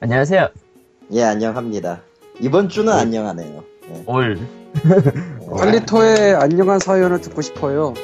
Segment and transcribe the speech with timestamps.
[0.00, 0.48] 안녕하세요.
[1.12, 2.02] 예, 안녕합니다.
[2.40, 3.64] 이번 주는 안녕하네요.
[3.90, 4.04] 예.
[4.06, 4.38] 올.
[5.58, 7.94] 칼리토의 안녕한 사연을 듣고 싶어요.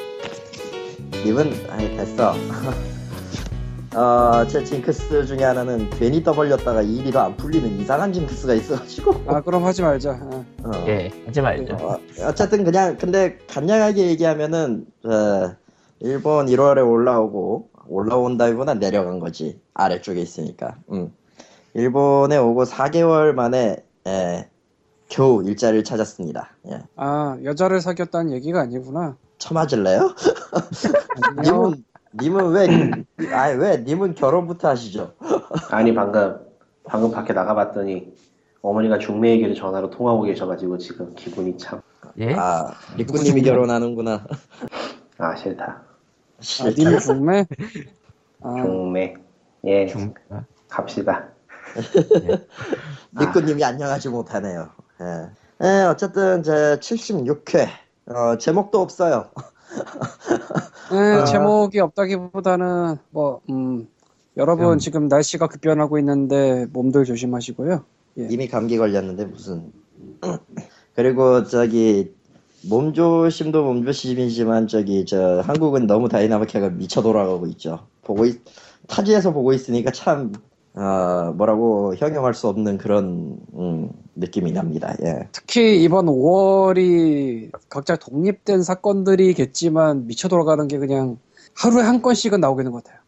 [1.25, 2.33] 님은, 아이, 됐어.
[3.95, 9.23] 어, 제 징크스 중에 하나는 괜히 떠벌렸다가 일이 더안 풀리는 이상한 징크스가 있어가지고.
[9.27, 10.11] 아 그럼 하지 말자.
[10.11, 10.85] 아, 어.
[10.87, 11.75] 예, 하지 말죠.
[11.75, 15.55] 어, 어쨌든 그냥, 근데 간략하게 얘기하면은, 어,
[16.01, 19.61] 일본 1월에 올라오고, 올라온다기보다 내려간 거지.
[19.73, 20.75] 아래쪽에 있으니까.
[20.91, 21.13] 음.
[21.75, 24.49] 일본에 오고 4개월 만에, 예,
[25.09, 26.51] 겨우 일자리를 찾았습니다.
[26.71, 26.79] 예.
[26.95, 29.17] 아 여자를 사귀었다는 얘기가 아니구나.
[29.37, 30.15] 쳐맞을래요?
[31.21, 31.73] 안녕.
[32.17, 32.51] 님은 님은
[33.19, 35.13] 왜 아니 왜 님은 결혼부터 하시죠?
[35.69, 36.39] 아니 방금
[36.85, 38.13] 방금 밖에 나가봤더니
[38.61, 41.81] 어머니가 중매 얘기를 전화로 통화하고 계셔가지고 지금 기분이 참아
[42.19, 42.33] 예?
[42.35, 44.25] 아 리꾸님이 결혼하는구나.
[45.35, 45.83] 싫다
[46.37, 47.45] 아, 님 중매?
[48.41, 49.15] 아, 중매
[49.65, 51.34] 예 중, 아, 갑시다
[53.19, 54.69] 리꾸님이 안녕하지 못하네요.
[55.01, 55.65] 예.
[55.65, 57.67] 예, 어쨌든 제 76회
[58.07, 59.29] 어, 제목도 없어요.
[60.91, 61.25] 네, 아.
[61.25, 63.87] 제목이 없다기보다는 뭐 음,
[64.37, 64.77] 여러분 음.
[64.77, 67.83] 지금 날씨가 급변하고 있는데 몸들 조심하시고요.
[68.19, 68.27] 예.
[68.29, 69.71] 이미 감기 걸렸는데 무슨
[70.95, 72.13] 그리고 저기
[72.67, 77.87] 몸조심도 몸조심이지만 저기 저 한국은 너무 다이나믹하게 미쳐 돌아가고 있죠.
[78.01, 78.41] 보고 있,
[78.87, 80.33] 타지에서 보고 있으니까 참
[80.75, 84.93] 어, 뭐라고 형용할 수 없는 그런 음, 느낌이 납니다.
[85.03, 85.27] 예.
[85.31, 91.17] 특히 이번 5월이 각자 독립된 사건들이겠지만 미쳐 돌아가는 게 그냥
[91.55, 92.99] 하루에 한 건씩은 나오게 되는 것 같아요.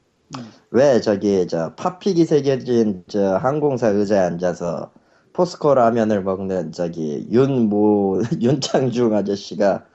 [0.71, 4.91] 왜 저기 저 팝픽이 새겨진 저 항공사 의자에 앉아서
[5.33, 9.85] 포스코 라면을 먹는 저기 윤모 윤창중 아저씨가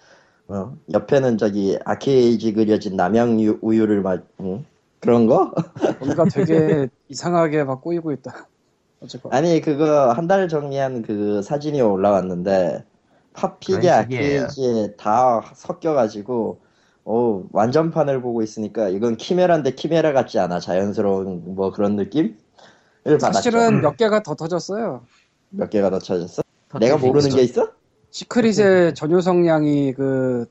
[0.49, 4.65] 어, 옆에는 저기 아케이지 그려진 남양 유- 우유를 마 응?
[5.03, 5.53] 그런 거?
[5.99, 8.47] 뭔가 되게 이상하게 막 꼬이고 있다.
[9.01, 12.85] 어쨌건 아니 그거 한 달 정리한 그 사진이 올라왔는데
[13.61, 13.93] 식이에요.
[13.93, 16.61] 아케이지에 다 섞여가지고
[17.05, 22.37] 오 완전판을 보고 있으니까 이건 키메라인데 키메라 같지 않아 자연스러운 뭐 그런 느낌을
[23.05, 23.33] 받았죠.
[23.33, 25.03] 사실은 몇 개가 더 터졌어요.
[25.51, 26.43] 몇 개가 더 찾았어?
[26.79, 27.71] 내가 모르는 게 있어?
[28.11, 30.47] 시크릿의 전효성 양이 그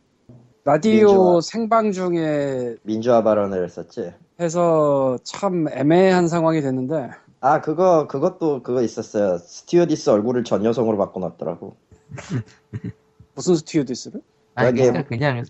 [0.66, 1.42] 라디오 민주화.
[1.42, 4.14] 생방 중에 민주화 발언을 했었지.
[4.42, 9.38] 해서 참 애매한 상황이 됐는데 아 그거 그것도 그거 있었어요.
[9.38, 11.76] 스튜어디스 얼굴을 전 여성으로 바꿔놨더라고.
[13.36, 14.22] 무슨 스튜디스를?
[14.56, 15.44] 아니, 그냥, 그냥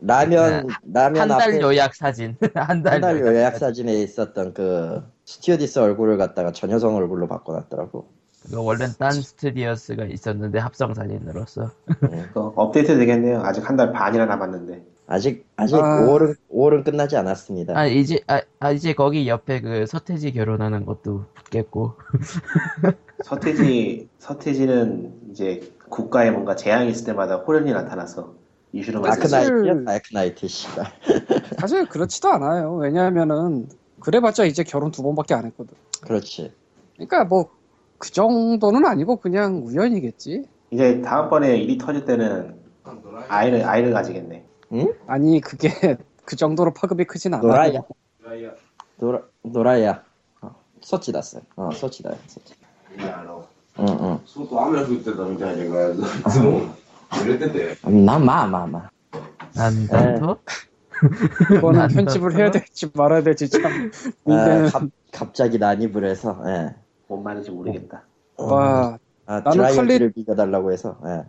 [0.00, 2.36] 라면 라면 한 달 요약 사진.
[2.54, 3.34] 한달한달 요약.
[3.34, 8.06] 요약 사진에 있었던 그 스튜어디스 얼굴을 갖다가 전 여성 얼굴로 바꿔놨더라고.
[8.44, 11.70] 그거 원래는 딴 스튜디오스가 있었는데 합성 사진으로서.
[12.00, 16.02] 그 업데이트 되겠네요 아직 한 달 반이나 남았는데 아직 아직 아.
[16.06, 17.76] 5월은 5월은 끝나지 않았습니다.
[17.76, 21.94] 아, 이제, 아, 아, 이제 거기 옆에 그 서태지 결혼하는 것도 붙겠고.
[23.24, 28.34] 서태지 서태지는 이제 국가에 뭔가 재앙이 있을 때마다 호련이 나타나서
[28.72, 29.84] 이슈로 다크 만들지 사실- 나이트야?
[29.84, 30.84] 다크 나이트 씨발.
[31.58, 32.74] 사실 그렇지도 않아요.
[32.74, 33.68] 왜냐하면은
[34.00, 35.74] 그래봤자 이제 결혼 두 번밖에 안 했거든.
[36.02, 36.52] 그렇지.
[36.94, 37.50] 그러니까 뭐
[37.98, 40.44] 그 정도는 아니고 그냥 우연이겠지.
[40.70, 42.54] 이제 다음번에 일이 터질 때는
[43.26, 44.94] 아이를 아이를 가지겠네 응?
[45.06, 45.68] 아니 그게
[46.24, 47.42] 그 정도로 파급이 크진 않아.
[47.42, 47.80] 노라야.
[48.22, 48.50] 노라야.
[48.96, 50.02] 노라 노라야.
[50.42, 51.42] 어, 서치 났어요.
[51.56, 52.14] 어 서치다.
[52.26, 52.54] 서치.
[53.78, 54.20] 응응.
[54.24, 55.94] 소도 아무래도 있다던데 내가
[56.34, 56.68] 너무
[57.10, 57.76] 그랬던데.
[57.82, 58.90] 나마마마.
[59.54, 60.38] 난더
[61.56, 63.90] 이거는 편집을 해야 될지 말아야 될지 참.
[64.26, 66.42] 아, 갑, 갑자기 난입을 해서.
[66.46, 66.74] 예.
[67.06, 68.02] 뭔 말인지 모르겠다.
[68.36, 68.54] 어.
[68.54, 68.98] 와.
[69.26, 69.74] 아, 나는 칼리...
[69.74, 70.98] 드라이어를 비벼달라고 해서.
[71.06, 71.24] 예.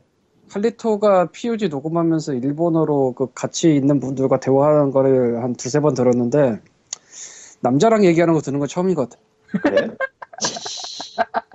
[0.50, 6.60] 칼리토가 POG 녹음하면서 일본어로 그 같이 있는 분들과 대화하는 거를 한 두세 번 들었는데
[7.62, 9.22] 남자랑 얘기하는 거 듣는 건 처음인 것 같아.
[9.62, 9.90] 그래?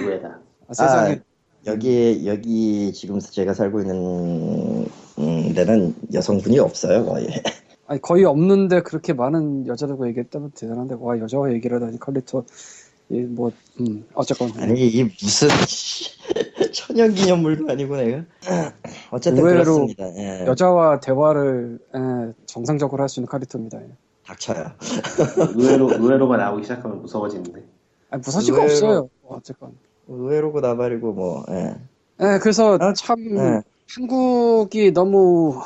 [0.00, 1.16] 의외다 아, 세상에 아,
[1.66, 4.86] 여기 여기 지금 제가 살고 있는
[5.18, 7.26] 음, 데는 여성분이 없어요 거의.
[7.86, 12.44] 아니, 거의 없는데 그렇게 많은 여자들과 얘기했다면 대단한데 와 여자와 얘기를 하다니 칼리토
[13.10, 13.50] 이뭐
[13.80, 15.48] 음, 어쨌건 아니 이 무슨
[16.72, 18.22] 천연기념물도 아니고 내가.
[19.10, 20.04] 어쨌든 의외로 그렇습니다.
[20.16, 20.44] 예.
[20.46, 23.80] 여자와 대화를 에, 정상적으로 할 수 있는 칼리토입니다.
[23.80, 23.88] 예.
[24.26, 24.64] 닥쳐요.
[25.56, 27.62] 의외로 의외로가 나오기 시작하면 무서워지는데
[28.10, 29.08] 아니, 무서지가 의외로- 없어요.
[29.28, 29.72] 어쨌건.
[30.08, 31.44] 의외로고 나발이고 뭐.
[31.50, 31.74] 예.
[32.22, 33.62] 예, 그래서 아, 참 예.
[33.94, 35.60] 한국이 너무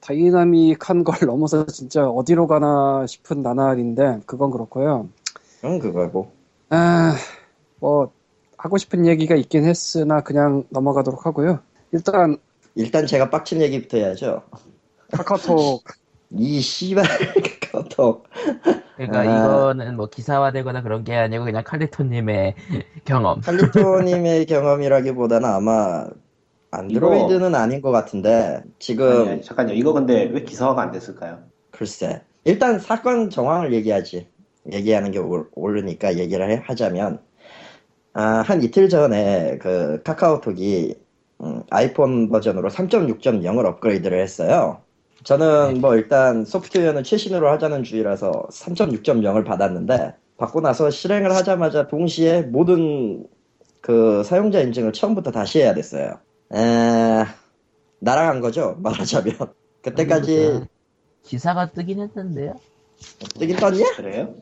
[0.00, 5.08] 다이나믹한 걸 넘어서 진짜 어디로 가나 싶은 나날인데 그건 그렇고요.
[5.60, 6.30] 그건 그거고.
[6.70, 7.14] 아,
[7.80, 8.10] 뭐
[8.58, 11.60] 하고 싶은 얘기가 있긴 했으나 그냥 넘어가도록 하고요.
[11.92, 12.36] 일단
[12.74, 14.42] 일단 제가 빡친 얘기부터 해야죠.
[15.12, 15.84] 카카오톡
[16.36, 17.04] 이 씨발
[17.72, 18.24] 카카오톡.
[18.96, 19.24] 그러니까 아.
[19.24, 22.54] 이거는 뭐 기사화되거나 그런 게 아니고 그냥 칼리토님의
[23.06, 23.40] 경험.
[23.40, 26.06] 칼리토님의 경험이라기보다는 아마
[26.70, 29.72] 안드로이드는 아닌 것 같은데 지금 아니, 아니, 잠깐요.
[29.72, 31.38] 이거 근데 왜 기사화가 안 됐을까요?
[31.70, 34.28] 글쎄 일단 사건 정황을 얘기하지
[34.72, 37.20] 얘기하는 게 옳- 옳으니까 얘기를 해- 하자면
[38.18, 40.92] 아, 한 이틀 전에 그 카카오톡이
[41.40, 44.82] 음, 아이폰 버전으로 3.6.0을 업그레이드를 했어요.
[45.22, 53.24] 저는 뭐 일단 소프트웨어는 최신으로 하자는 주의라서 3.6.0을 받았는데 받고 나서 실행을 하자마자 동시에 모든
[53.80, 56.18] 그 사용자 인증을 처음부터 다시 해야 됐어요.
[56.52, 57.24] 에,
[58.00, 59.34] 날아간 거죠 말하자면
[59.80, 60.62] 그때까지
[61.22, 62.56] 기사가 뜨긴 했는데요.
[63.38, 63.84] 뜨긴 떴냐?
[63.94, 64.34] 그래요?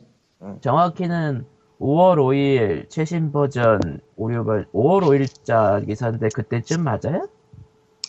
[0.63, 1.45] 정확히는
[1.81, 7.29] 5월 5일 최신 버전 오류가 5월 5일자 기사인데 그때쯤 맞아요?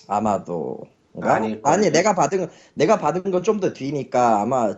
[0.08, 0.80] 아마도
[1.22, 1.92] 아닐 아니 거예요.
[1.92, 4.74] 내가 받은 건- 내가 받은 건 좀 더 뒤니까 아마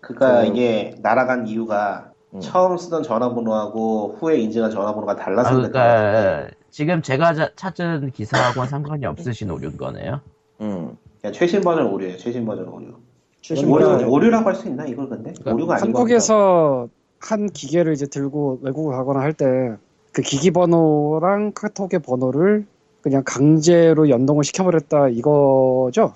[0.00, 2.40] 그니까 그- 이게 날아간 이유가 음.
[2.40, 6.48] 처음 쓰던 전화번호하고 후에 인증한 전화번호가 아, 달라서 그러니까 같아요.
[6.70, 10.20] 지금 제가 자- 찾은 기사하고는 상관이 없으신 오류인 거네요.
[10.60, 10.96] 음,
[11.32, 12.16] 최신 버전 오류예요.
[12.16, 12.94] 최신 버전 오류.
[13.40, 15.86] 최신 오류 버전 오류라고 할 수 있나 이걸 근데 오류가 아닌.
[15.86, 16.88] 한국에서
[17.20, 19.76] 한 기계를 이제 들고 외국을 가거나 할 때
[20.12, 22.66] 그 기기 번호랑 카톡의 번호를
[23.02, 26.14] 그냥 강제로 연동을 시켜버렸다 이거죠?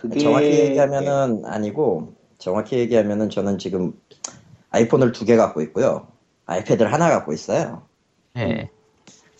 [0.00, 3.92] 그게 정확히 얘기하면은 아니고 정확히 얘기하면은 저는 지금
[4.70, 6.06] 아이폰을 두 개 갖고 있고요
[6.46, 7.82] 아이패드를 하나 갖고 있어요
[8.38, 8.70] 예.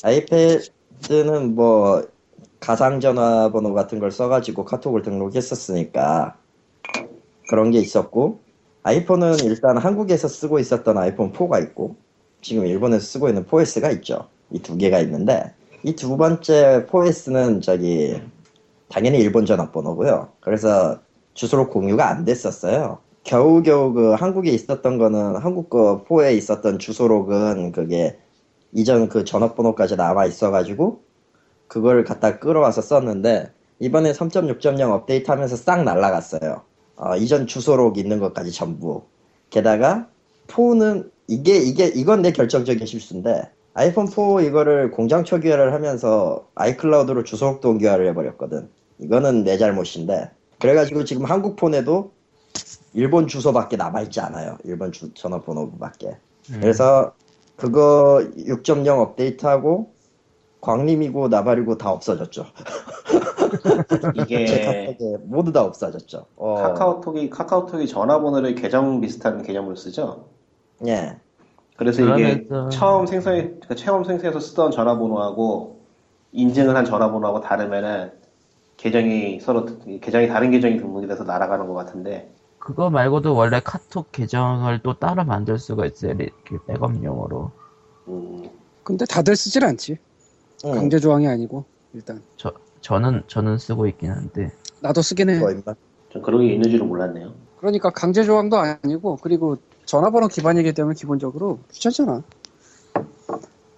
[0.02, 2.02] 아이패드는 뭐
[2.60, 6.36] 가상 전화번호 같은 걸 써가지고 카톡을 등록했었으니까
[7.48, 8.40] 그런 게 있었고
[8.84, 11.96] 아이폰은 일단 한국에서 쓰고 있었던 아이폰 4가 있고
[12.42, 14.28] 지금 일본에서 쓰고 있는 4S가 있죠.
[14.52, 15.52] 이 두 개가 있는데
[15.84, 18.20] 이 두 번째 4S는 저기
[18.90, 20.28] 당연히 일본 전화번호고요.
[20.40, 21.00] 그래서
[21.34, 22.98] 주소로 공유가 안 됐었어요.
[23.24, 28.18] 겨우겨우 그 한국에 있었던 거는 한국 거 4에 있었던 주소록은 그게
[28.72, 31.02] 이전 그 전화번호까지 남아 있어가지고
[31.68, 33.50] 그걸 갖다 끌어와서 썼는데
[33.80, 36.62] 이번에 3.6.0 업데이트하면서 싹 날라갔어요.
[36.96, 39.02] 어, 이전 주소록 있는 것까지 전부.
[39.50, 40.08] 게다가
[40.48, 47.70] 4는 이게 이게 이건 내 결정적인 실수인데 아이폰 4 이거를 공장 초기화를 하면서 아이클라우드로 주소록도
[47.70, 48.68] 옮겨를 해버렸거든.
[48.98, 50.30] 이거는 내 잘못인데
[50.60, 52.12] 그래가지고 지금 한국 폰에도
[52.92, 54.58] 일본 주소밖에 남아있지 않아요.
[54.64, 56.16] 일본 주, 전화번호밖에.
[56.50, 56.58] 음.
[56.60, 57.12] 그래서
[57.56, 59.92] 그거 6.0 업데이트하고
[60.60, 62.46] 광림이고 나발이고 다 없어졌죠.
[64.14, 66.26] 제 이게 카톡에 모두 다 없어졌죠.
[66.36, 70.28] 어, 카카오톡이 카카오톡이 전화번호를 계정 비슷한 개념으로 쓰죠.
[70.86, 71.16] 예.
[71.76, 75.80] 그래서 이게 그러면서- 처음 생성해 그러니까 처음 생성해서 쓰던 전화번호하고
[76.32, 78.12] 인증을 한 전화번호하고 다르면은
[78.76, 79.66] 계정이 서로
[80.00, 85.24] 계정이 다른 계정이 등록이 돼서 날아가는 것 같은데 그거 말고도 원래 카톡 계정을 또 따로
[85.24, 86.14] 만들 수가 있어요.
[86.14, 87.50] 리- 그 백업용으로.
[88.08, 88.48] 음,
[88.82, 89.98] 근데 다들 쓰질 않지.
[90.64, 90.72] 응.
[90.72, 92.52] 강제 조항이 아니고 일단 저
[92.90, 94.52] 는 저는 쓰고 있긴 한데.
[94.80, 95.38] 나도 쓰긴 해.
[95.38, 95.50] 뭐.
[96.10, 97.32] 좀 그런 게 있는 줄은 몰랐네요.
[97.58, 102.22] 그러니까 강제 조항도 아니고 그리고 전화번호 기반이기 때문에 기본적으로 귀찮잖아.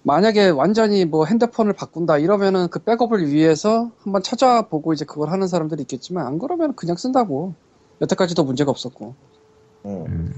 [0.03, 5.81] 만약에 완전히 뭐 핸드폰을 바꾼다 이러면은 그 백업을 위해서 한번 찾아보고 이제 그걸 하는 사람들이
[5.81, 7.53] 있겠지만 안 그러면 그냥 쓴다고.
[8.01, 9.15] 여태까지도 문제가 없었고.
[9.85, 10.05] 응.
[10.07, 10.33] 음.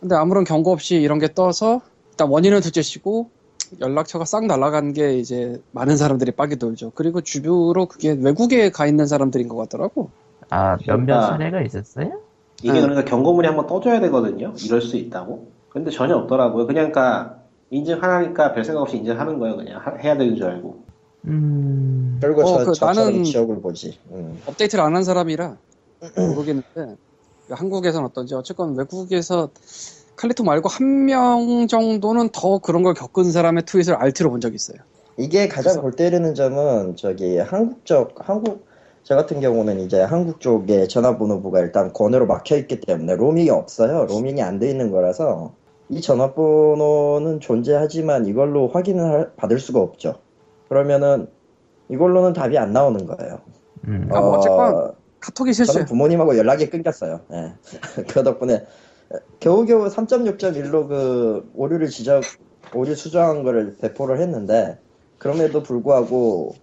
[0.00, 3.30] 근데 아무런 경고 없이 이런 게 떠서 일단 원인은 둘째치고
[3.80, 6.92] 연락처가 싹 날아간 게 이제 많은 사람들이 빠게 돌죠.
[6.94, 10.10] 그리고 주변으로 그게 외국에 가 있는 사람들인 것 같더라고.
[10.50, 12.20] 아 몇몇 그러니까- 사례가 있었어요?
[12.62, 12.80] 이게 응.
[12.82, 14.52] 그러니까 경고문이 한번 떠줘야 되거든요.
[14.64, 15.48] 이럴 수 있다고.
[15.68, 16.66] 근데 전혀 없더라고요.
[16.66, 17.38] 그냥 그러니까
[17.70, 19.56] 인증 하나니까 별 생각 없이 인증하는 거예요.
[19.56, 20.82] 그냥 하- 해야 되는 줄 알고.
[21.26, 22.18] 음.
[22.20, 23.98] 결국 어, 저, 그 나는- 지역을 보지.
[24.12, 24.38] 응.
[24.46, 25.56] 업데이트를 안 한 사람이라
[26.16, 26.96] 모르겠는데
[27.50, 29.50] 한국에서는 어떤지 어쨌건 외국에서
[30.18, 34.78] 칼리토 말고 한 명 정도는 더 그런 걸 겪은 사람의 트윗을 알트로 본 적이 있어요.
[35.16, 38.66] 이게 가장 그래서- 골 때리는 점은 저기 한국 쪽 한국
[39.04, 44.04] 저 같은 경우는 이제 한국 쪽에 전화번호부가 일단 권으로 막혀 있기 때문에 로밍이 없어요.
[44.06, 45.52] 로밍이 안 돼 있는 거라서
[45.88, 50.16] 이 전화번호는 존재하지만 이걸로 확인을 할- 받을 수가 없죠.
[50.68, 51.28] 그러면은
[51.88, 53.38] 이걸로는 답이 안 나오는 거예요.
[53.86, 54.08] 음.
[54.12, 55.72] 아, 뭐 어쨌건 카톡이 실수야.
[55.72, 57.20] 저는 부모님하고 연락이 끊겼어요.
[57.32, 57.52] 예.
[58.08, 58.66] 그 덕분에
[59.40, 62.22] 겨우겨우 3.6.1로 그 오류를 지적,
[62.74, 64.78] 오류 수정한 거를 배포를 했는데
[65.18, 66.54] 그럼에도 불구하고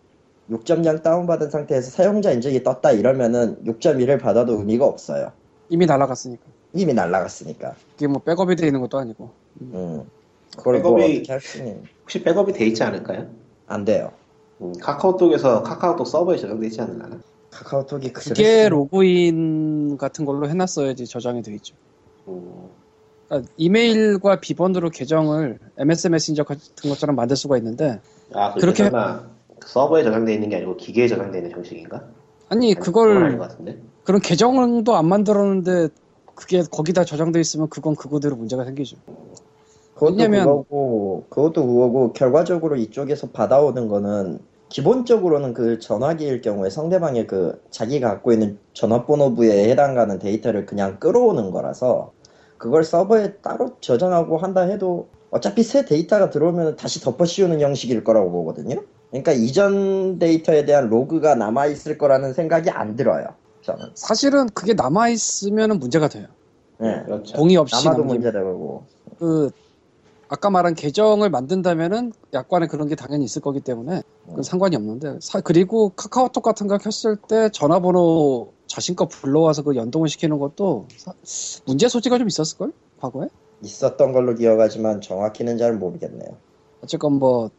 [0.51, 5.31] 6.0 다운받은 상태에서 사용자 인증이 떴다 이러면은 6.1을 받아도 의미가 없어요.
[5.69, 6.43] 이미 날아갔으니까.
[6.73, 7.73] 이미 날라갔으니까.
[7.95, 9.31] 이게 뭐 백업이 돼 있는 것도 아니고.
[9.61, 10.03] 음.
[10.55, 13.27] 그걸 뭐 백업이- 어떻게 할 수는 혹시 백업이 돼 있지 않을까요?
[13.67, 14.11] 안 돼요.
[14.61, 17.19] 음, 카카오톡에서 카카오톡 서버에 저장돼 있지 않을까요?
[17.49, 21.75] 카카오톡이 그게 로그인 같은 걸로 해놨어야지 저장이 돼 있죠.
[22.27, 22.69] 음,
[23.27, 27.99] 그러니까 이메일과 비번으로 계정을 MS 메신저 같은 것처럼 만들 수가 있는데
[28.33, 29.23] 아, 그렇게- 설마
[29.65, 32.03] 서버에 저장돼 있는 게 아니고 기계에 저장돼 있는 형식인가?
[32.49, 33.39] 아니 아닌 그걸.
[34.03, 35.89] 그런 계정도 안 만들었는데
[36.35, 38.97] 그게 거기다 저장돼 있으면 그건 그거대로 문제가 생기죠.
[39.95, 44.39] 그것도 왜냐면- 그거고 그것도 그거고 결과적으로 이쪽에서 받아오는 거는
[44.69, 52.11] 기본적으로는 그 전화기일 경우에 상대방의 그 자기가 갖고 있는 전화번호부에 해당하는 데이터를 그냥 끌어오는 거라서
[52.57, 58.31] 그걸 서버에 따로 저장하고 한다 해도 어차피 새 데이터가 들어오면 다시 덮어 씌우는 형식일 거라고
[58.31, 58.81] 보거든요.
[59.09, 63.27] 그러니까 이전 데이터에 대한 로그가 남아 있을 거라는 생각이 안 들어요.
[63.61, 63.85] 저는.
[63.95, 66.27] 사실은 그게 남아 있으면 문제가 돼요.
[66.81, 67.03] 예.
[67.05, 67.35] 그렇죠.
[67.35, 68.23] 동의 없이 남아도 남기면.
[68.23, 68.83] 문제되고.
[69.19, 69.51] 그
[70.27, 75.41] 아까 말한 계정을 만든다면은 약관에 그런 게 당연히 있을 거기 때문에 그건 상관이 없는데 사-
[75.41, 81.13] 그리고 카카오톡 같은 거 켰을 때 전화번호 자신 거 불러와서 그 연동을 시키는 것도 사-
[81.65, 83.27] 문제 소지가 좀 있었을 걸 과거에
[83.61, 86.29] 있었던 걸로 기억하지만 정확히는 잘 모르겠네요.
[86.83, 87.49] 어쨌건 뭐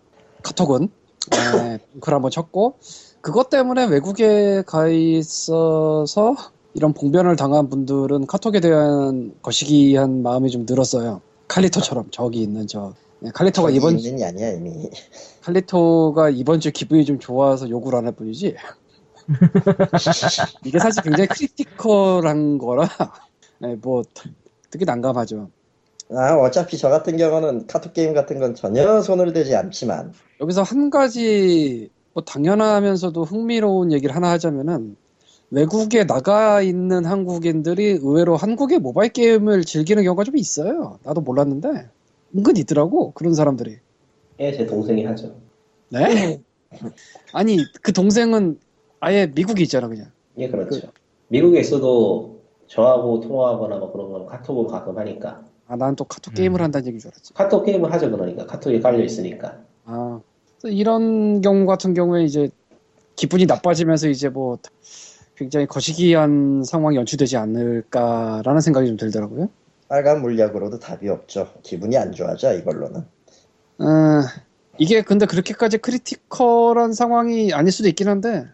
[0.43, 0.89] 카톡은
[1.35, 2.75] 에, 글 한번 쳤고
[3.21, 6.35] 그것 때문에 외국에 가 있어서
[6.75, 11.23] 이런 봉변을 당한 분들은 카톡에 대한 거시기한 마음이 좀 늘었어요.
[11.49, 14.91] 칼리토처럼 저기 있는 저 네, 칼리토가 이번 게 아니야 이미.
[15.43, 18.57] 칼리토가 이번 주 기분이 좀 좋아서 욕을 안 할 뿐이지.
[20.65, 22.89] 이게 사실 굉장히 critical한 거라,
[23.59, 24.03] 네, 뭐,
[24.71, 25.51] 되게 난감하죠.
[26.15, 30.91] 아 어차피 저 같은 경우는 카톡 게임 같은 건 전혀 손을 대지 않지만 여기서 한
[30.91, 34.97] 가지, 뭐, 당연하면서도 흥미로운 얘기를 하나 하자면은,
[35.51, 40.99] 외국에 나가 있는 한국인들이 의외로 한국의 모바일 게임을 즐기는 경우가 좀 있어요.
[41.05, 41.89] 나도 몰랐는데,
[42.37, 43.77] 은근 있더라고, 그런 사람들이.
[44.41, 45.37] 예, 제 동생이 하죠.
[45.91, 46.43] 네?
[47.33, 48.59] 아니, 그 동생은
[49.01, 50.11] 아예 미국에 있잖아, 그냥.
[50.39, 50.89] 예, 그렇죠.
[51.29, 55.45] 미국에 있어도 저하고 통화하거나 뭐 그런 건 카톡으로 가끔 하니까.
[55.69, 56.65] 아, 난 또 카톡 게임을 음.
[56.65, 57.35] 한다는 얘기인 줄 알았지.
[57.35, 58.47] 카톡 게임을 하죠, 그러니까.
[58.47, 59.61] 카톡이 깔려 있으니까.
[59.85, 60.21] 아,
[60.65, 62.51] 이런 경우 같은 경우에 이제
[63.15, 64.59] 기분이 나빠지면서 이제 뭐
[65.37, 69.49] 굉장히 거시기한 상황이 연출되지 않을까라는 생각이 좀 들더라고요.
[69.89, 71.53] 빨간 물약으로도 답이 없죠.
[71.63, 73.01] 기분이 안 좋아져 이걸로는.
[73.79, 73.85] 어,
[74.79, 78.47] 이게 근데 그렇게까지 critical한 상황이 아닐 수도 있긴 한데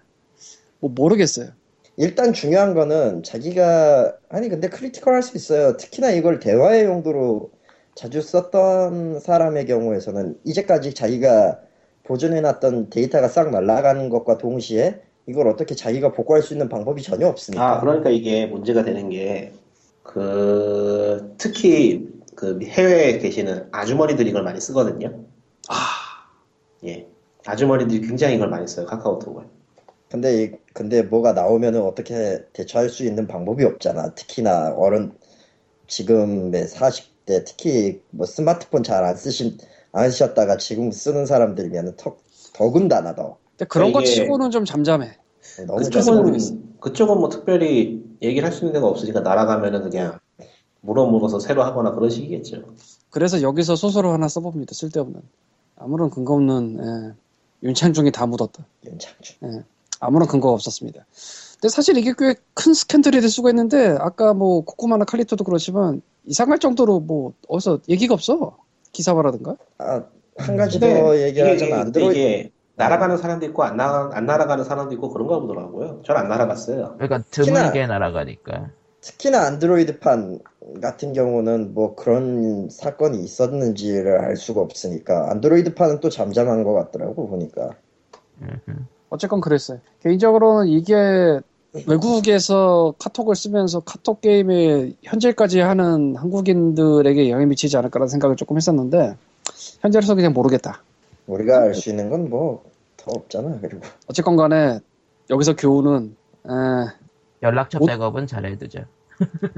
[0.80, 1.48] 뭐 모르겠어요.
[1.96, 5.76] 일단 중요한 거는 자기가 아니 근데 critical 할 수 있어요.
[5.76, 7.50] 특히나 이걸 대화의 용도로
[7.94, 11.60] 자주 썼던 사람의 경우에서는 이제까지 자기가
[12.04, 17.76] 보존해놨던 데이터가 싹 날아가는 것과 동시에 이걸 어떻게 자기가 복구할 수 있는 방법이 전혀 없으니까.
[17.76, 19.52] 아, 그러니까 이게 문제가 되는 게,
[20.02, 25.24] 그, 특히, 그 해외에 계시는 아주머니들이 이걸 많이 쓰거든요.
[25.68, 25.74] 아,
[26.84, 27.08] 예.
[27.46, 29.44] 아주머니들이 굉장히 이걸 많이 써요, 카카오톡을.
[30.10, 34.14] 근데 이- 근데 뭐가 나오면은 어떻게 대처할 수 있는 방법이 없잖아.
[34.14, 35.16] 특히나 어른
[35.88, 39.58] 지금의 40대 특히 뭐 스마트폰 잘 안 쓰신
[39.92, 42.18] 안 쓰셨다가 지금 쓰는 사람들이면 더
[42.54, 45.12] 더군다나 더 근데 그런 거 이게- 치고는 좀 잠잠해.
[45.66, 46.50] 너무 잘 모르겠어.
[46.54, 50.18] 그쪽은, 그쪽은 뭐 특별히 얘기를 할 수 있는 데가 없으니까 날아가면은 그냥
[50.80, 52.62] 물어 물어서 새로 하거나 그런 식이겠죠.
[53.10, 54.74] 그래서 여기서 소설을 하나 써봅니다.
[54.74, 55.20] 쓸데없는
[55.76, 56.78] 아무런 근거 없는
[57.62, 58.64] 예, 윤창중이 다 묻었다.
[58.86, 59.34] 윤창주.
[60.00, 61.04] 아무런 근거가 없었습니다.
[61.60, 66.58] 근데 사실 이게 꽤 큰 스캔들이 될 수가 있는데 아까 뭐 코코마나 칼리토도 그렇지만 이상할
[66.58, 68.56] 정도로 뭐 어디서 얘기가 없어
[68.92, 70.02] 기사화라든가 아,
[70.36, 72.50] 한 가지 더 얘기하자면 근데 안드로이드 이게
[72.82, 76.00] 날아가는 사람도 있고 안, 나, 안 날아가는 사람도 있고 그런가 보더라고요.
[76.04, 76.94] 전 안 날아갔어요.
[76.98, 78.70] 그러니까 특히나- 드물게 날아가니까.
[79.00, 80.38] 특히나 안드로이드판
[80.80, 87.70] 같은 경우는 뭐 그런 사건이 있었는지를 알 수가 없으니까 안드로이드판은 또 잠잠한 것 같더라고 보니까.
[89.10, 89.78] 어쨌건 그랬어요.
[90.02, 91.40] 개인적으로는 이게
[91.86, 99.16] 외국에서 카톡을 쓰면서 카톡 게임에 현질까지 하는 한국인들에게 영향을 미치지 않을까라는 생각을 조금 했었는데
[99.80, 100.82] 현재로서 그냥 모르겠다.
[101.26, 102.62] 우리가 알 수 있는 건 뭐
[103.04, 104.78] 더 없잖아 그리고 어쨌건 간에
[105.30, 106.16] 여기서 교훈은
[106.46, 106.50] 에,
[107.42, 108.84] 연락처 못- 백업은 잘해두죠.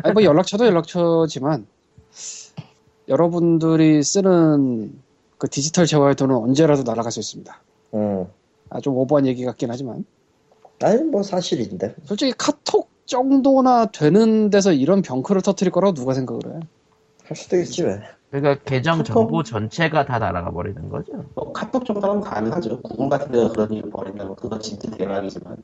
[0.03, 1.67] 아니 뭐 연락처도 연락처지만
[3.09, 4.93] 여러분들이 쓰는
[5.39, 7.61] 그 디지털 재활도는 언제라도 날아갈 수 있습니다.
[7.95, 8.27] 음
[8.71, 10.05] 아, 좀 오버한 얘기 같긴 하지만
[10.83, 16.61] 아니 뭐 사실인데 솔직히 카톡 정도나 되는 데서 이런 병크를 터뜨릴 거라고 누가 생각을 해?
[17.25, 18.01] 할 수도 있지 왜
[18.41, 21.13] 그러니까 계정 카톡- 정보 전체가 다 날아가 버리는 거죠.
[21.37, 22.81] 뭐 카톡 정도는 가능하죠.
[22.83, 25.57] 구글 같은 데가 그런 일을 벌인다면 그건 진짜 대박이지만.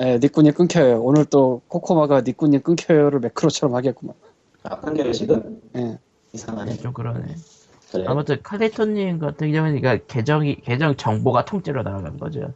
[0.00, 1.00] 예, 니꾼이 끊겨요.
[1.02, 4.14] 오늘 또 코코마가 니꾼이 끊겨요를 매크로처럼 하겠구만.
[4.64, 5.98] 아, 큰게 지금 예.
[6.32, 6.72] 이상하네.
[6.72, 7.34] 네, 좀 그러네.
[7.90, 8.04] 그래.
[8.06, 12.52] 아무튼 칼리토님 같은 경우는 그러니까 계정이 계정 정보가 통째로 날아간 거죠.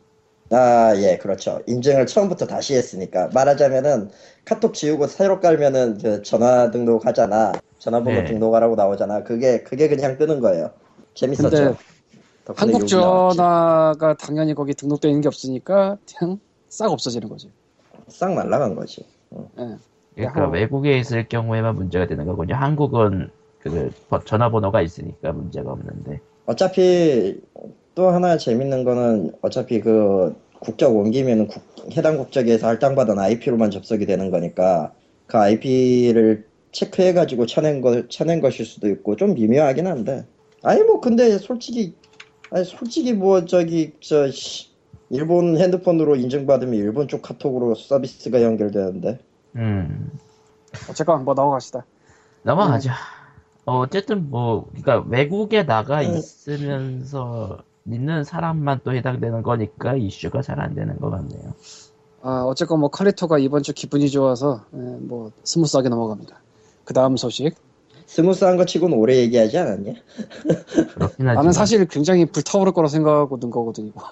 [0.50, 4.10] 아 예 그렇죠 인증을 처음부터 다시 했으니까 말하자면은
[4.44, 7.52] 카톡 지우고 새로 깔면은 그 전화 등록 하잖아
[7.84, 8.24] 전화번호 네.
[8.24, 9.22] 등록하라고 나오잖아.
[9.24, 10.70] 그게 그게 그냥 뜨는 거예요.
[11.14, 11.76] 재밌었죠.
[12.56, 12.86] 한국.
[12.88, 16.38] 전화가 당연히 거기 등록되어 있는 게 없으니까 그냥
[16.70, 17.50] 싹 없어지는 거지.
[18.08, 19.04] 싹 말라간 거지.
[19.58, 19.76] 예.
[20.14, 20.50] 그러니까 야호.
[20.52, 22.54] 외국에 있을 경우에만 문제가 되는 거군요.
[22.54, 23.28] 한국은
[23.60, 26.20] 그 버- 전화번호가 있으니까 문제가 없는데.
[26.46, 27.40] 어차피
[27.94, 31.62] 또 하나 재밌는 거는 어차피 그 국적 옮기면 국-
[31.96, 34.92] 해당 국적에서 할당받은 IP로만 접속이 되는 거니까
[35.26, 40.26] 그 IP를 체크해가지고 쳐낸 거 쳐낸 것일 수도 있고 좀 미묘하긴 한데
[40.62, 41.94] 아니 뭐 근데 솔직히
[42.50, 44.70] 아니 솔직히 뭐 저기 저 씨,
[45.10, 49.18] 일본 핸드폰으로 인증받으면 일본 쪽 카톡으로 서비스가 연결되는데
[49.56, 50.10] 음.
[50.90, 51.86] 어쨌건 뭐 넘어갑시다.
[52.42, 52.90] 넘어가죠.
[52.90, 52.94] 음.
[53.66, 56.16] 어, 어쨌든 뭐, 그러니까 외국에 나가 음.
[56.16, 61.54] 있으면서 있는 사람만 또 해당되는 거니까 이슈가 잘 안 되는 것 같네요.
[62.22, 66.42] 아, 어쨌건 뭐 칼리토가 이번 주 기분이 좋아서 예, 뭐 스무스하게 넘어갑니다.
[66.84, 67.54] 그 다음 소식.
[68.06, 69.92] 스무스한 거 치고는 오래 얘기하지 않았냐?
[70.94, 73.88] 그렇긴 하지만 나는 사실 굉장히 불타오를 거라 생각하고 는 거거든요.
[73.88, 74.10] 이거.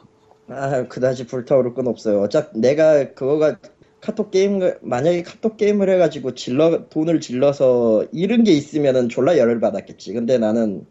[0.48, 2.20] 아, 그다지 불타오를 건 없어요.
[2.20, 3.58] 어차피 내가 그거가
[4.00, 10.12] 카톡 게임, 만약에 카톡 게임을 해가지고 질러, 돈을 질러서 잃은 게 있으면은 졸라 열을 받았겠지.
[10.12, 10.84] 근데 나는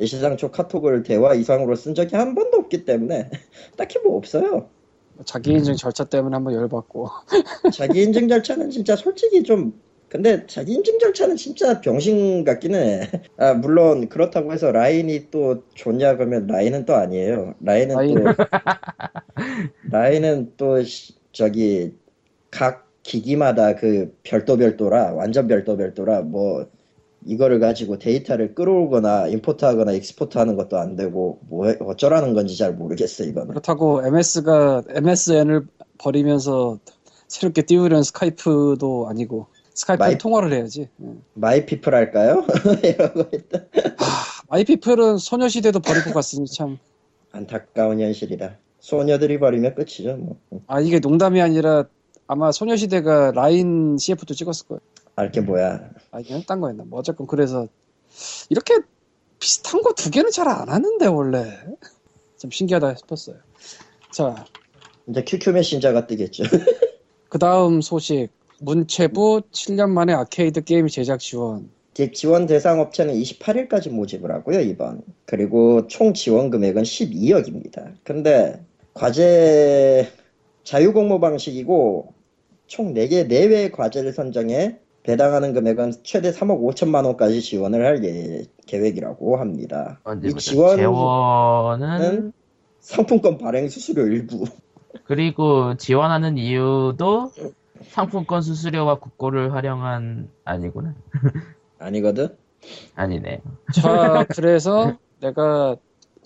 [0.00, 3.30] 애시당초 카톡을 대화 이상으로 쓴 적이 한 번도 없기 때문에
[3.76, 4.68] 딱히 뭐 없어요.
[5.24, 7.08] 자기 인증 절차 때문에 한번 열받고.
[7.72, 9.72] 자기 인증 절차는 진짜 솔직히 좀,
[10.08, 13.10] 근데 자기 인증 절차는 진짜 병신 같기는 해.
[13.36, 17.54] 아, 물론 그렇다고 해서 라인이 또 좋냐 그러면 라인은 또 아니에요.
[17.60, 18.14] 라인은 라인.
[18.14, 18.24] 또,
[19.90, 21.94] 라인은 또 시- 저기
[22.50, 26.66] 각 기기마다 그 별도 별도라 완전 별도 별도라 뭐
[27.26, 33.48] 이거를 가지고 데이터를 끌어오거나 import하거나 export하는 것도 안 되고 뭐 어쩌라는 건지 잘 모르겠어 이거는.
[33.48, 35.66] 그렇다고 MS가 MSN을
[35.98, 36.78] 버리면서
[37.28, 39.46] 새롭게 띄우려는 스카이프도 아니고
[39.78, 40.88] 스카이프 마이- 통화를 해야지.
[41.00, 41.06] 예.
[41.34, 42.44] 마이피플 할까요?
[42.82, 43.60] 이러고 있다.
[44.48, 46.78] 마이피플은 소녀시대도 버리고 갔으니 참.
[47.30, 48.56] 안타까운 현실이다.
[48.80, 50.16] 소녀들이 버리면 끝이죠.
[50.16, 50.36] 뭐.
[50.66, 51.84] 아 이게 농담이 아니라
[52.26, 54.80] 아마 소녀시대가 라인 CF도 찍었을 거예요.
[55.14, 55.90] 알게 뭐야.
[56.10, 56.82] 아니면 딴 거였나.
[56.88, 57.68] 뭐 어쨌건 그래서
[58.48, 58.74] 이렇게
[59.38, 61.56] 비슷한 거 두 개는 잘 안 하는데 원래
[62.36, 63.36] 좀 신기하다 싶었어요.
[64.10, 64.44] 자,
[65.06, 66.42] 이제 QQ 메신저가 뜨겠죠.
[67.28, 71.70] 그 다음 소식 문체부 7년 만에 아케이드 게임 제작 지원.
[71.94, 75.02] 제 지원 대상 업체는 28일까지 모집을 하고요, 이번.
[75.26, 77.92] 그리고 총 지원 금액은 12억입니다.
[78.04, 80.08] 근데 과제
[80.64, 82.12] 자유공모 방식이고
[82.66, 89.38] 총 4개 내외 과제를 선정해 배당하는 금액은 최대 3억 5천만 원까지 지원을 할 예- 계획이라고
[89.38, 90.00] 합니다.
[90.22, 92.32] 이 지원은 재원은
[92.80, 94.44] 상품권 발행 수수료 일부.
[95.04, 97.30] 그리고 지원하는 이유도
[97.82, 100.94] 상품권 수수료와 국고를 활용한 아니구나
[101.78, 102.36] 아니거든?
[102.94, 105.76] 아니네 자, 그래서 내가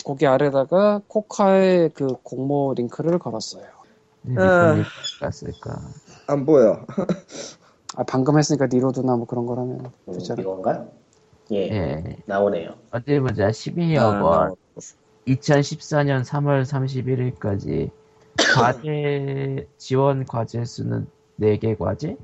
[0.04, 3.64] 거기 아래다가 코카의 그 공모 링크를 걸었어요.
[3.64, 4.74] 아.
[4.74, 4.84] 리콘이
[5.20, 5.78] 갔을까
[6.26, 6.86] 안 보여.
[7.96, 10.40] 아, 방금 했으니까 니로드나 뭐 그런 거라면 음, 괜찮아.
[10.40, 10.86] 이건가?
[11.52, 12.74] 예, 예 나오네요.
[12.90, 14.54] 어디 보자 12억 아, 원
[15.26, 17.90] 2014년 3월 31일까지
[18.54, 21.06] 과제 지원 과제 수는
[21.42, 22.16] 4개 과제?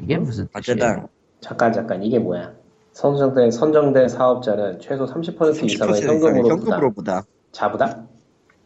[0.00, 0.78] 이게 무슨 뜻이에요?
[0.78, 1.08] 과제당
[1.40, 2.54] 잠깐 잠깐 이게 뭐야?
[2.92, 6.94] 선정된 선정된 사업자는 최소 30% 이상의 현금으로, 현금으로 부담.
[6.94, 7.22] 부담.
[7.52, 8.08] 자부담?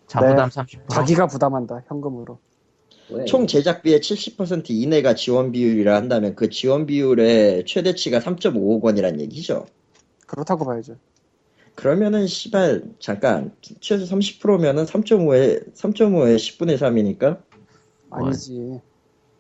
[0.07, 0.63] 자부담 네.
[0.63, 0.89] 30%?
[0.89, 2.39] 자기가 부담한다, 현금으로.
[3.11, 3.25] 왜?
[3.25, 9.67] 총 제작비의 70% 이내가 지원 비율이라 한다면 그 지원 비율의 최대치가 3.5억 원이란 얘기죠.
[10.27, 10.97] 그렇다고 봐야죠.
[11.75, 17.41] 그러면은 씨발 잠깐 최소 30%면은 3.5에 3.5에 10분의 3이니까
[18.11, 18.81] 아니지.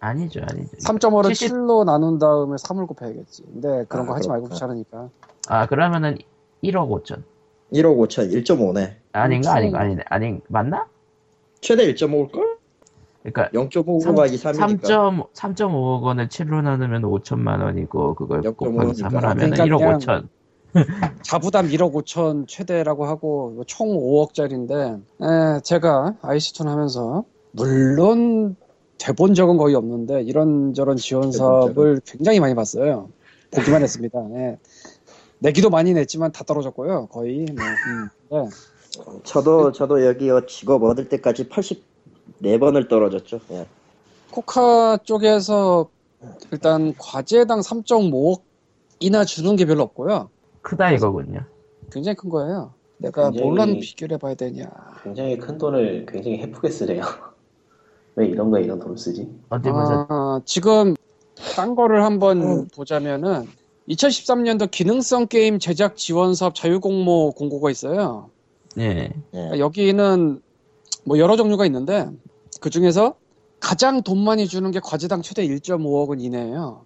[0.01, 3.43] 아니죠 아니죠 3.5를 70 7로 나눈 다음에 3을 곱해야겠지.
[3.45, 4.55] 근데 그런 아, 거 하지 말고 그렇구나.
[4.55, 5.09] 귀찮으니까.
[5.49, 6.17] 아 그러면은
[6.63, 7.23] 1억 5천
[7.73, 8.95] 1억 5천 1.5네.
[9.13, 10.87] 아닌가 음, 아닌가 아니네 아닌 맞나?
[11.61, 12.59] 최대 1.5일 걸?
[13.25, 14.81] 그러니까 0.5가 2, 3이니까.
[14.83, 19.31] 3.5 3.5억 원을 7로 나누면 5천만 원이고 그걸 0.5 곱하기 3을 니까.
[19.31, 20.29] 하면 그러니까 1억 그냥 5천
[21.25, 25.01] 자부담 1억 5천 최대라고 하고 총 5억짜리인데
[25.65, 28.55] 제가 아이시톤 하면서 물론
[28.99, 33.09] 돼본 적은 거의 없는데 이런저런 지원 사업을 굉장히 많이 봤어요.
[33.53, 34.19] 보기만 했습니다.
[34.35, 34.59] 예.
[35.39, 37.07] 내기도 많이 냈지만 다 떨어졌고요.
[37.07, 38.09] 거의 뭐, 음.
[38.51, 38.51] 네.
[39.23, 43.41] 저도 저도 여기 직업 얻을 때까지 84번을 떨어졌죠.
[43.53, 43.67] 예.
[44.31, 45.89] 코카 쪽에서
[46.51, 50.29] 일단 과제당 3.5억이나 주는 게 별로 없고요.
[50.63, 51.45] 크다 이거군요
[51.93, 52.75] 굉장히 큰 거예요.
[52.99, 54.67] 내가 굉장히- 뭘로 비교를 해봐야 되냐.
[55.05, 57.03] 굉장히 큰 돈을 굉장히 헤프게 쓰네요.
[58.19, 59.29] 왜 이런 거에 이런 돈을 쓰지?
[59.49, 60.97] 어디 보자 아, 지금
[61.55, 63.47] 딴 거를 한번 보자면은
[63.89, 68.31] 2013년도 기능성 게임 제작 지원 사업 자유공모 공고가 있어요.
[68.77, 69.13] 네.
[69.13, 69.13] 예.
[69.31, 70.43] 그러니까 여기는
[71.05, 72.09] 뭐 여러 종류가 있는데
[72.61, 73.15] 그 중에서
[73.61, 76.83] 가장 돈 많이 주는 게 과제당 최대 1.5억 원 이내예요.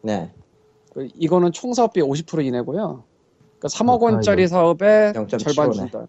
[0.00, 0.32] 네.
[0.94, 3.04] 그 이거는 총 사업비 50% 이내고요.
[3.58, 4.48] 그러니까 3억 그렇구나, 원짜리.
[4.48, 5.76] 사업에 0.75 절반 네.
[5.76, 6.06] 준다.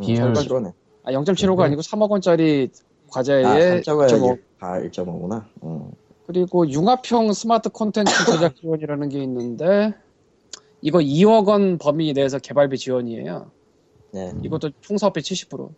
[0.00, 0.32] 비율.
[0.34, 0.72] 0.75네.
[1.04, 2.70] 아 0.75가 아니고 3억 원짜리
[3.14, 3.84] 과제에 아, 1.5.
[3.84, 5.44] 3.5가 아, 1.5구나.
[5.62, 5.92] 음.
[6.26, 9.94] 그리고 융합형 스마트 콘텐츠 제작 지원이라는 게 있는데
[10.80, 13.50] 이거 2억 원 범위 내에서 개발비 지원이에요.
[14.12, 14.32] 네.
[14.42, 15.68] 이것도 총 사업비 70%.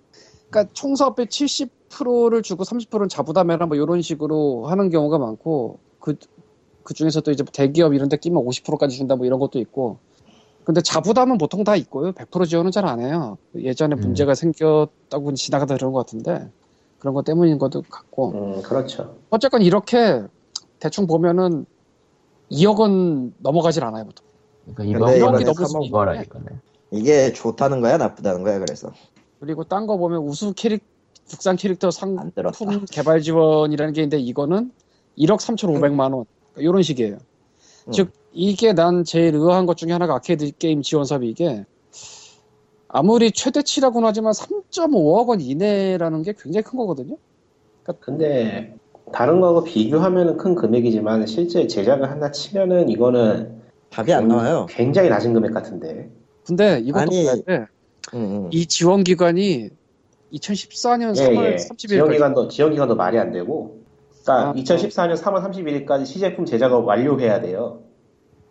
[0.49, 6.15] 그러니까 총 사업비 70%를 주고 30%는 자부담해라 뭐 이런 식으로 하는 경우가 많고 그,
[6.85, 9.99] 그 중에서 또 이제 대기업 이런 데 끼면 50%까지 준다 뭐 이런 것도 있고
[10.65, 12.13] 근데 자부담은 보통 다 있고요.
[12.13, 13.37] 100% 지원은 잘 안 해요.
[13.57, 14.01] 예전에 음.
[14.01, 16.49] 문제가 생겼다고 지나가다 그런 것 같은데
[17.07, 19.15] 그런 것 때문인 것도 같고 음, 그렇죠.
[19.31, 20.25] 어쨌건 이렇게
[20.81, 21.65] 대충 보면은
[22.51, 24.27] 2억 원 넘어가질 않아요 보통.
[24.75, 26.25] 그러니까 근데 이번 이번에 이번에 삼억 이거라 원이네.
[26.27, 26.47] 이거네.
[26.91, 28.91] 이게 좋다는 거야, 나쁘다는 거야, 그래서.
[29.39, 30.83] 그리고 딴 거 보면 우수 캐릭
[31.29, 32.33] 국산 캐릭터 상품.
[32.91, 34.73] 개발 지원이라는 게 있는데 이거는
[35.17, 36.25] 1억 3,500만 원
[36.57, 37.19] 이런 식이에요.
[37.87, 37.93] 음.
[37.93, 41.65] 즉 이게 난 제일 의아한 것 중에 하나가 아케이드 게임 지원 사업이 이게
[42.89, 47.17] 아무리 최대치라고는 하지만 3.5억 원 이내라는 게 굉장히 큰 거거든요.
[48.01, 48.77] 근데
[49.13, 54.67] 다른 거하고 비교하면은 큰 금액이지만 실제 제작을 한다 치면은 이거는 답이 안 나와요.
[54.69, 56.11] 굉장히 낮은 금액 같은데.
[56.45, 57.11] 근데 이것도
[57.47, 57.67] 돼.
[58.15, 58.49] 음, 음.
[58.53, 59.71] 이 지원 기간이
[60.33, 61.57] 2014년 예, 3월 예.
[61.57, 63.81] 30일 지원 기간도 지원 기간도 말이 안 되고.
[64.23, 67.83] 그러니까 아, 2014년 3월 31일까지 시제품 제작을 완료해야 돼요.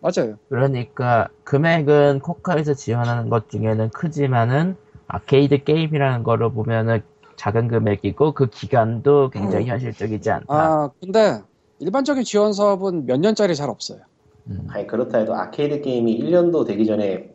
[0.00, 0.36] 맞아요.
[0.48, 4.76] 그러니까 금액은 코카에서 지원하는 것 중에는 크지만은
[5.08, 7.02] 아케이드 게임이라는 거를 보면은
[7.36, 10.46] 작은 금액이고 그 기간도 굉장히 현실적이지 않다.
[10.48, 11.42] 아 근데
[11.78, 14.00] 일반적인 지원 사업은 몇 년짜리 잘 없어요.
[14.48, 14.66] 음.
[14.70, 17.30] 아니 그렇다 해도 아케이드 게임이 1년도 되기 전에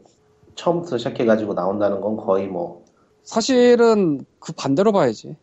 [0.56, 2.84] 처음부터 시작해가지고 나온다는 건 거의 뭐
[3.24, 5.36] 사실은 그 반대로 봐야지.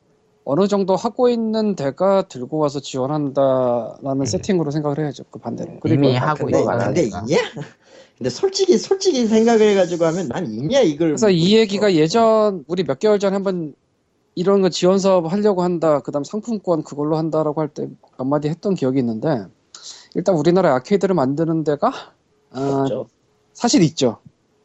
[0.50, 5.24] 어느 정도 하고 있는 데가 들고 와서 지원한다라는 세팅으로 생각을 해야죠.
[5.30, 5.78] 그 반대로.
[5.80, 7.02] 그리고 이미 아, 하고 근데, 그거 안 근데.
[7.02, 7.36] 있냐?
[8.16, 11.08] 근데 솔직히, 솔직히 생각을 해가지고 하면 난 있냐, 이걸.
[11.08, 13.74] 그래서 이 얘기가 예전 우리 몇 개월 전에 한번
[14.36, 16.00] 이런 거 지원 사업 하려고 한다.
[16.00, 19.44] 그다음 상품권 그걸로 한다라고 할때몇 마디 했던 기억이 있는데
[20.14, 21.92] 일단 우리나라 아케이드를 만드는 데가
[22.52, 23.06] 아, 없죠.
[23.52, 24.16] 사실 있죠.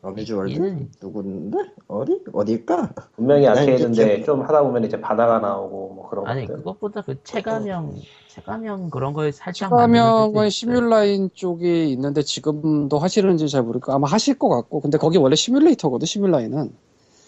[0.03, 0.53] 어뮤즈 월드?
[0.53, 1.57] 얘는 누군데?
[1.87, 2.19] 어디?
[2.33, 2.93] 어딜까?
[3.15, 6.57] 분명히 난 아케이드인데 좀 하다 보면 이제 바다가 나오고 뭐 그런 아니 것들.
[6.57, 7.95] 그것보다 그 체감형
[8.27, 14.49] 체감형 그런 거에 살짝 만드는 시뮬라인 쪽이 있는데 지금도 하시는지 잘 모르겠고 아마 하실 것
[14.49, 16.73] 같고 근데 거기 원래 시뮬레이터거든 시뮬라인은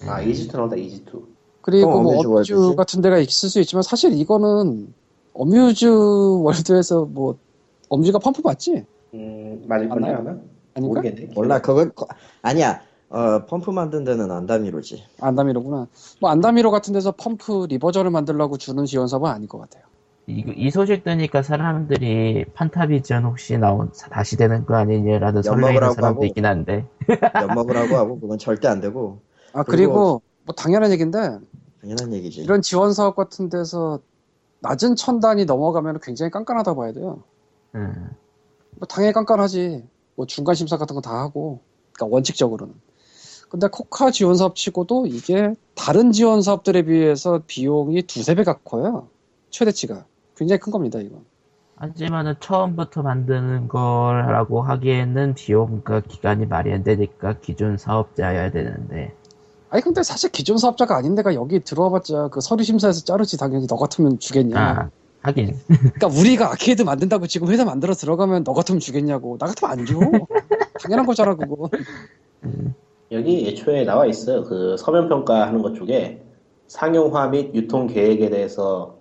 [0.08, 1.24] 아 이지투 나온다 이지투.
[1.62, 2.76] 그리고 뭐 어뮤즈 어뮤즈?
[2.76, 4.94] 같은 데가 있을 수 있지만 사실 이거는
[5.34, 5.88] 어뮤즈
[6.44, 7.38] 월드에서 뭐
[7.88, 8.84] 어뮤즈가 펌프 맞지?
[9.14, 10.42] 음 맞을 거냐 맞나요?
[10.76, 11.02] 아닌가?
[11.02, 11.34] 모르겠네.
[11.34, 12.08] 몰라, 그건, 거-
[12.42, 12.82] 아니야.
[13.10, 15.04] 어, 펌프 만든 데는 안다미로지.
[15.22, 15.88] 안다미로구나.
[16.20, 19.84] 뭐 안다미로 같은 데서 펌프 리버전을 만들려고 주는 지원 사업은 아닐 것 같아요.
[20.28, 26.26] 이, 이 소식 뜨니까 사람들이 판타비전 혹시 나온 다시 되는 거 아니냐라는 설레이는 사람도 하고.
[26.26, 26.86] 있긴 한데
[27.44, 29.20] 엿먹으라고 하고, 그건 절대 안 되고.
[29.54, 31.38] 아 그리고- 그리고 뭐 당연한 얘기인데
[31.82, 32.42] 당연한 얘기지.
[32.42, 34.00] 이런 지원 사업 같은 데서
[34.62, 37.22] 낮은 천단이 넘어가면 굉장히 깐깐하다 봐야 돼요.
[37.76, 38.10] 음.
[38.72, 39.84] 뭐 당연히 깐깐하지.
[40.16, 41.60] 뭐 중간 심사 같은 거 다 하고.
[41.94, 42.74] 그러니까 원칙적으로는.
[43.50, 49.08] 근데 코카 지원 사업 치고도 이게 다른 지원 사업들에 비해서 비용이 두세 배가 커요.
[49.50, 50.06] 최대치가.
[50.36, 51.24] 굉장히 큰 겁니다, 이건.
[51.78, 59.14] 하지만은 처음부터 만드는 거라고 하기에는 비용과 기간이 말이 안 되니까 기존 사업자여야 되는데
[59.70, 63.76] 아니 근데 사실 기존 사업자가 아닌 데가 여기 들어와봤자 그 서류 심사에서 자르지 당연히 너
[63.76, 64.58] 같으면 주겠냐.
[64.58, 64.90] 아
[65.26, 69.38] 하긴 그러니까 우리가 아케이드 만든다고 지금 회사 만들어 들어가면 너 같으면 주겠냐고.
[69.40, 70.00] 나 같으면 안 줘.
[70.82, 71.70] 당연한 거잖아 그거.
[73.12, 74.44] 여기 애초에 나와 있어요.
[74.44, 76.22] 그 서면 평가하는 것 쪽에
[76.68, 78.98] 상용화 및 유통 계획에 대해서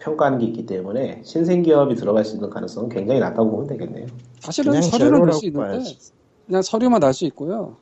[0.00, 4.06] 평가하는 게 있기 때문에 신생 기업이 들어갈 수 있는 가능성은 굉장히 낮다고 보면 되겠네요.
[4.40, 5.98] 사실은 서류는 낼 수 있는데 봐야지.
[6.46, 7.76] 그냥 서류만 낼수 있고요.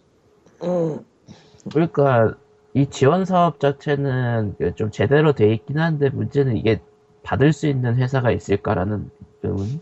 [0.63, 1.01] 음,
[1.73, 2.35] 그러니까
[2.75, 6.81] 이 지원 사업 자체는 그좀 제대로 돼 있긴 한데 문제는 이게
[7.23, 9.11] 받을 수 있는 회사가 있을까라는
[9.43, 9.81] 의문.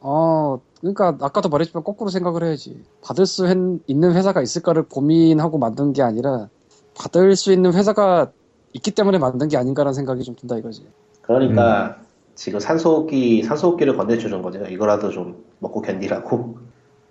[0.00, 2.82] 어, 그러니까 아까도 말했지만 거꾸로 생각을 해야지.
[3.02, 3.46] 받을 수
[3.86, 6.48] 있는 회사가 있을까를 고민하고 만든 게 아니라
[6.94, 8.30] 받을 수 있는 회사가
[8.72, 10.86] 있기 때문에 만든 게 아닌가라는 생각이 좀 든다 이거지.
[11.22, 12.00] 그러니까
[12.34, 14.64] 지금 산소호흡기 산소호흡기를 건네주는 거죠.
[14.66, 16.58] 이거라도 좀 먹고 견디라고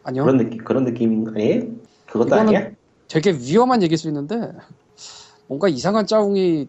[0.03, 0.23] 아니요.
[0.23, 1.63] 그런 느낌 그런 느낌 아니에요?
[2.05, 2.71] 그것도 아니야?
[3.07, 4.53] 되게 위험한 얘기일 수 있는데
[5.47, 6.67] 뭔가 이상한 짜웅이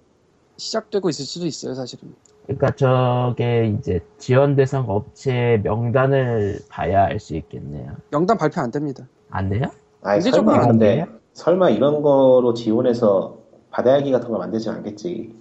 [0.57, 2.15] 시작되고 있을 수도 있어요, 사실은.
[2.47, 7.97] 그러니까 저게 이제 지원 대상 업체 명단을 봐야 알 수 있겠네요.
[8.11, 9.07] 명단 발표 안 됩니다.
[9.31, 9.65] 안 돼요?
[10.03, 11.19] 아니 이게 설마 좀 근데 많은데요?
[11.33, 13.39] 설마 이런 거로 지원해서
[13.71, 15.35] 받아야기 같은 걸 만들진 않겠지.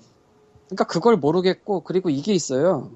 [0.67, 2.89] 그러니까 그걸 모르겠고 그리고 이게 있어요.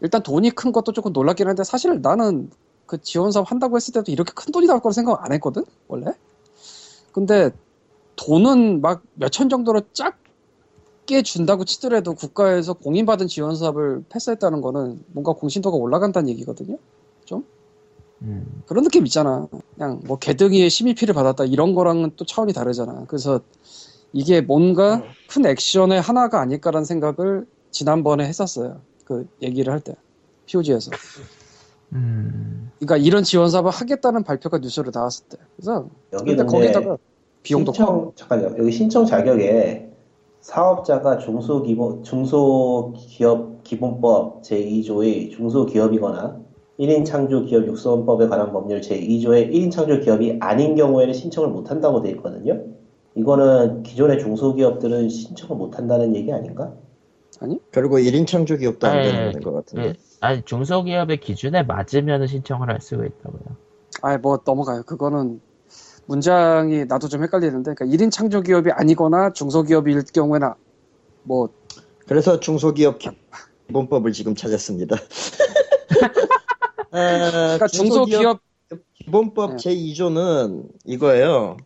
[0.00, 2.50] 일단 돈이 큰 것도 조금 놀랍긴 한데 사실 나는
[2.86, 6.06] 그 지원 사업 한다고 했을 때도 이렇게 큰 돈이 나올 거라 생각 안 했거든 원래.
[7.12, 7.50] 근데
[8.16, 9.82] 돈은 막 몇 천 정도로
[11.08, 16.78] 작게 준다고 치더라도 국가에서 공인받은 지원 사업을 패스했다는 거는 뭔가 공신도가 올라간다는 얘기거든요.
[18.22, 18.62] 음.
[18.66, 19.46] 그런 느낌 있잖아.
[19.74, 23.04] 그냥 뭐 개등이의 심의피를 받았다 이런 거랑은 또 차원이 다르잖아.
[23.06, 23.40] 그래서
[24.12, 28.80] 이게 뭔가 큰 액션의 하나가 아닐까라는 생각을 지난번에 했었어요.
[29.04, 29.94] 그 얘기를 할 때.
[30.46, 30.90] POG에서.
[31.92, 32.70] 음.
[32.78, 35.38] 그러니까 이런 지원 사업을 하겠다는 발표가 뉴스로 나왔을 때.
[35.56, 36.98] 그래서 여기 근데 거기다가
[37.42, 37.76] 비용도 커.
[37.76, 38.58] 신청 잠깐요.
[38.58, 39.87] 여기 신청 자격에
[40.40, 46.40] 사업자가 중소기본 중소기업 기본법 제2조의 중소기업이거나
[46.78, 52.02] 1인 창조 기업 육성법에 관한 법률 제2조의 1인 창조 기업이 아닌 경우에는 신청을 못 한다고
[52.02, 52.62] 돼 있거든요.
[53.14, 56.72] 이거는 기존의 중소기업들은 신청을 못 한다는 얘기 아닌가?
[57.72, 59.88] 그리고 1인 창조 기업도 안 네, 되는 것 같은데.
[59.88, 59.94] 예.
[60.20, 63.56] 아니 중소기업의 기준에 맞으면 신청을 할 수가 있다고요.
[64.02, 64.82] 아, 뭐 넘어가요.
[64.84, 65.40] 그거는
[66.08, 70.52] 문장이 나도 좀 헷갈리는데, 그러니까 1인 창조 기업이 아니거나 중소기업일 경우에는
[71.22, 71.50] 뭐
[72.06, 72.98] 그래서 중소기업
[73.66, 74.96] 기본법을 지금 찾았습니다.
[76.90, 78.40] 아, 그러니까 중소기업
[78.94, 79.56] 기본법 네.
[79.56, 81.58] 제2조는 이거예요.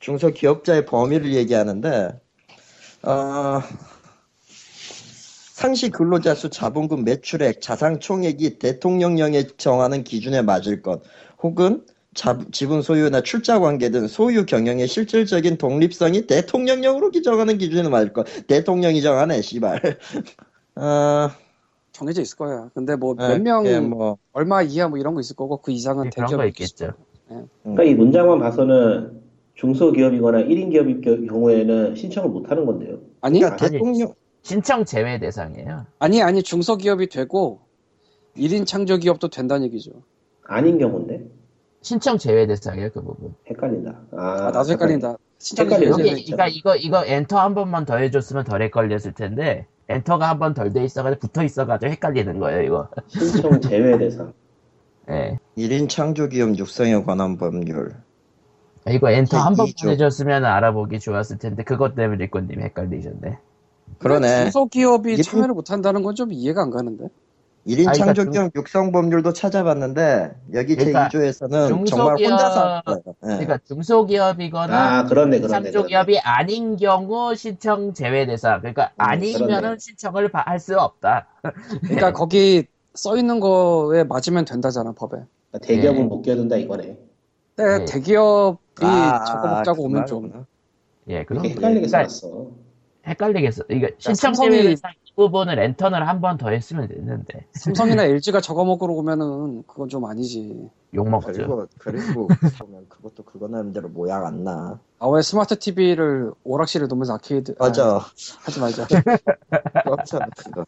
[0.00, 2.20] 중소기업자의 범위를 얘기하는데,
[3.04, 3.60] 어,
[5.52, 11.02] 상시 근로자 수, 자본금 매출액, 자산 총액이 대통령령에 정하는 기준에 맞을 것,
[11.40, 18.12] 혹은 자- 지분 소유나 출자 관계 등 소유 경영의 실질적인 독립성이 대통령령으로 정하는 기준에 맞을
[18.12, 18.24] 것.
[18.46, 19.80] 대통령이 정하네, 씨발.
[20.76, 21.28] 어,
[21.92, 22.70] 정해져 있을 거야.
[22.74, 26.10] 근데 뭐 예, 몇명 예, 뭐, 얼마 이하 뭐 이런 거 있을 거고 그 이상은
[26.10, 26.92] 그런 대기업 거 있겠죠.
[27.62, 29.20] 그러니까 이 문장만 봐서는
[29.54, 32.98] 중소기업이거나 1인 기업일 겨- 경우에는 신청을 못 하는 건데요.
[33.20, 33.72] 아니 그러니까 아니.
[33.72, 35.86] 대통령, 신청 제외 대상이에요.
[35.98, 37.60] 아니 아니 중소기업이 되고
[38.36, 39.92] 1인 창조 기업도 된다는 얘기죠.
[40.46, 41.24] 아닌 경우인데
[41.84, 43.34] 신청 제외 대상이에요 그 부분.
[43.50, 43.90] 헷갈린다.
[44.12, 45.18] 아, 아, 나도 헷갈린다.
[45.38, 46.36] 제외되어 여기 있죠.
[46.36, 50.72] 그러니까 이거 이거 엔터 한 번만 더 해줬으면 덜 헷갈렸을 텐데 엔터가 한 번 덜
[50.72, 52.88] 돼 있어가지고 붙어 있어가지고 헷갈리는 거예요 이거.
[53.08, 54.32] 신청 제외 대상.
[55.10, 55.38] 예.
[55.58, 57.94] 1인 창조기업 육성에 관한 법률.
[58.88, 59.90] 이거 엔터 한 번만 이죠.
[59.90, 63.38] 해줬으면 알아보기 좋았을 텐데 그것 때문에 리코님이 헷갈리셨네.
[63.98, 64.44] 그러네.
[64.44, 67.08] 중소기업이 참여를 못한다는 건 좀 이해가 안 가는데.
[67.66, 72.82] 1인 아니, 그러니까 창조기업 육성 법률도 찾아봤는데 여기 그러니까 제 2조에서는 정말 중소기업- 혼자서 하는
[72.84, 73.02] 거예요.
[73.08, 73.26] 예.
[73.28, 75.48] 그러니까 중소기업이거나 아, 그렇네, 그렇네.
[75.72, 78.60] 창조기업이 아닌 경우 신청 제외 대상.
[78.60, 79.76] 그러니까 아니면은 그렇네.
[79.78, 81.26] 신청을 할 수 없다.
[81.82, 85.16] 그러니까 거기 써 있는 거에 맞으면 된다잖아 법에.
[85.50, 86.06] 그러니까 대기업은 네.
[86.06, 86.98] 못 끼어든다 이거네.
[87.56, 87.84] 근데 네.
[87.86, 90.44] 대기업이 아, 저거 먹자고 그 오면 좀.
[91.08, 92.63] 예, 그럼 이렇게 헷갈리게 그러니까 써놨어.
[93.06, 93.64] 헷갈리겠어.
[93.70, 98.64] 이거 신청 삼성이- 제외 대상 이 부분을 엔터를 한번 더 했으면 됐는데 삼성이나 LG가 저거
[98.64, 100.68] 먹으러 오면은 그건 좀 아니지.
[100.94, 101.32] 욕 먹었죠.
[101.32, 104.78] 그리고 그리고 보면 그것도 그거 나름대로 모양 안 나.
[104.98, 107.98] 아 왜 스마트 TV를 오락실에 놓으면서 아케이드 아, 맞아.
[108.44, 108.86] 하지 말자.
[109.84, 110.64] 그렇잖아 그거.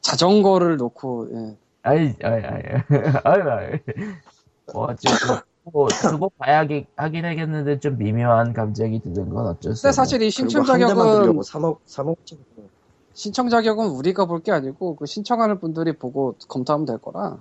[0.00, 1.56] 자전거를 놓고 예.
[1.82, 2.62] 아이, 아이, 아이,
[3.24, 3.78] 아이, 아이.
[4.72, 6.86] 뭐, 어쨌든, 뭐, 두고 봐야 하긴
[7.24, 9.92] 하겠는데, 좀 미묘한 감정이 드는 건 어쩔 수 근데 없네.
[9.92, 12.16] 사실 이 신청 자격은 들려고 3억 3억
[13.14, 17.38] 신청 자격은 우리가 볼 게 아니고 그 신청하는 분들이 보고 검토하면 될 거라.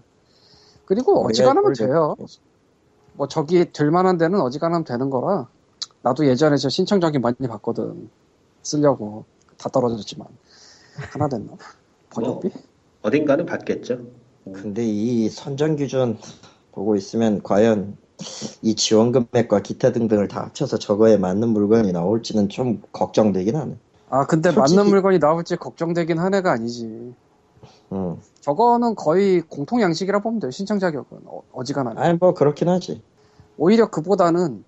[0.86, 2.16] 그리고 어지간하면 돼요.
[3.14, 5.48] 뭐 저기 될 만한 데는 어지간하면 되는 거라.
[6.04, 8.10] 나도 예전에 저 신청 자격 많이 봤거든.
[8.64, 9.24] 쓰려고
[9.58, 10.28] 다 떨어졌지만
[11.14, 11.54] 하나 됐나?
[12.10, 12.50] 번역비?
[13.02, 14.00] 어딘가는 받겠죠.
[14.44, 16.18] 근데 이 선정 기준
[16.74, 17.98] 보고 있으면 과연
[18.62, 23.76] 이 지원 금액과 기타 등등을 다 합쳐서 저거에 맞는 물건이 나올지는 좀 걱정되긴 하네.
[24.10, 27.14] 아 근데 솔직히- 맞는 물건이 나올지 걱정되긴 한 애가 아니지.
[27.94, 28.18] 응.
[28.42, 30.52] 저거는 거의 공통 양식이라 보면 돼요.
[30.52, 32.02] 신청 자격은 어, 어지간하면.
[32.02, 33.02] 아니 뭐 그렇긴 하지.
[33.58, 34.64] 오히려 그보다는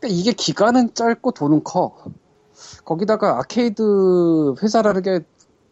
[0.00, 1.96] 그러니까 이게 기간은 짧고 돈은 커.
[2.84, 5.20] 거기다가 아케이드 회사라는 게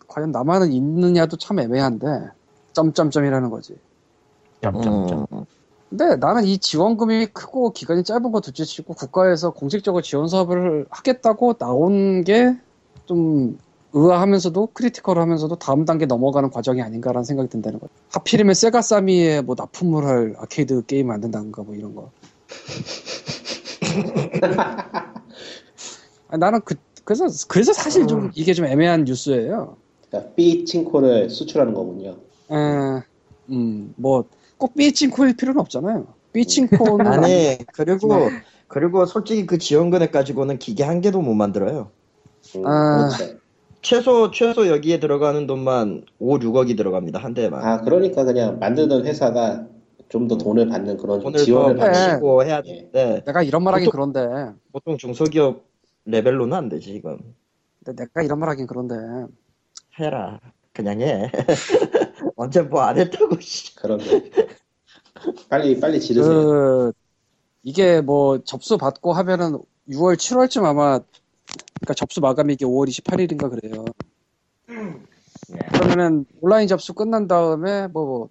[0.06, 2.06] 과연 남한은 있느냐도 참 애매한데
[2.72, 3.76] 점점점이라는 거지.
[4.62, 5.26] 점점점.
[5.32, 5.44] 음.
[5.96, 11.54] 근데 나는 이 지원금이 크고 기간이 짧은 거 둘째 치고 국가에서 공식적으로 지원 사업을 하겠다고
[11.54, 12.56] 나온 게
[13.06, 13.58] 좀
[13.92, 17.92] 의아하면서도 크리티컬하면서도 다음 단계 넘어가는 과정이 아닌가라는 생각이 든다는 거죠.
[18.10, 22.10] 하필이면 세가 사미에 뭐 납품을 할 아케이드 게임 만든다는가 뭐 이런 거.
[26.36, 29.76] 나는 그 그래서 그래서 사실 좀 이게 좀 애매한 뉴스예요.
[30.08, 32.16] 그러니까 B 친코를 수출하는 거군요.
[32.50, 32.56] 에,
[33.50, 34.24] 음, 뭐,
[34.64, 36.06] 꼭 삐친코일 필요는 없잖아요.
[36.32, 37.06] 삐친코는.
[37.06, 38.30] 아니 그리고 네.
[38.66, 41.90] 그리고 솔직히 그 지원 금액 가지고는 기계 한 개도 못 만들어요.
[42.56, 43.10] 음, 아.
[43.14, 43.34] 그렇죠.
[43.82, 47.62] 최소 최소 여기에 들어가는 돈만 5, 6억이 들어갑니다 한 대만.
[47.62, 49.66] 아 그러니까 그냥 만드는 회사가
[50.08, 52.72] 좀 더 돈을 받는 그런 좀 돈을 더 지원을 받- 받고 해야 예.
[52.90, 54.54] 되는데 내가 이런 말 하긴 보통- 그런데.
[54.72, 55.62] 보통 중소기업
[56.06, 57.18] 레벨로는 안 되지 이건.
[57.84, 58.94] 근데 내가 이런 말 하긴 그런데.
[60.00, 60.40] 해라
[60.72, 61.30] 그냥 해.
[62.36, 63.74] 언제 뭐 안 했다고 씨.
[63.76, 64.04] 그런 거.
[65.48, 66.32] 빨리 빨리 지르세요.
[66.34, 66.92] 그,
[67.62, 70.98] 이게 뭐 접수 받고 하면은 6월, 7월쯤 아마,
[71.80, 73.84] 그러니까 접수 마감이 이게 5월 28일인가 그래요.
[75.48, 75.58] 네.
[75.72, 78.28] 그러면은 온라인 접수 끝난 다음에 뭐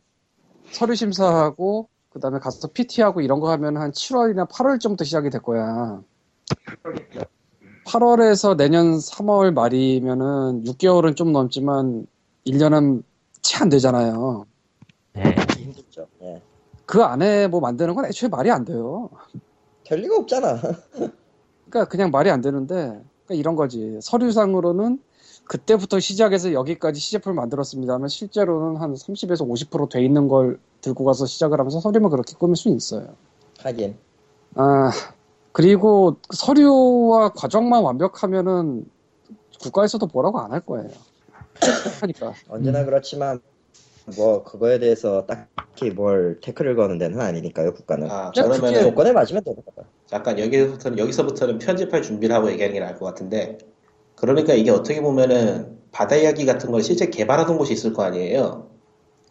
[0.71, 6.01] 서류 심사하고 그 다음에 가서 PT하고 이런 거 하면 한 7월이나 8월쯤부터 시작이 될 거야.
[7.85, 12.07] 8월에서 내년 3월 말이면은 6개월은 좀 넘지만
[12.47, 13.03] 1년은
[13.43, 14.45] 채 안 되잖아요.
[15.13, 15.35] 네.
[15.57, 16.07] 힘들죠.
[16.23, 16.41] 예.
[16.85, 19.09] 그 안에 뭐 만드는 건 애초에 말이 안 돼요.
[19.85, 20.59] 될 리가 없잖아.
[21.69, 23.99] 그러니까 그냥 말이 안 되는데 그러니까 이런 거지.
[24.01, 24.99] 서류상으로는
[25.45, 31.59] 그때부터 시작해서 여기까지 시제품을 만들었습니다 하면 실제로는 한 30에서 50%돼 있는 걸 들고 가서 시작을
[31.59, 33.07] 하면서 서류만 그렇게 꾸밀 수 있어요.
[33.59, 33.97] 하긴.
[34.55, 34.89] 아,
[35.51, 38.85] 그리고 서류와 과정만 완벽하면은
[39.61, 40.89] 국가에서도 뭐라고 안 할 거예요.
[42.01, 42.33] 하니까.
[42.49, 43.39] 언제나 그렇지만
[44.17, 48.09] 뭐 그거에 대해서 딱히 뭘 태클을 거는 데는 아니니까요 국가는.
[48.09, 49.87] 아 그게- 조건에 맞으면 되는 거다.
[50.11, 53.57] 약간 여기서부터는 여기서부터는 편집할 준비를 하고 얘기하는 게 나을 것 같은데
[54.15, 58.69] 그러니까 이게 어떻게 보면은 바다 이야기 같은 걸 실제 개발하던 곳이 있을 거 아니에요.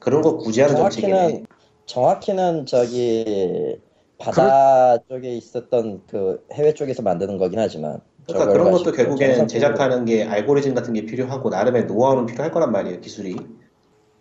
[0.01, 1.13] 그런 거 구제하는 정책이네.
[1.13, 1.47] 정확히는
[1.87, 3.79] 정확히는 저기
[4.19, 8.01] 바다 쪽에 있었던 그 해외 쪽에서 만드는 거긴 하지만.
[8.27, 13.01] 그러니까 그런 것도 정상- 제작하는 게 알고리즘 같은 게 필요하고 나름의 노하우는 필요할 거란 말이에요
[13.01, 13.37] 기술이.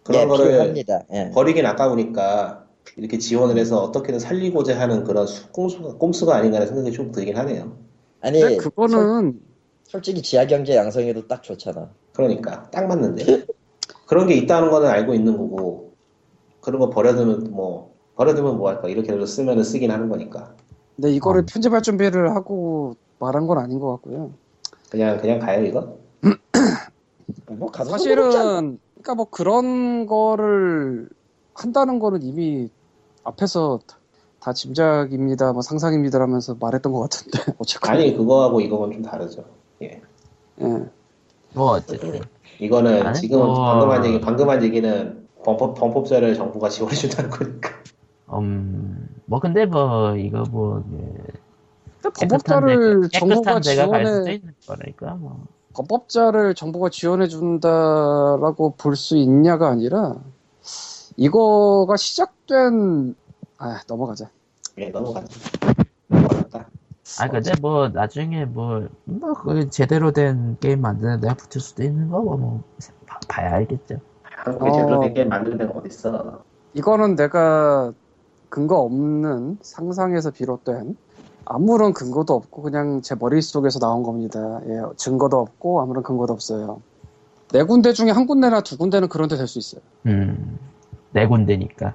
[0.04, 1.02] 그런 예, 거를 필요합니다.
[1.14, 1.32] 예.
[1.32, 2.66] 버리긴 아까우니까
[2.98, 7.78] 이렇게 지원을 해서 어떻게든 살리고자 하는 그런 수- 꼼수가, 꼼수가 아닌가라는 생각이 좀 들긴 하네요.
[8.22, 9.40] 아니 그거는
[9.84, 11.90] 솔직히 지하경제 양성에도 딱 좋잖아.
[12.14, 13.46] 그러니까 딱 맞는데
[14.08, 15.94] 그런 게 있다는 거는 알고 있는 거고
[16.62, 20.56] 그런 거 버려두면 뭐 버려두면 뭐 할까 이렇게 쓰면은 쓰긴 하는 거니까
[20.96, 21.46] 근데 이거를 어.
[21.48, 24.32] 편집할 준비를 하고 말한 건 아닌 것 같고요.
[24.90, 25.96] 그냥 그냥 가요 이거?
[27.48, 27.92] 뭐 가서?
[27.92, 31.08] 사실은 그러니까 뭐 그런 거를
[31.54, 32.70] 한다는 거는 이미
[33.24, 33.80] 앞에서
[34.40, 39.46] 다 짐작입니다, 뭐 상상입니다 하면서 말했던 것 같은데 어쨌건 아니 그거하고 이거는 좀 다르죠.
[39.84, 40.02] 예.
[40.62, 40.66] 예.
[41.54, 42.22] 뭐 어쨌든
[42.60, 47.30] 이거는 아니, 지금은 뭐- 방금 한 얘기 방금 한 얘기는 범법 범법자를 정부가 지원해 준다는
[47.30, 47.70] 거니까.
[48.34, 51.24] 음 뭐 근데 뭐 이거 뭐 예,
[52.10, 60.16] 범법자를 데- 정부가 지원해 거니까 뭐 범법자를 정부가 지원해 준다라고 볼 수 있냐가 아니라
[61.18, 63.16] 이거가 시작된
[63.58, 64.30] 아 넘어가자.
[64.78, 65.28] 예 넘어가죠
[66.08, 66.68] 넘어갔다
[67.20, 72.38] 아 근데 뭐 나중에 뭐뭐 그 제대로 된 게임 만드는 데가 붙을 수도 있는 거고
[72.38, 72.64] 뭐
[73.06, 74.00] 봐- 봐야 알겠죠.
[74.24, 74.74] 한국에 어.
[74.74, 76.42] 제대로 된게 만드는 데가 어딨어
[76.74, 77.92] 이거는 내가
[78.50, 80.96] 근거 없는 상상에서 비롯된
[81.45, 84.62] 아무런 근거도 없고 그냥 제 머릿속에서 나온 겁니다.
[84.67, 86.82] 예, 증거도 없고 아무런 근거도 없어요.
[87.51, 89.82] 네 군데 중에 한 군데나 두 군데는 그런 데 될 수 있어요.
[90.06, 90.58] 음
[91.13, 91.93] 네 군데니까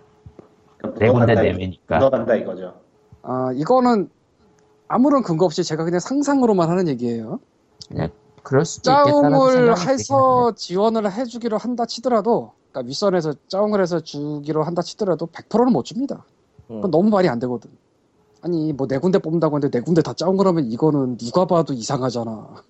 [0.76, 2.74] 그러니까 네 군데 내외니까 묻어간다 이거죠
[3.22, 4.10] 아, 이거는
[4.88, 7.40] 아무런 근거 없이 제가 그냥 상상으로만 하는 얘기예요.
[8.42, 8.92] 그럴 수도
[9.72, 15.84] 생각이 해서 지원을 해주기로 한다 치더라도, 그러니까 윗선에서 짜웅을 해서 주기로 한다 치더라도 100%는 못
[15.84, 16.24] 줍니다.
[16.70, 16.76] 음.
[16.76, 17.70] 그건 너무 말이 안 되거든.
[18.42, 22.62] 아니 뭐 네 군데 뽑는다고 하는데 네 군데 다 짜웅을 하면 이거는 누가 봐도 이상하잖아.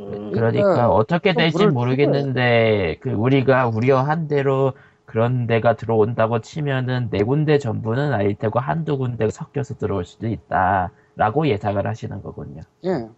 [0.00, 4.72] 음, 그러니까 그러니까 어떻게 좀 될지 모르겠는데 그 우리가 우려한 대로
[5.04, 11.48] 그런 데가 들어온다고 치면은 네 군데 전부는 아닐 테고 한두 군데 섞여서 들어올 수도 있다라고
[11.48, 12.62] 예상을 하시는 거군요.
[12.84, 13.08] 예.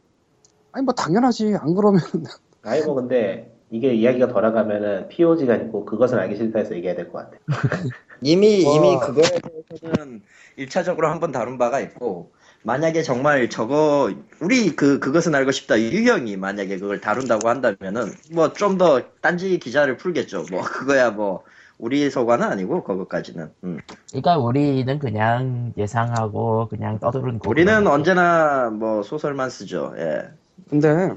[0.72, 1.56] 아니 뭐 당연하지.
[1.60, 2.00] 안 그러면
[2.62, 7.18] 아니 뭐 근데 이게 이야기가 돌아가면은 POG가 있고 그것은 알기 싫다 해서 얘기해야 될 것
[7.30, 7.36] 같아
[8.22, 8.74] 이미 와.
[8.74, 9.24] 이미 그거에
[9.68, 10.22] 대해서는
[10.59, 12.32] 1차적으로 한번 다룬 바가 있고
[12.62, 18.76] 만약에 정말 저거 우리 그 그것은 알고 싶다 유형이 만약에 그걸 다룬다고 한다면은 뭐 좀
[18.78, 20.44] 더 딴지 기자를 풀겠죠.
[20.51, 21.42] 뭐 그거야 뭐
[21.78, 23.51] 우리 소관은 아니고 그것까지는.
[23.64, 23.78] 음.
[24.11, 27.49] 그러니까 우리는 그냥 예상하고 그냥 떠드는 거.
[27.49, 29.94] 우리는 언제나 뭐 소설만 쓰죠.
[29.97, 30.28] 예.
[30.68, 31.14] 근데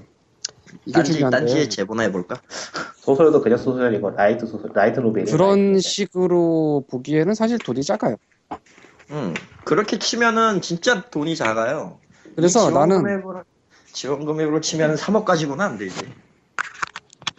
[0.85, 2.41] 이게 딴지 중요한데 딴지에 제보나 해볼까?
[2.97, 8.15] 소설도 그냥 소설이고 라이트 소설 라이트 노벨이 그런 식으로 보기에는 사실 돈이 작아요.
[9.11, 9.33] 음.
[9.65, 11.99] 그렇게 치면은 진짜 돈이 작아요.
[12.35, 13.43] 그래서 나는 금액으로-
[13.91, 15.99] 지원 금액으로 치면 3억까지구나 안 되지.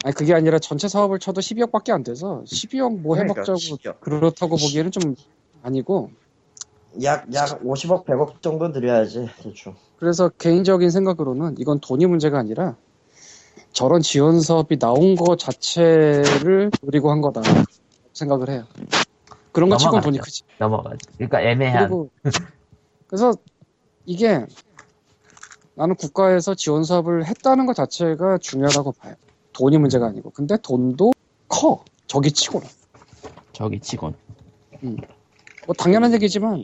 [0.03, 3.99] 아니 그게 아니라 전체 사업을 쳐도 12억밖에 안 돼서 12억 뭐 그러니까, 해먹자고 12억.
[3.99, 5.15] 그렇다고 보기에는 좀
[5.63, 6.11] 아니고
[7.03, 9.75] 약, 약 50억, 100억 정도 드려야지, 대충.
[9.97, 12.77] 그래서 개인적인 생각으로는 이건 돈이 문제가 아니라
[13.75, 17.41] 저런 지원 사업이 나온 거 자체를 노리고 한 거다
[18.13, 18.63] 생각을 해요.
[19.51, 20.01] 그런 거 넘어가죠.
[20.01, 20.43] 돈이 크지.
[20.59, 20.97] 넘어가죠.
[21.17, 21.83] 그러니까 애매한.
[21.83, 22.09] 그리고
[23.07, 23.33] 그래서
[24.05, 24.45] 이게
[25.75, 29.15] 나는 국가에서 지원 사업을 했다는 것 자체가 중요하다고 봐요.
[29.51, 30.29] 돈이 문제가 아니고.
[30.29, 31.11] 근데 돈도
[31.49, 31.83] 커.
[32.07, 32.65] 저기 치고는.
[33.51, 34.15] 저기 치곤.
[34.79, 36.63] 뭐 당연한 얘기지만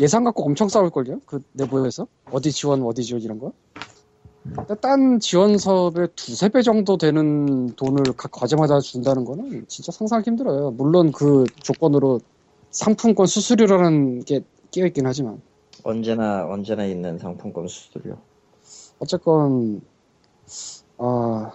[0.00, 1.20] 예산 갖고 엄청 싸울걸요?
[1.26, 2.06] 그 내부에서?
[2.30, 3.52] 어디 지원, 어디 지원 이런 거?
[4.80, 10.72] 딴 지원 사업에 두세 배 정도 되는 돈을 각 과제마다 준다는 거는 진짜 상상하기 힘들어요.
[10.72, 12.20] 물론 그 조건으로
[12.70, 14.40] 상품권 수수료라는 게
[14.70, 15.40] 끼어있긴 하지만.
[15.84, 18.16] 언제나, 언제나 있는 상품권 수수료.
[18.98, 19.80] 어쨌건
[20.98, 21.50] 어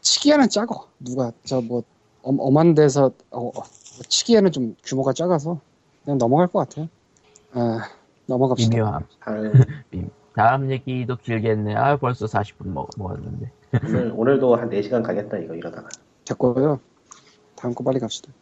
[0.00, 1.82] 치기에는 작어 누가 저 뭐
[2.24, 3.62] 엄한 데서 어, 어,
[4.08, 5.60] 치기에는 좀 규모가 작아서
[6.04, 6.88] 그냥 넘어갈 것 같아요.
[7.52, 7.88] 아
[8.26, 8.74] 넘어갑시다.
[8.76, 9.06] 미묘함.
[9.20, 9.70] 한,
[10.34, 11.74] 다음 얘기도 길겠네.
[11.76, 13.50] 아, 벌써 40분 먹, 먹었는데.
[13.84, 15.88] 오늘, 오늘도 한 4시간 가겠다 이거 이러다가
[16.24, 16.80] 됐고요.
[17.56, 18.32] 다음 거 빨리 갑시다.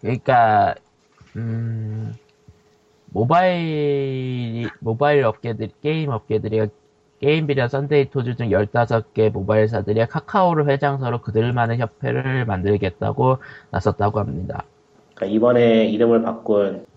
[0.00, 0.74] 그러니까,
[1.36, 2.14] 음,
[3.06, 6.68] 모바일, 모바일 업계들, 게임 업계들이
[7.20, 13.38] 게임빌이랑 선데이토즈 등 15개 모바일사들이 카카오를 회장사로 그들만의 협회를 만들겠다고
[13.70, 14.64] 나섰다고 합니다.
[15.14, 16.89] 그러니까 이번에 이름을 바꾼 아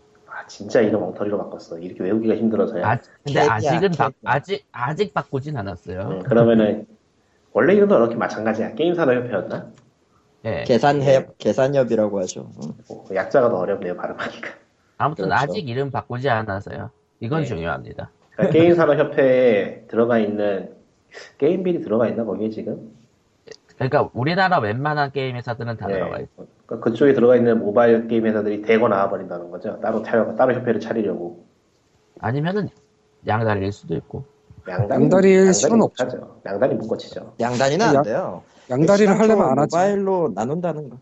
[0.53, 4.11] 진짜 이름 엉터리로 바꿨어 이렇게 외우기가 힘들어서요 아, 근데 K-IDEA야, 아직은, 바.
[4.23, 6.01] 아직, 아직 바꾸진 않았어요.
[6.01, 6.85] 음, 그러면은
[7.53, 9.71] 원래 이름도 이렇게 마찬가지야 게임산업협회였나?
[10.45, 10.63] 예.
[10.67, 12.51] 게산협, 게산협이라고 하죠.
[12.61, 12.73] 응.
[12.89, 14.49] 어, 약자가 더 어렵네요 발음하기가
[14.97, 15.43] 아무튼 그렇죠.
[15.43, 16.91] 아직 이름 바꾸지 않아서요.
[17.19, 17.47] 이건 네.
[17.47, 18.11] 중요합니다.
[18.33, 20.75] 그러니까 게임산업협회에 들어가 있는
[21.39, 22.92] 게임빌이 들어가 있나 거기에 지금?
[23.89, 25.93] 그러니까 우리나라 웬만한 게임 회사들은 다 네.
[25.95, 26.29] 들어가 있어.
[26.65, 31.45] 그러니까 그쪽에 들어가 있는 모바일 게임 회사들이 대거 나와버린다는 거죠 따로 차려 따로 협회를 차리려고
[32.19, 32.69] 아니면은
[33.27, 34.25] 양다리일 수도 있고.
[34.67, 36.39] 양다리, 양다리일 수는 없죠.
[36.45, 37.59] 양다리 묶어치죠 안
[37.95, 38.43] 양- 돼요.
[38.69, 39.75] 양다리를 하려면 안 하지.
[39.75, 40.97] 모바일로 나눈다는 거.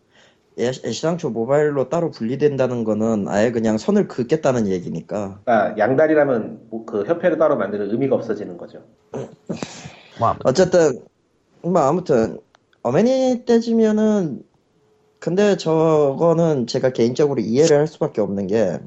[0.58, 5.38] 애- 애시당초 모바일로 따로 분리된다는 거는 아예 그냥 선을 긋겠다는 얘기니까.
[5.44, 8.80] 그러니까 양다리라면 뭐 그 협회를 따로 만드는 의미가 없어지는 거죠
[10.18, 11.00] 뭐 아무튼 어쨌든
[11.62, 12.38] 뭐 아무튼
[12.82, 14.42] 어머니 떼지면은
[15.18, 18.78] 근데 저거는 제가 개인적으로 이해를 할 수밖에 없는 게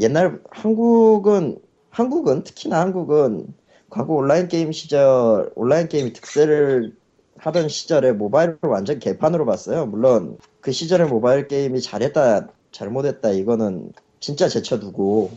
[0.00, 1.58] 옛날 한국은
[1.90, 3.46] 한국은 특히나 한국은
[3.88, 6.96] 과거 온라인 게임 시절 온라인 게임이 득세를
[7.38, 9.86] 하던 시절에 모바일을 완전 개판으로 봤어요.
[9.86, 15.30] 물론 그 시절에 모바일 게임이 잘했다 잘못했다 이거는 진짜 제쳐두고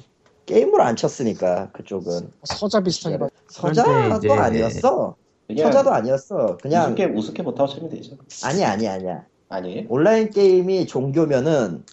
[0.48, 3.28] 게임을 안 쳤으니까 그쪽은 서자 비슷하게 봐.
[3.50, 5.16] 서자도 이제- 아니었어.
[5.56, 6.58] 서자도 아니었어.
[6.62, 9.24] 그냥 우습게 우습게 못하고 치면 되죠 아니 아니 아니야.
[9.50, 9.86] 아니에요?
[9.90, 11.84] 온라인 게임이 종교면은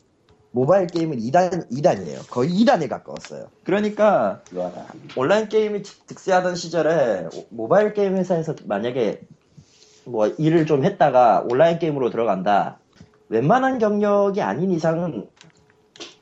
[0.51, 2.29] 모바일 게임은 2단 2단이에요.
[2.31, 3.47] 거의 2단에 가까웠어요.
[3.65, 4.87] 그러니까 묘하다
[5.17, 9.21] 온라인 게임이 득- 득세하던 시절에 오- 모바일 게임 회사에서 만약에
[10.05, 12.79] 뭐 일을 좀 했다가 온라인 게임으로 들어간다.
[13.29, 15.29] 웬만한 경력이 아닌 이상은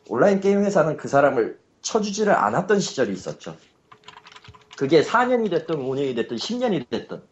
[0.09, 3.57] 온라인 게임 회사는 그 사람을 쳐주지를 않았던 시절이 있었죠.
[4.83, 7.22] 그게 4년이 됐든 5년이 됐든 10년이 됐든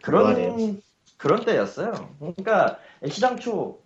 [0.00, 0.76] 그런 그러네요.
[1.18, 1.92] 그런 때였어요.
[2.18, 3.78] 그러니까 시장초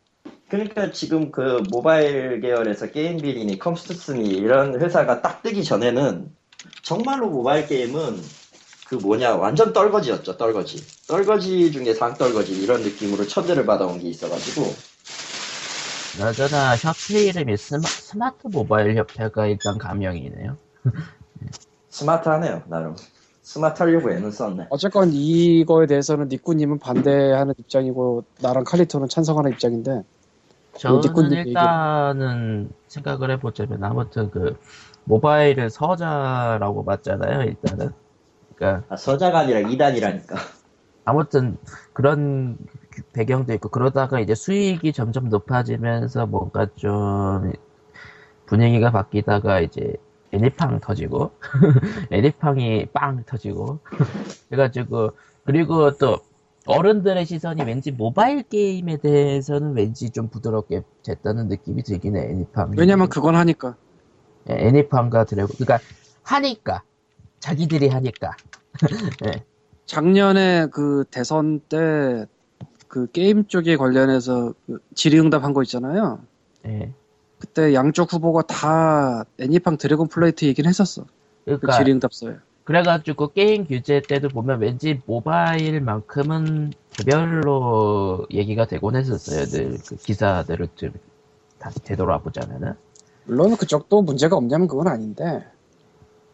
[0.48, 6.32] 그러니까 지금 그 모바일 계열에서 게임빌이니 컴스트스니 이런 회사가 딱 뜨기 전에는
[6.82, 8.22] 정말로 모바일 게임은
[8.86, 14.62] 그 뭐냐 완전 떨거지였죠 떨거지 떨거지 중에 상떨거지 이런 느낌으로 천대를 받아온 게 있어가지고
[16.20, 20.56] 여전하 협회 이름이 스마, 스마 트 모바일 협회가 일단 가명이네요.
[21.90, 22.96] 스마트하네요 나름
[23.42, 30.04] 스마트하려고 애는 썼네 어쨌건 이거에 대해서는 니꾸님은 반대하는 입장이고 나랑 칼리토는 찬성하는 입장인데
[30.78, 34.56] 저는 니꾸님 일단은 생각을 해보자면 아무튼 그
[35.04, 37.42] 모바일을 서자라고 봤잖아요.
[37.42, 37.90] 일단은.
[38.54, 40.36] 그러니까 아, 서자가 아니라 2단이라니까
[41.04, 41.56] 아무튼
[41.92, 42.58] 그런
[43.12, 47.52] 배경도 있고 그러다가 이제 수익이 점점 높아지면서 뭔가 좀
[48.46, 49.94] 분위기가 바뀌다가 이제
[50.32, 51.32] 애니팡 터지고
[52.10, 53.78] 애니팡이 빵 터지고
[54.48, 55.12] 그래가지고
[55.44, 56.18] 그리고 또
[56.66, 63.08] 어른들의 시선이 왠지 모바일 게임에 대해서는 왠지 좀 부드럽게 됐다는 느낌이 들긴 해 애니팡 왜냐면
[63.08, 63.76] 그건 하니까.
[64.50, 65.78] 예, 애니팡과 드래곤 그러니까
[66.22, 66.82] 하니까.
[67.40, 68.32] 자기들이 하니까.
[69.86, 72.26] 작년에 그 대선 때
[72.88, 76.20] 그 게임 쪽에 관련해서 그 질의응답 한 거 있잖아요.
[76.66, 76.92] 예.
[77.38, 81.02] 그때 양쪽 후보가 다 애니팡 드래곤 플라이트 얘기는 했었어.
[81.44, 82.36] 그 그러니까 질의응답서에.
[82.64, 89.46] 그래가지고 게임 규제 때도 보면 왠지 모바일만큼은 개별로 얘기가 되곤 했었어요.
[89.46, 90.92] 늘 그 기사들을 좀
[91.58, 92.74] 다시 되돌아보자면은.
[93.24, 95.46] 물론 그쪽도 문제가 없냐면 그건 아닌데.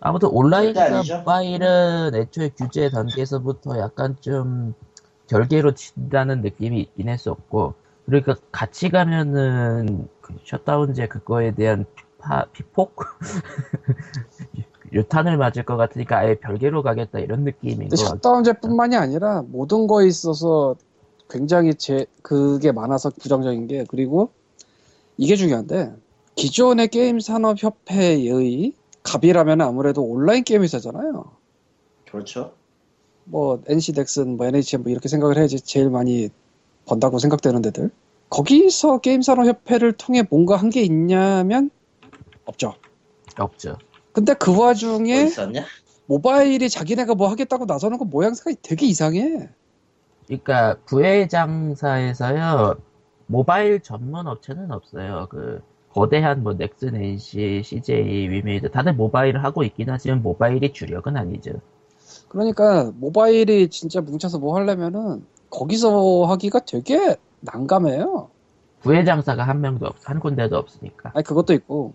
[0.01, 1.03] 아무튼 온라인과.
[1.19, 4.75] 모바일은 애초에 규제 단계에서부터 약간 좀
[5.29, 7.75] 별개로 친다는 느낌이 있긴 했었고
[8.07, 12.97] 그러니까 같이 가면은 그 셧다운제 그거에 대한 피파, 피폭?
[14.93, 18.17] 유탄을 맞을 것 같으니까 아예 별개로 가겠다 이런 느낌인 것 같아요.
[18.17, 20.77] 셧다운제뿐만이 아니라 모든 거에 있어서
[21.29, 24.31] 굉장히 제 그게 많아서 부정적인 게 그리고
[25.19, 25.95] 이게 중요한데
[26.37, 28.73] 기존의 게임 산업 협회의
[29.03, 31.33] 갑이라면 아무래도 온라인 게임 회사잖아요.
[32.11, 32.53] 그렇죠.
[33.25, 36.31] 뭐 NC 넥슨, 뭐 NHN 뭐 이렇게 생각을 해야지 제일 많이
[36.87, 37.91] 번다고 생각되는 데들.
[38.31, 41.71] 거기서 게임 산업 협회를 통해 뭔가 한 게 있냐면
[42.45, 42.75] 없죠.
[43.39, 43.77] 없죠.
[44.13, 45.65] 근데 그뭐 와중에 있었냐?
[46.07, 49.49] 모바일이 자기네가 뭐 하겠다고 나서는 거 모양새가 되게 이상해.
[50.27, 52.77] 그러니까 부회장사에서요
[53.27, 55.27] 모바일 전문 업체는 없어요.
[55.31, 55.63] 그
[55.93, 61.53] 거대한 뭐 넥슨, NC, CJ, 위메이드 다들 모바일을 하고 있긴 하지만 모바일이 주력은 아니죠.
[62.29, 68.31] 그러니까 모바일이 진짜 뭉쳐서 뭐 하려면은 거기서 하기가 되게 난감해요.
[68.81, 71.13] 부회장사가 한 명도 없, 한 군데도 없으니까.
[71.15, 71.95] 아니 그것도 있고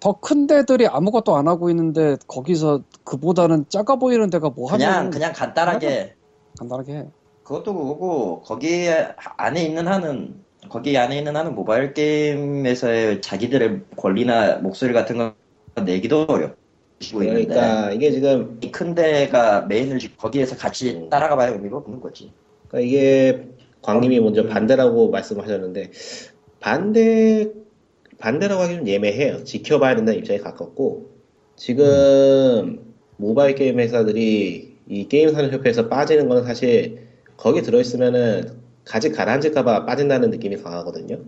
[0.00, 5.10] 더 큰 데들이 아무것도 안 하고 있는데 거기서 그보다는 작아 보이는 데가 뭐 그냥 하면
[5.10, 6.14] 그냥 간단하게
[6.58, 7.06] 간단하게 해.
[7.44, 8.88] 그것도 그거고 거기
[9.36, 15.34] 안에 있는 한은 거기 안에 있는 한은 모바일 게임에서의 자기들의 권리나 목소리 같은 거
[15.84, 21.08] 내기도 어렵고 있는데 그러니까 이게 지금 이큰 데가 메인을 거기에서 같이 음.
[21.08, 22.32] 따라가 봐야 의미가 없는 거지.
[22.68, 23.48] 그러니까 이게
[23.86, 25.92] 광님이 먼저 반대라고 말씀하셨는데
[26.58, 27.52] 반대
[28.18, 29.44] 반대라고 하기 좀 예매해요.
[29.44, 31.10] 지켜봐야 된다는 입장에 가깝고
[31.54, 37.06] 지금 모바일 게임 회사들이 이 게임 산업협회에서 빠지는 거는 사실
[37.36, 38.50] 거기 들어있으면은
[38.84, 41.20] 가지 가라앉을까봐 빠진다는 느낌이 강하거든요.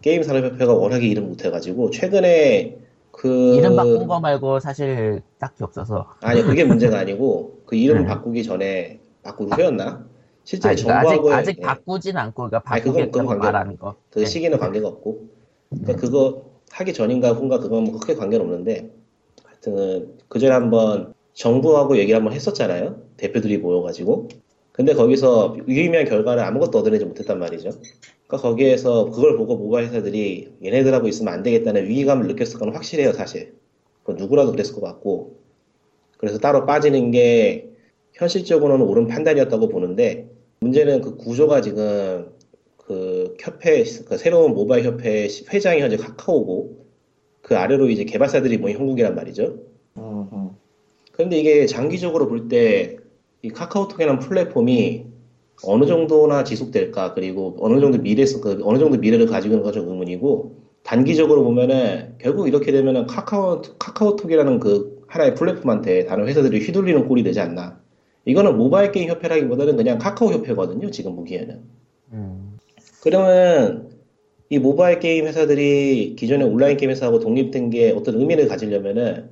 [0.00, 2.78] 게임 산업협회가 워낙에 일을 못해가지고 최근에
[3.10, 6.06] 그 이름 바꾼 거 말고 사실 딱히 없어서.
[6.20, 8.06] 아니 그게 문제가 아니고 그 이름 네.
[8.06, 10.05] 바꾸기 전에 바꾼 후였나?
[10.46, 11.60] 실제 아니, 그러니까 아직 아직 예.
[11.60, 13.96] 바꾸진 않고 그러니까 바꾸겠다고 관계 말하는 거.
[14.10, 14.26] 그 네.
[14.26, 15.26] 시기는 관계가 없고.
[15.70, 18.92] 그러니까 그거 하기 전인가 후인가 그건 뭐 크게 관계는 없는데
[19.44, 22.96] 하여튼 그 전에 한번 정부하고 얘기를 한번 했었잖아요.
[23.16, 24.28] 대표들이 모여가지고.
[24.70, 27.70] 근데 거기서 유의미한 결과는 아무것도 얻어내지 못했단 말이죠.
[28.28, 33.56] 그러니까 거기에서 그걸 보고 모바일 회사들이 얘네들하고 있으면 안 되겠다는 위기감을 느꼈을 건 확실해요 사실.
[34.02, 35.40] 그건 누구라도 그랬을 것 같고.
[36.18, 37.72] 그래서 따로 빠지는 게
[38.12, 42.32] 현실적으로는 옳은 판단이었다고 보는데 문제는 그 구조가 지금
[42.76, 46.86] 그 협회 그 새로운 모바일 협회 회장이 현재 카카오고
[47.42, 49.58] 그 아래로 이제 개발사들이 모인 형국이란 말이죠.
[49.96, 50.50] 음,
[51.12, 52.98] 그런데 이게 장기적으로 볼 때
[53.42, 55.06] 이 카카오톡이라는 플랫폼이
[55.64, 59.88] 어느 정도나 지속될까 그리고 어느 정도 미래에서 그 어느 정도 미래를 가지고 있는 가 좀
[59.88, 67.22] 의문이고 단기적으로 보면은 결국 이렇게 되면은 카카오 카카오톡이라는 그 하나의 플랫폼한테 다른 회사들이 휘둘리는 꼴이
[67.22, 67.80] 되지 않나.
[68.26, 70.90] 이거는 모바일 게임 협회라기보다는 그냥 카카오 협회거든요.
[70.90, 71.60] 지금 보기에는.
[72.12, 72.58] 음.
[73.02, 73.90] 그러면
[74.50, 79.30] 이 모바일 게임 회사들이 기존의 온라인 게임 회사하고 독립된 게 어떤 의미를 가지려면은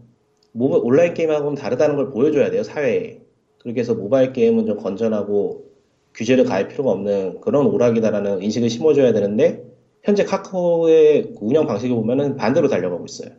[0.56, 3.20] 모바- 온라인 게임하고는 다르다는 걸 보여줘야 돼요 사회에
[3.58, 5.64] 그렇게 해서 모바일 게임은 좀 건전하고
[6.14, 9.64] 규제를 가할 필요가 없는 그런 오락이다라는 인식을 심어줘야 되는데
[10.02, 13.30] 현재 카카오의 운영 방식을 보면은 반대로 달려가고 있어요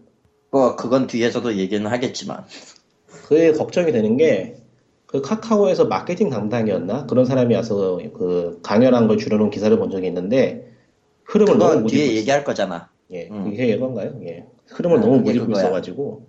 [0.51, 2.43] 뭐 그건 뒤에서도 얘기는 하겠지만
[3.27, 4.55] 그게 걱정이 되는 게
[5.15, 10.71] 그 카카오에서 마케팅 담당이었나 그런 사람이 와서 그 강연한 걸 줄여놓은 기사를 본 적이 있는데
[11.23, 12.15] 흐름을 너무 그건 못 뒤에.
[12.15, 12.89] 얘기할 거잖아.
[13.11, 13.45] 예, 음.
[13.45, 14.13] 그게 이건가요?
[14.23, 14.45] 예.
[14.67, 15.63] 흐름을 아, 너무 못 그게 읽고 그거야.
[15.63, 16.27] 있어가지고,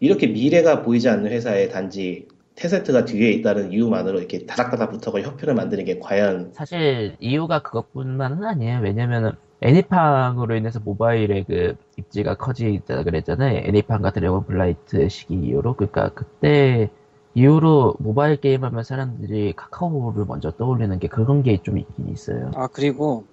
[0.00, 5.84] 이렇게 미래가 보이지 않는 회사에 단지 텐센트가 뒤에 있다는 이유만으로 이렇게 다닥다닥 붙어가 협회를 만드는
[5.84, 8.80] 게 과연, 사실 이유가 그것뿐만은 아니에요.
[8.82, 13.62] 왜냐면은 애니팡으로 인해서 모바일의 그 입지가 커지다 그랬잖아요.
[13.66, 15.74] 애니팡과 드래곤 플라이트 시기 이후로.
[15.74, 16.88] 그러니까 그때
[17.34, 22.50] 이후로 모바일 게임 하면 사람들이 카카오를 먼저 떠올리는 게 그런 게 좀 있긴 있어요.
[22.54, 23.24] 아 그리고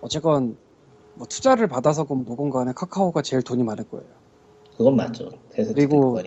[0.00, 0.56] 어쨌건
[1.14, 4.06] 뭐 투자를 받아서건 뭐건 간에 카카오가 제일 돈이 많을 거예요.
[4.76, 5.28] 그건 맞죠.
[5.54, 6.18] 그리고-.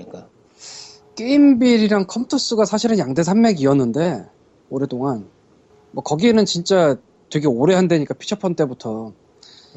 [1.15, 4.25] 게임빌이랑 컴투스가 사실은 양대 산맥이었는데
[4.69, 5.25] 오랫동안
[5.91, 6.97] 뭐 거기에는 진짜
[7.29, 9.13] 되게 오래 한다니까 피처폰 때부터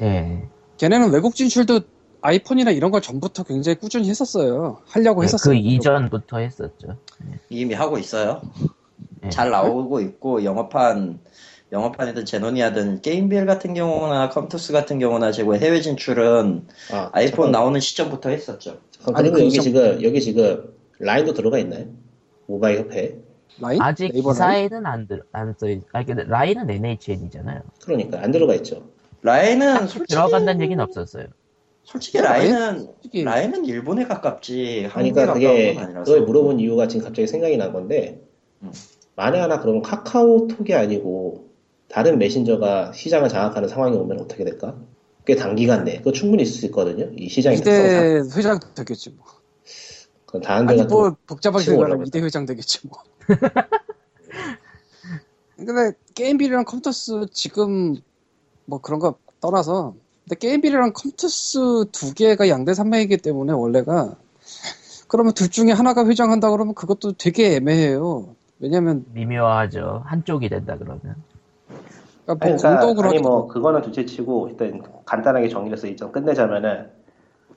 [0.01, 0.47] 예.
[0.77, 1.81] 걔네는 외국 진출도
[2.21, 4.79] 아이폰이나 이런 걸 전부터 굉장히 꾸준히 했었어요.
[4.87, 5.55] 하려고 그 했었어요.
[5.55, 6.97] 이전부터 했었죠.
[7.49, 8.41] 이미 하고 있어요.
[9.25, 9.29] 예.
[9.29, 11.19] 잘 나오고 있고 영어판
[11.71, 17.79] 영어판이든 제노니아든 게임빌 같은 경우나 컴투스 같은 경우나 지금 해외 진출은 아, 아이폰 잠깐, 나오는
[17.79, 18.79] 시점부터 했었죠.
[19.13, 21.85] 아니, 그리고 그 여기 이전- 지금, 여기 지금 라인도 들어가 있나요?
[22.47, 23.19] 모바일 협회.
[23.59, 23.79] 라인?
[23.81, 24.11] 아직?
[24.11, 27.61] 기사에는 안 들, 안 써, 있- 아, 근데 라인은 NHN이잖아요.
[27.83, 28.83] 그러니까 안 들어가 있죠.
[29.21, 31.25] 라인은 솔직히 들어간다는 얘기는 없었어요.
[31.91, 32.53] 솔직히 라인?
[32.53, 36.11] 라인은 솔직히 라인은 일본에 가깝지 아니, 한국에 그러니까 가까운 그게 건 아니라서.
[36.11, 38.21] 그걸 물어본 이유가 지금 갑자기 생각이 난 건데
[38.61, 38.71] 음.
[39.15, 41.49] 만에 하나 그러면 카카오톡이 아니고
[41.87, 44.77] 다른 메신저가 시장을 장악하는 상황이 오면 어떻게 될까?
[45.25, 47.09] 꽤 단기간 내에 그거 충분히 있을 수 있거든요.
[47.15, 47.53] 이 특성상.
[47.53, 49.25] 이대 회장 되겠지 뭐.
[50.27, 52.05] 그럼 다른 아니 데가 뭐또 복잡하게 생각하면.
[52.05, 52.99] 이대 회장 되겠지 뭐.
[55.57, 57.95] 근데 게임빌이랑 컴투스 지금
[58.65, 59.95] 뭐 그런 거 떠나서
[60.29, 64.15] 근데 게임빌이랑 컴투스 두 개가 양대 산맥이기 때문에 원래가
[65.07, 68.35] 그러면 둘 중에 하나가 회장한다 그러면 그것도 되게 애매해요.
[68.59, 70.03] 왜냐면 미묘하죠.
[70.05, 71.15] 한쪽이 된다 그러면.
[72.25, 76.91] 그러니까 뭐 아니, 그러니까, 공동으로 아니 뭐 그거는 둘째치고 일단 간단하게 정리해서 일단 끝내자면은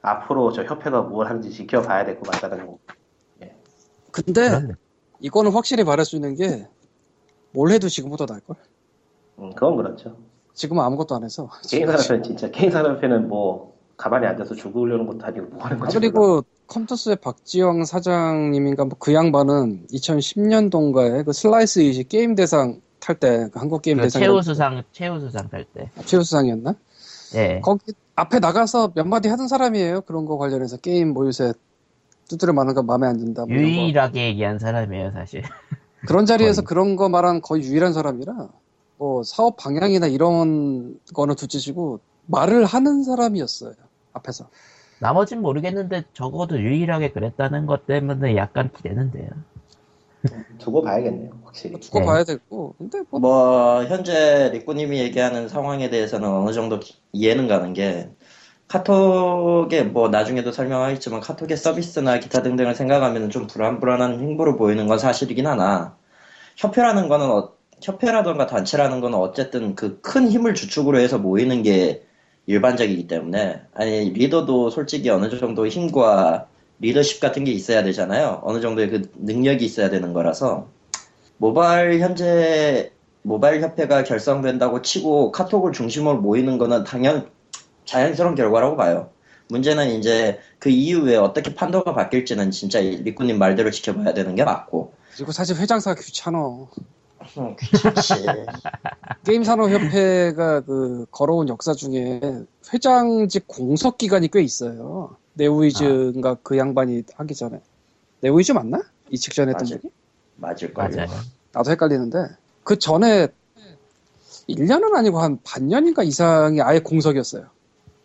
[0.01, 2.79] 앞으로 저 협회가 뭘 하는지 지켜봐야 될 것 같다는 거.
[4.11, 4.75] 근데 그런데
[5.21, 6.67] 이거는 확실히 말할 수 있는 게
[7.55, 8.57] 뭘 해도 지금보다 나을 걸?
[9.39, 10.17] 음, 그건 그렇죠.
[10.55, 15.47] 지금은 아무것도 안 해서 게임 산업회는 진짜 게임 산업회는 뭐 가만히 앉아서 죽으려는 것도 아니고
[15.47, 15.99] 뭐 하는 아, 거지.
[15.99, 23.49] 그리고 컴투스의 박지영 사장님인가 뭐 그 양반은 2010년도인가에 그 슬라이스 잇이 게임 대상 탈 때
[23.55, 25.91] 한국 게임 그 대상 최우 수상, 최우 수상 탈 때.
[26.05, 26.75] 최우 수상이었나?
[27.35, 27.61] 예.
[27.61, 30.03] 거기 앞에 나가서 몇 마디 하던 사람이에요.
[30.03, 31.53] 그런 거 관련해서 게임 뭐 요새
[32.29, 33.47] 두드려 맞는 거 마음에 안 든다.
[33.47, 33.55] 뭐.
[33.55, 35.43] 유일하게 얘기한 사람이에요, 사실.
[36.07, 36.67] 그런 자리에서 거의.
[36.67, 38.49] 그런 거 말한 거의 유일한 사람이라
[39.03, 43.73] 뭐 사업 방향이나 이런 거는 둘째치고 말을 하는 사람이었어요.
[44.13, 44.49] 앞에서.
[45.01, 49.29] 나머진 모르겠는데 적어도 유일하게 그랬다는 것 때문에 약간 기대는데요.
[50.59, 51.81] 두고 봐야겠네요, 확실히.
[51.81, 52.07] 두고 네.
[52.07, 52.77] 봐야 되고.
[52.79, 58.09] 근데 뭐 뭐 현재 리꾸님이 얘기하는 상황에 대해서는 어느 정도 기- 이해는 가는 게
[58.69, 65.01] 카톡에 뭐 나중에도 설명하겠지만 카톡의 서비스나 기타 등등을 생각하면 좀 불안 불안한 행보를 보이는 건
[65.01, 65.97] 사실이긴 하나
[66.57, 67.53] 협회라는 거는 어-
[67.83, 72.05] 협회라던가 단체라는 거는 어쨌든 그 큰 힘을 주축으로 해서 모이는 게
[72.47, 76.49] 일반적이기 때문에 아니 리더도 솔직히 어느 정도 힘과
[76.81, 78.41] 리더십 같은 게 있어야 되잖아요.
[78.43, 80.69] 어느 정도의 그 능력이 있어야 되는 거라서
[81.37, 87.31] 모바일 현재 모바일 협회가 결성된다고 치고 카톡을 중심으로 모이는 거는 당연
[87.85, 89.11] 자연스러운 결과라고 봐요.
[89.49, 94.95] 문제는 이제 그 이후에 어떻게 판도가 바뀔지는 진짜 이 리꾸님 말대로 지켜봐야 되는 게 맞고.
[95.15, 96.39] 그리고 사실 회장사가 귀찮아.
[97.39, 98.15] 음, 귀찮지.
[99.25, 102.21] 게임산업협회가 그 걸어온 역사 중에
[102.73, 105.17] 회장직 공석 기간이 꽤 있어요.
[105.35, 107.61] 네오이즈인가 그 양반이 하기 전에.
[108.21, 108.83] 네오이즈 맞나?
[109.11, 109.81] 이 직전에 했던 맞아요.
[109.81, 109.93] 분이?
[110.37, 110.97] 맞을걸요.
[110.97, 111.21] 맞아요.
[111.53, 112.19] 나도 헷갈리는데
[112.65, 113.29] 그 전에
[114.49, 117.47] 1년은 아니고 한 반년인가 이상이 아예 공석이었어요.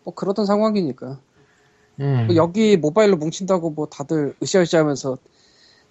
[0.04, 1.18] 뭐 그러던 상황이니까.
[2.00, 2.26] 음.
[2.26, 5.18] 뭐 여기 모바일로 뭉친다고 뭐 다들 으쌰으쌰 하면서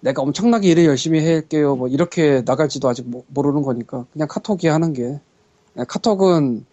[0.00, 1.74] 내가 엄청나게 일을 열심히 할게요.
[1.76, 5.18] 뭐 이렇게 나갈지도 아직 모- 모르는 거니까 그냥 카톡이 하는 게
[5.72, 6.64] 그냥 카톡은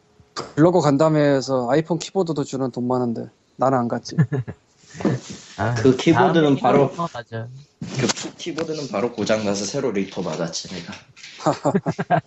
[0.55, 4.15] 블로거 간담회에서 아이폰 키보드도 주는 돈 많은데 나는 안 갔지.
[5.57, 7.47] 아, 그 키보드는 바로- 넘어가죠.
[7.79, 8.07] 그
[8.37, 10.93] 키보드는 바로 고장 나서 새로 리터 받았지 내가.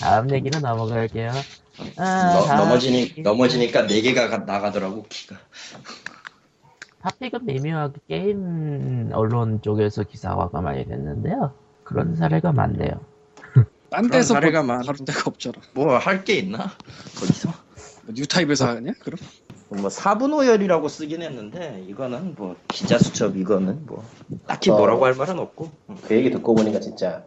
[0.00, 1.30] 다음 얘기로 넘어갈게요.
[1.96, 3.22] 아, 너- 다음 넘어지니, 얘기.
[3.22, 5.36] 넘어지니까 네 개가 가- 나가더라고 키가.
[7.00, 11.52] 팝픽은 미묘하게 게임 언론 쪽에서 기사화가 많이 됐는데요.
[11.84, 12.90] 그런 사례가 많네요.
[13.90, 15.54] 딴 데서 사례가 뭐 많- 다룰 데가 없잖아.
[15.74, 16.58] 뭐 할 게 있나
[17.18, 17.48] 거기서?
[18.04, 18.92] 뭐 뉴타입에서 하냐?
[19.00, 19.18] 그럼?
[19.70, 24.02] 뭐 사분오열이라고 쓰긴 했는데 이거는 뭐 기자 수첩 이거는 뭐
[24.46, 24.76] 딱히 어.
[24.76, 25.70] 뭐라고 할 말은 없고.
[26.06, 27.24] 그 얘기 듣고 보니까 진짜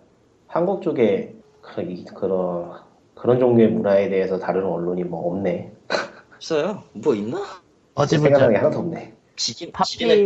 [0.48, 2.74] 한국 쪽에 그런, 이- 그런,
[3.16, 5.72] 그런 종류의 문화에 대해서 다루는 언론이 뭐 없네.
[6.42, 6.84] 있어요?
[6.94, 7.42] 뭐 있나?
[7.94, 8.66] 어제 생각나는 게 보자.
[8.66, 9.14] 하나도 없네.
[9.42, 9.72] 지진,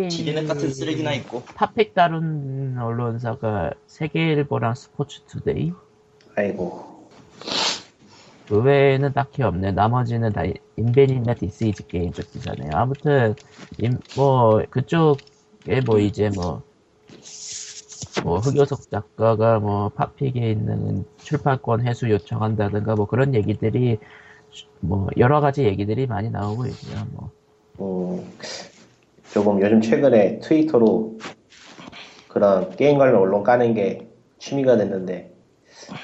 [0.10, 1.44] 지진의 같은 쓰레기나 있고.
[1.56, 5.72] 팝픽 다룬 언론사가 세계일보랑 스포츠투데이
[6.36, 7.10] 아이고.
[8.48, 9.72] 그 외에는 딱히 없네.
[9.72, 10.44] 나머지는 다
[10.76, 12.72] 인벤이나 디스이즈 게임 쪽 기사네요.
[12.74, 13.36] 아무튼
[13.80, 16.62] 인- 뭐 그쪽에 뭐 이제 뭐,
[18.24, 23.98] 뭐 흑요석 작가가 뭐 팝픽에 있는 출판권 회수 요청한다든가 뭐 그런 얘기들이
[24.80, 27.08] 뭐 여러 가지 얘기들이 많이 나오고 있고요.
[27.14, 27.32] 뭐
[27.80, 28.32] 음,
[29.36, 31.18] 조금 요즘 최근에 트위터로
[32.30, 34.08] 그런 게임 관련 언론 까는 게
[34.40, 35.34] 취미가 됐는데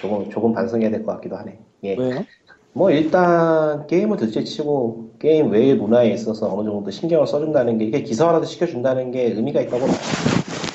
[0.01, 1.57] 조금 조금 반성해야 될 것 같기도 하네.
[1.85, 1.95] 예.
[1.97, 2.25] 왜요?
[2.73, 8.03] 뭐 일단 게임을 둘째 치고 게임 외의 문화에 있어서 어느 정도 신경을 써준다는 게 이게
[8.03, 9.95] 기사화라도 시켜준다는 게 의미가 있다고 봐요.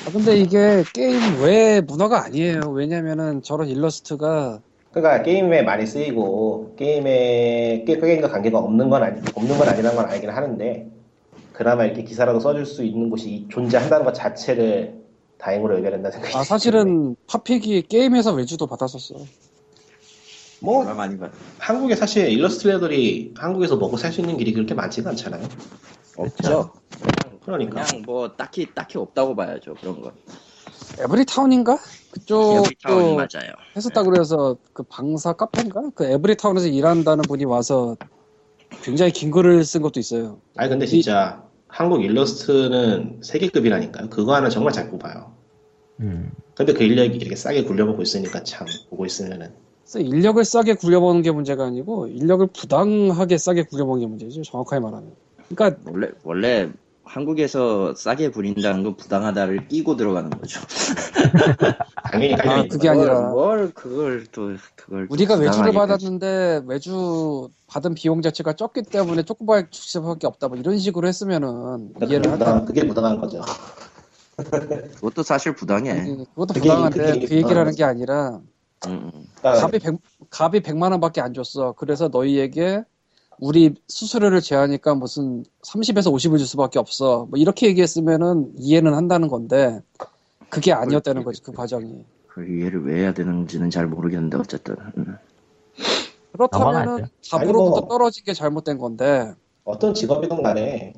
[0.07, 2.71] 아, 근데 이게 게임 외 문화가 아니에요.
[2.73, 4.61] 왜냐면은 저런 일러스트가
[4.93, 10.07] 그러니까 게임에 많이 쓰이고 게임에 게- 게임과 관계가 없는 건 아니 없는 건 아니라는 건
[10.09, 10.96] 알긴 하는데
[11.57, 14.95] 그나마 이렇게 기사라도 써줄 수 있는 곳이 존재한다는 것 자체를
[15.39, 16.45] 다행으로 여겨낸다는 생각이 아.
[16.45, 19.15] 사실은 팝픽이 게임에서 외주도 받았었어.
[20.61, 21.31] 뭐 아, 많이 받.
[21.59, 25.49] 한국에 사실 일러스트레이터들이 한국에서 먹고 살 수 있는 길이 그렇게 많지가 않잖아요.
[26.19, 26.73] 없죠.
[27.45, 30.13] 그러니까 그냥 뭐 딱히 딱히 없다고 봐야죠 그런 거.
[30.99, 31.73] 에브리타운인가?
[32.19, 33.53] 에브리타운 그쪽도 맞아요.
[33.75, 35.91] 했었다 그래서 그 방사 카페인가?
[35.95, 37.97] 그 에브리타운에서 일한다는 분이 와서
[38.83, 40.39] 굉장히 긴 글을 쓴 것도 있어요.
[40.57, 44.09] 아니 근데 진짜 한국 일러스트는 세계급이라니까요.
[44.11, 45.33] 그거 하나 정말 잘 뽑아요.
[46.01, 46.31] 음.
[46.55, 49.53] 근데 그 인력이 이렇게 싸게 굴려먹고 있으니까 참 보고 있으면은
[49.83, 54.43] 그래서 인력을 싸게 굴려먹는 게 문제가 아니고 인력을 부당하게 싸게 굴려먹는 게 문제죠.
[54.43, 55.13] 정확하게 말하면.
[55.49, 56.71] 그러니까 원래 원래
[57.07, 60.61] 한국에서 싸게 부린다는 건 부당하다를 끼고 들어가는 거죠.
[62.13, 62.89] 당연히 아, 그게.
[62.89, 69.23] 아니라 뭘 그걸 또 그걸 또 우리가 외주를 받았는데 외주 받은 비용 자체가 적기 때문에
[69.23, 70.49] 조금밖에 줄 수밖에 없다.
[70.49, 72.33] 뭐 이런 식으로 했으면은 그게 이해를.
[72.33, 73.41] 부당한, 그게 부당한 거죠.
[74.97, 76.05] 그것도 사실 부당해.
[76.35, 78.41] 그것도 그게- 부당한데 그게 그 얘기를 하는 게 아니라
[78.87, 79.27] 음, 음.
[79.39, 79.95] 그러니까 갑이 100,
[80.29, 81.73] 갑이 100만 원밖에 안 줬어.
[81.79, 82.83] 그래서 너희에게
[83.39, 87.27] 우리 수수료를 제하니까 무슨 30에서 50을 줄 수밖에 없어.
[87.31, 89.81] 뭐 이렇게 얘기했으면은 이해는 한다는 건데
[90.49, 92.05] 그게 아니었다는 거지 그 과정이.
[92.29, 95.17] 그 이해를 왜 해야 되는지는 잘 모르겠는데 어쨌든 음.
[96.33, 97.89] 그렇다면은 아니, 뭐.
[97.89, 99.33] 떨어진 게 잘못된 건데
[99.65, 100.93] 어떤 직업이든 간에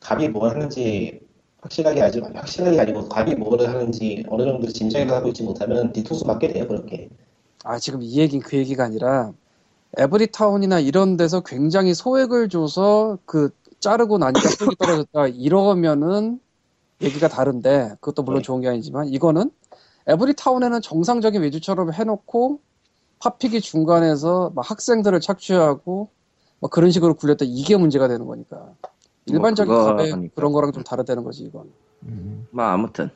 [0.00, 1.20] 갑이 뭘 하는지
[1.60, 6.48] 확실하게 알지 확실하게 아니고 갑이 뭐를 하는지 어느 정도 진작에 하고 있지 못하면 뒤통수 맞게
[6.48, 7.08] 돼요 그렇게.
[7.62, 9.32] 아 지금 이 얘기는 그 얘기가 아니라
[9.96, 16.40] 에브리타운이나 이런 데서 굉장히 소액을 줘서 그 자르고 나니까 속이 떨어졌다 이러면은
[17.02, 18.42] 얘기가 다른데 그것도 물론 네.
[18.42, 19.50] 좋은 게 아니지만 이거는
[20.06, 22.60] 에브리타운에는 정상적인 외주처럼 해놓고
[23.20, 26.08] 팝픽이 중간에서 막 학생들을 착취하고
[26.60, 28.74] 막 그런 식으로 굴렸다 이게 문제가 되는 거니까
[29.26, 30.34] 일반적인 뭐 그거 갑의 하니까.
[30.34, 31.70] 그런 거랑 좀 다르다는 거지 이건
[32.04, 32.46] 음.
[32.50, 33.10] 뭐 아무튼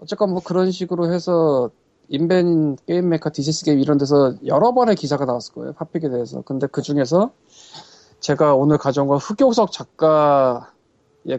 [0.00, 1.70] 어쨌건 뭐 그런 식으로 해서
[2.10, 7.32] 인벤 게임메카 디스이즈게임 이런 데서 여러 번의 기사가 나왔을 거예요 팝픽에 대해서 근데 그 중에서
[8.18, 10.64] 제가 오늘 가져온 건 흑요석 작가의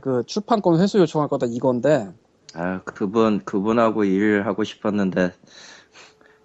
[0.01, 2.09] 그 출판권 회수 요청할 거다 이건데
[2.53, 5.33] 아 그분 그분하고 일하고 싶었는데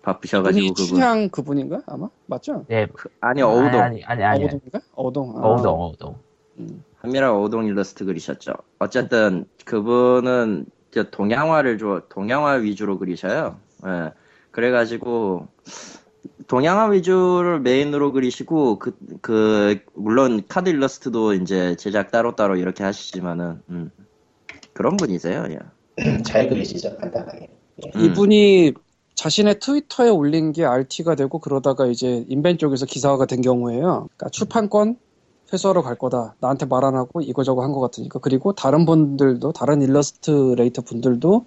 [0.02, 2.64] 바쁘셔가지고 그분 춘향 그분인가 아마 맞죠?
[2.68, 2.88] 네.
[3.20, 4.42] 아니 어우동 아니 아니 아니.
[4.42, 4.80] 어우동인가?
[4.94, 6.16] 어우동 아, 어우동 어우동.
[7.00, 8.52] 한미라 어우동 일러스트 그리셨죠.
[8.78, 13.56] 어쨌든 그분은 저 동양화를 좋아 동양화 위주로 그리셔요.
[13.86, 14.12] 예.
[14.50, 15.48] 그래가지고
[16.48, 23.90] 동양화 위주를 메인으로 그리시고 그 그 물론 카드 일러스트도 이제 제작 따로따로 이렇게 하시지만은 음.
[24.72, 25.46] 그런 분이세요.
[25.50, 25.58] 예.
[26.24, 27.48] 잘 그리시죠 간단하게.
[27.96, 28.00] 음.
[28.04, 28.74] 이분이
[29.14, 34.08] 자신의 트위터에 올린 게 RT가 되고 그러다가 이제 인벤 쪽에서 기사화가 된 경우에요.
[34.16, 34.98] 그러니까 출판권
[35.52, 36.34] 회수하러 갈 거다.
[36.40, 38.18] 나한테 말 안 하고 이거저거 한 것 같으니까.
[38.20, 41.46] 그리고 다른 분들도 다른 일러스트레이터 분들도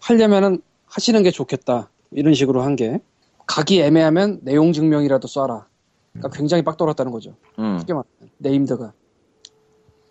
[0.00, 0.62] 하려면은
[0.92, 1.90] 하시는 게 좋겠다.
[2.10, 3.00] 이런 식으로 한 게.
[3.46, 5.64] 각이 애매하면 내용 증명이라도 쏴라.
[6.12, 7.34] 그러니까 굉장히 빡 돌았다는 거죠.
[7.58, 7.78] 음.
[7.78, 8.92] 쉽게 말하면 named가.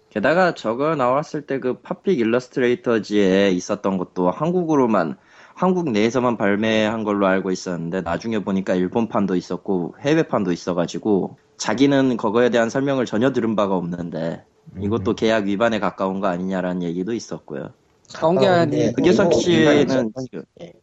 [0.10, 5.18] 게다가 저거 나왔을 때 그 팝픽 일러스트레이터즈에 있었던 것도 한국으로만
[5.54, 12.70] 한국 내에서만 발매한 걸로 알고 있었는데 나중에 보니까 일본판도 있었고 해외판도 있어가지고 자기는 그거에 대한
[12.70, 14.44] 설명을 전혀 들은 바가 없는데
[14.82, 17.70] 이것도 계약 위반에 가까운 거 아니냐라는 얘기도 있었고요.
[18.16, 20.14] 아니 흑유석 뭐 씨는.
[20.62, 20.74] 예.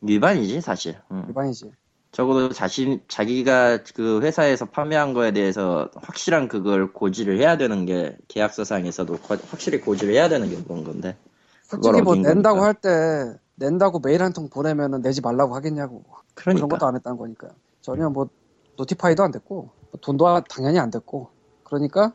[0.00, 0.96] 위반이지 사실.
[1.10, 1.24] 음.
[1.28, 1.70] 일반이지.
[2.12, 9.18] 적어도 자신 자기가 그 회사에서 판매한 거에 대해서 확실한 그걸 고지를 해야 되는 게 계약서상에서도
[9.18, 11.16] 거- 확실히 고지를 해야 되는 게 그런 건데.
[11.64, 12.60] 솔직히 뭐 낸다고.
[12.62, 16.02] 할 때 낸다고 메일 한 통 보내면은 내지 말라고 하겠냐고.
[16.34, 17.48] 그런 그러니까 것도 안 했다는 거니까.
[17.82, 18.28] 전혀 뭐
[18.76, 19.54] notify도 안 됐고
[19.90, 21.28] 뭐 돈도 아- 당연히 안 됐고.
[21.64, 22.14] 그러니까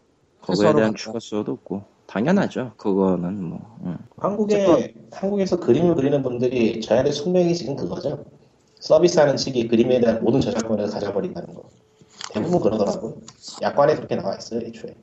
[0.49, 0.95] 회수하러 대한.
[0.95, 1.83] 추가 수요도 없고
[2.17, 2.73] 당연하죠.
[2.77, 3.59] 그거는 뭐.
[3.85, 3.97] 음.
[4.17, 8.23] 한국에 한국에서 그림을 그리는 분들이 저희한테 숙명이 지금 그거죠.
[8.79, 11.63] 서비스하는 측이 그림에 대한 모든 저작권을 가져버린다는 거.
[12.31, 13.15] 대부분 그러더라고요.
[13.63, 14.93] 약관에 그렇게 나와 있어요, 애초에.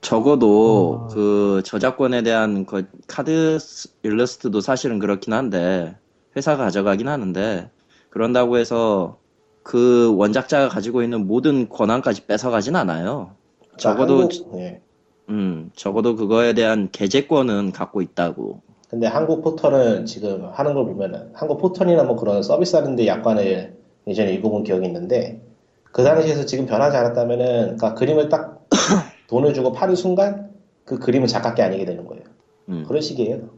[0.00, 1.06] 적어도 어.
[1.14, 5.96] 그 저작권에 대한 그 카드 스- 일러스트도 사실은 그렇긴 한데
[6.36, 7.70] 회사가 가져가긴 하는데
[8.10, 9.18] 그런다고 해서
[9.62, 13.36] 그 원작자가 가지고 있는 모든 권한까지 뺏어가진 않아요.
[13.76, 14.80] 적어도 한국, 예.
[15.28, 18.60] 음 적어도 그거에 대한 개재권은 갖고 있다고.
[18.88, 24.32] 근데 한국 포털은 지금 하는 걸 보면은 한국 포털이나 뭐 그런 서비스 하는데 약관을 예전에
[24.34, 25.42] 읽어본 기억이 있는데
[25.82, 27.46] 그 당시에서 지금 변하지 않았다면은
[27.76, 28.68] 그러니까 그림을 딱
[29.28, 30.50] 돈을 주고 파는 순간
[30.84, 32.22] 그 그림은 작가 게 아니게 되는 거예요.
[32.68, 32.84] 음.
[32.86, 33.48] 그런 식이에요.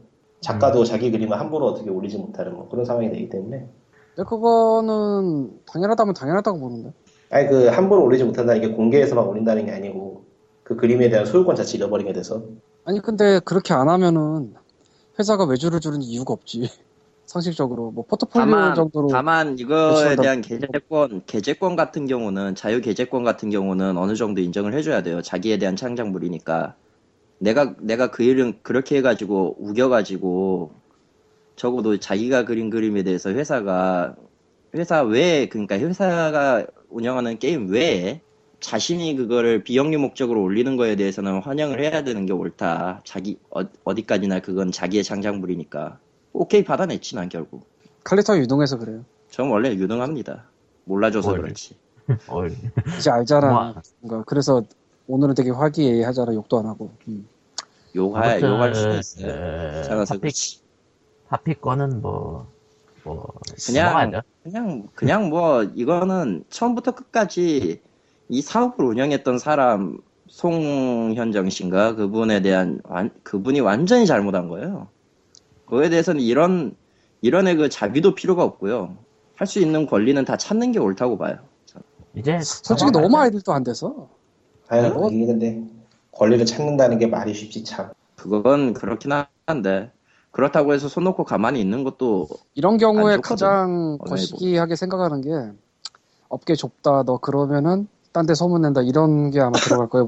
[0.41, 3.67] 작가도 자기 그림을 함부로 어떻게 올리지 못하는 뭐 그런 상황이 되기 때문에
[4.15, 6.93] 근데 그거는 당연하다면 당연하다고 보는데.
[7.29, 10.23] 아니 그 함부로 올리지 못한다는 게 공개해서 막 올린다는 게 아니고
[10.69, 12.43] 그 그림에 대한 소유권 자체 잃어버리게 돼서
[12.85, 14.53] 아니 근데 그렇게 안 하면은
[15.17, 16.69] 회사가 외주를 주는 이유가 없지.
[17.25, 20.15] 상식적으로 뭐 포트폴리오 다만 정도로 다만 이거에.
[20.15, 25.21] 대한 계제권 계제권 같은 경우는 자유 계제권 같은 경우는 어느 정도 인정을 해줘야 돼요.
[25.23, 26.75] 자기에 대한 창작물이니까
[27.39, 30.71] 내가 내가 그 일은 그렇게 해가지고 우겨가지고
[31.55, 34.15] 적어도 자기가 그린 그림에 대해서 회사가
[34.75, 38.21] 회사 외에 그러니까 회사가 운영하는 게임 외에
[38.59, 43.01] 자신이 그거를 비영리 목적으로 올리는 거에 대해서는 환영을 해야 되는 게 옳다.
[43.05, 45.99] 자기 어, 어디까지나 그건 자기의 창작물이니까
[46.33, 47.67] 오케이 받아냈지 난 결국.
[48.03, 49.05] 칼리터가 유동해서 그래요.
[49.29, 50.45] 전 원래 유능합니다.
[50.85, 51.41] 몰라줘서 뭘.
[51.41, 51.75] 그렇지.
[52.29, 52.55] 올.
[52.97, 53.51] 이제 알잖아.
[53.51, 54.63] 뭐, 뭔가 그래서
[55.07, 56.33] 오늘은 되게 화기애애하잖아.
[56.33, 56.91] 욕도 안 하고.
[57.07, 57.27] 음.
[57.95, 59.31] 욕할 아무튼, 욕할 수 있어요.
[59.31, 60.59] 어, 작아서 탑픽, 그렇지.
[61.29, 62.47] 탑픽권은 뭐,
[63.03, 63.27] 뭐,
[63.65, 64.21] 그냥.
[64.43, 67.81] 그냥 그냥 뭐 이거는 처음부터 끝까지
[68.29, 74.87] 이 사업을 운영했던 사람 송현정 씨인가 그분에 대한 완- 그분이 완전히 잘못한 거예요.
[75.65, 76.75] 그거에 대해서는 이런
[77.21, 78.95] 이런의 그 자비도 필요가 없고요.
[79.35, 81.37] 할 수 있는 권리는 다 찾는 게 옳다고 봐요.
[82.13, 84.09] 이제 솔직히 너무 아이들도 안 돼서.
[84.67, 85.09] 아유, 뭐?
[85.09, 85.63] 이게 근데
[86.11, 87.89] 권리를 찾는다는 게 말이 쉽지 참.
[88.15, 89.11] 그건 그렇긴
[89.47, 89.91] 한데
[90.31, 93.17] 그렇다고 해서 손 놓고 가만히 있는 것도 이런 경우에.
[93.23, 95.29] 가장 거시기하게 생각하는 게
[96.27, 97.03] 업계 좁다.
[97.03, 97.87] 너 그러면은
[98.19, 98.81] 딴 데 소문낸다.
[98.81, 100.07] 이런 게 아마 들어갈 거예요.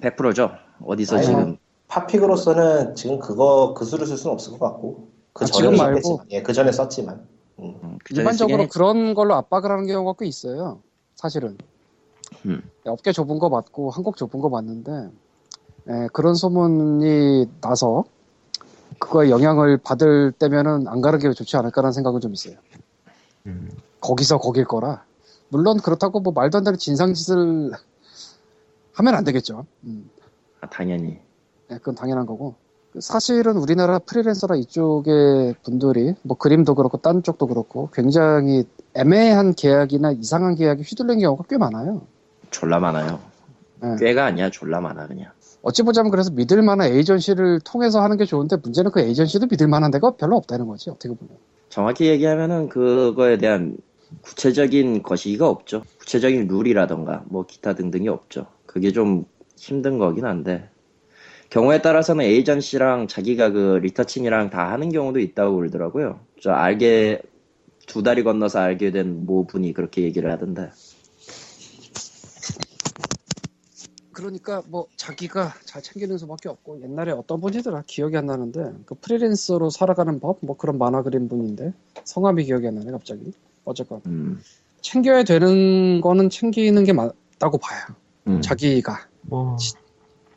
[0.00, 0.50] 100%죠.
[0.84, 1.56] 어디서 아니, 지금
[1.86, 5.08] 팝픽으로서는 지금 그거 그 수를 쓸 수는 없을 것 같고.
[5.32, 6.00] 그 아, 전에 지금 말고?
[6.00, 7.26] 썼지만, 예, 그 전에 썼지만.
[7.60, 7.78] 음.
[7.84, 10.80] 음, 그 전에 일반적으로 그런 걸로 압박을 하는 경우가 꽤 있어요.
[11.14, 11.56] 사실은.
[12.46, 12.62] 음.
[12.84, 15.10] 업계 좁은 거 맞고 한국 좁은 거 맞는데
[15.88, 18.04] 예, 그런 소문이 나서
[18.98, 22.56] 그거에 영향을 받을 때면은 안 가는 게 좋지 않을까라는 생각은 좀 있어요.
[23.46, 23.70] 음,
[24.00, 25.04] 거기서 거길 거라.
[25.52, 27.72] 물론 그렇다고 뭐 말도 안 되는 진상짓을
[28.94, 29.66] 하면 안 되겠죠.
[29.84, 30.08] 음,
[30.62, 31.18] 아, 당연히
[31.70, 32.54] 예, 그건 당연한 거고.
[32.98, 40.54] 사실은 우리나라 프리랜서나 이쪽의 분들이 뭐 그림도 그렇고 딴 쪽도 그렇고 굉장히 애매한 계약이나 이상한
[40.54, 42.02] 계약에 휘둘리는 경우가 꽤 많아요.
[42.50, 43.18] 졸라 많아요.
[43.84, 43.96] 예.
[43.98, 45.30] 꽤가 아니야 졸라 많아 그냥.
[45.62, 49.90] 어찌 보자면 그래서 믿을 만한 에이전시를 통해서 하는 게 좋은데 문제는 그 에이전시도 믿을 만한
[49.90, 51.36] 데가 별로 없다는 거지 어떻게 보면.
[51.68, 53.76] 정확히 얘기하면은 그거에 대한
[54.22, 55.82] 구체적인 거시기가 없죠.
[55.98, 58.46] 구체적인 룰이라던가 뭐 기타 등등이 없죠.
[58.66, 59.24] 그게 좀
[59.56, 60.68] 힘든 거긴 한데
[61.50, 66.20] 경우에 따라서는 에이전시랑 자기가 그 리터칭이랑 다 하는 경우도 있다고 그러더라고요.
[66.40, 67.22] 저 알게
[67.86, 70.70] 두 다리 건너서 알게 된 모 분이 그렇게 얘기를 하던데.
[74.12, 79.70] 그러니까 뭐 자기가 잘 챙기는 수밖에 없고 옛날에 어떤 분이더라 기억이 안 나는데 그 프리랜서로
[79.70, 81.72] 살아가는 법 뭐 그런 만화 그린 분인데
[82.04, 83.32] 성함이 기억이 안 나네 갑자기.
[83.64, 84.40] 어쨌건 음,
[84.80, 87.80] 챙겨야 되는 거는 챙기는 게 맞다고 봐요.
[88.26, 88.40] 음.
[88.40, 89.56] 자기가 뭐,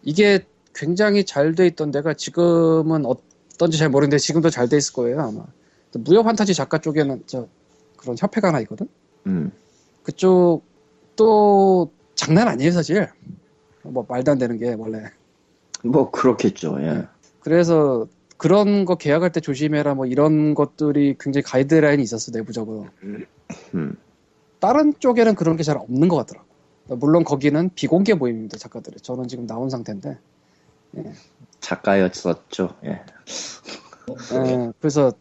[0.04, 5.22] 이게 굉장히 잘 돼 있던 데가 지금은 어떤지 잘 모르는데 지금도 잘 돼 있을 거예요
[5.22, 5.46] 아마.
[5.94, 7.48] 무협 판타지 작가 쪽에는 저
[7.98, 8.88] 그런 협회가 하나 있거든.
[9.28, 9.52] 음.
[10.04, 10.64] 그쪽
[11.16, 13.08] 또 장난 아니에요 사실.
[13.84, 15.04] 뭐 말도 안 되는 게 원래.
[15.84, 16.78] 뭐 그렇겠죠.
[16.82, 17.04] 예.
[17.40, 18.08] 그래서
[18.38, 22.88] 그런 거 계약할 때 조심해라 뭐 이런 것들이 굉장히 가이드라인이 있었어 내부적으로.
[23.74, 23.96] 음.
[24.60, 26.46] 다른 쪽에는 그런 게 잘 없는 것 같더라고.
[26.98, 28.98] 물론 거기는 비공개 모임입니다 작가들이.
[29.00, 30.18] 저는 지금 나온 상태인데.
[31.60, 32.76] 작가였었죠.
[32.86, 32.90] 예.
[32.90, 35.12] 예, 그래서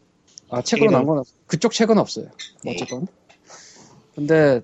[0.51, 2.27] 아 책으로 나온 건 없- 그쪽 책은 없어요.
[2.67, 3.07] 어쨌건.
[4.15, 4.61] 근데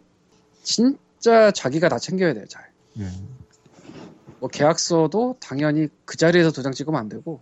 [0.63, 2.65] 진짜 자기가 다 챙겨야 돼요 잘.
[2.99, 3.29] 음,
[4.41, 7.41] 뭐 계약서도 당연히 그 자리에서 도장 찍으면 안 되고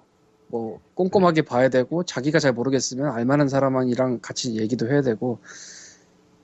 [0.49, 5.39] 뭐 꼼꼼하게 봐야 되고 자기가 잘 모르겠으면 알만한 사람이랑 같이 얘기도 해야 되고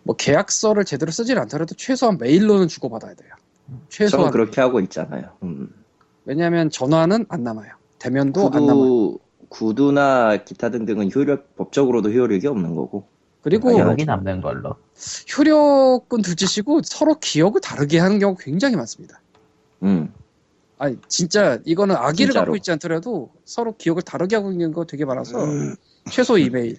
[0.02, 3.30] 뭐 계약서를 제대로 쓰질 않더라도 최소한 메일로는 주고받아야 돼요.
[3.88, 5.30] 최소한 그렇게 하고 있잖아요.
[5.42, 5.70] 음.
[6.26, 7.72] 왜냐하면 전화는 안 남아요.
[7.98, 8.74] 대면도 안 남아요.
[8.74, 13.06] 구두 구두나 기타 등등은 효력 법적으로도 효력이 없는 거고.
[13.40, 13.74] 그리고.
[13.74, 14.76] 기억이 남는 걸로.
[15.36, 19.20] 효력은 둘째치고 서로 기억을 다르게 하는 경우 굉장히 많습니다.
[19.82, 20.12] 음.
[20.78, 22.46] 아니 진짜 이거는 악의를 진짜로.
[22.46, 25.76] 갖고 있지 않더라도 서로 기억을 다르게 하고 있는 거 되게 많아서 음.
[26.10, 26.78] 최소 이메일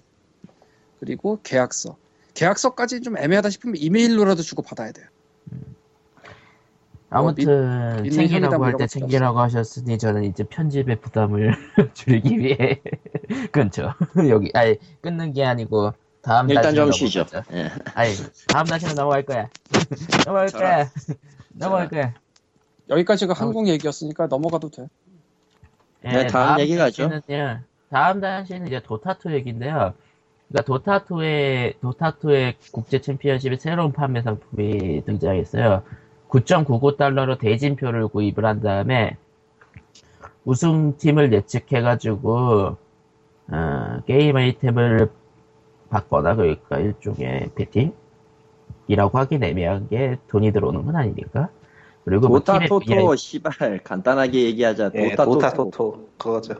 [1.00, 1.96] 그리고 계약서
[2.34, 5.06] 계약서까지 좀 애매하다 싶으면 이메일로라도 주고 받아야 돼요.
[7.08, 11.54] 아무튼 믿- 믿는 챙기라고 할뭐때 챙기라고 하셨으니 저는 이제 편집의 부담을
[11.94, 12.82] 줄이기 위해
[13.52, 13.92] 끊죠.
[14.28, 17.24] 여기 아니 끊는 게 아니고 다음 일단 좀 쉬죠.
[17.52, 17.70] 예.
[17.94, 18.12] 아니
[18.48, 19.48] 다음 다시로 넘어갈 거야.
[20.26, 20.48] 넘어갈.
[20.48, 20.90] 거야.
[21.54, 22.14] 넘어갈 거야.
[22.90, 24.88] 여기까지가 한국 얘기였으니까 넘어가도 돼.
[26.04, 27.10] 예, 네, 다음 얘기 가죠.
[27.90, 29.94] 다음 다시는 이제 도타2 얘기인데요.
[30.48, 35.82] 그러니까 도타2의, 도타2의 국제 챔피언십의 새로운 판매 상품이 등장했어요.
[36.28, 39.16] 9.99달러로 대진표를 구입을 한 다음에,
[40.44, 42.76] 우승팀을 예측해가지고
[43.48, 45.10] 어, 게임 아이템을
[45.88, 51.50] 받거나 그러니까 일종의 베팅이라고 하긴 애매한 게 돈이 들어오는 건 아니니까.
[52.06, 53.52] 그리고 뭐 도타 팀의 토토 시발
[53.82, 56.54] 간단하게 얘기하자 예, 도타, 도타 토토 토토 그거죠.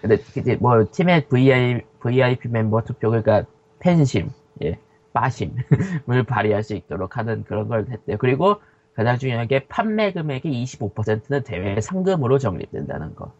[0.00, 3.44] 근데 이제 뭐 팀의 VI, VIP 멤버 투표 그러니까
[3.80, 4.30] 팬심,
[4.64, 4.78] 예,
[5.12, 5.54] 빠심을
[6.26, 8.16] 발휘할 수 있도록 하는 그런 걸 했대요.
[8.18, 8.56] 그리고
[8.94, 13.30] 가장 중요한 게 판매 금액의 25%는 대회 상금으로 적립된다는 거.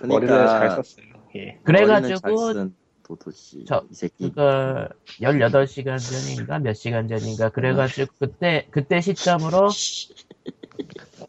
[0.00, 1.06] 머리를 잘 그러니까 썼어요.
[1.36, 1.58] 예.
[1.64, 2.70] 그래가지고
[3.16, 4.88] 도토씨 저- 이 새끼 그거
[5.20, 9.68] 18시간 전인가 몇 시간 전인가 그래가지고 그때 그때 시점으로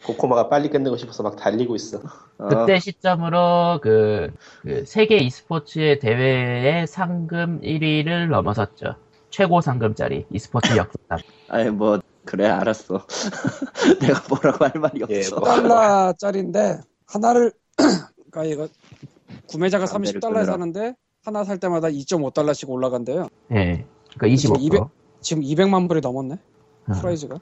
[0.05, 1.99] 고코마가 빨리 끝내고 싶어서 막 달리고 있어.
[2.37, 4.31] 어, 그때 시점으로 그,
[4.61, 8.95] 그 세계 e스포츠의 대회의 상금 1위를 넘어섰죠.
[9.29, 11.19] 최고 상금짜리 e스포츠 역사상.
[11.49, 13.05] 아니 뭐 그래 알았어
[13.99, 15.47] 내가 뭐라고 할 말이 예, 없어 뭐.
[15.49, 17.51] 달러짜리인데 하나를
[18.31, 18.67] 그러니까 이거
[19.47, 20.45] 구매자가 담배를 30달러에 끊으라.
[20.45, 20.93] 사는데
[21.23, 23.29] 하나 살 때마다 2.5달러씩 올라간대요.
[23.53, 23.85] 예.
[24.17, 24.61] 그러니까 25%.
[24.61, 24.83] 200
[25.21, 26.35] 지금 200 만 불이 넘었네.
[26.89, 26.93] 어.
[26.93, 27.39] prize가.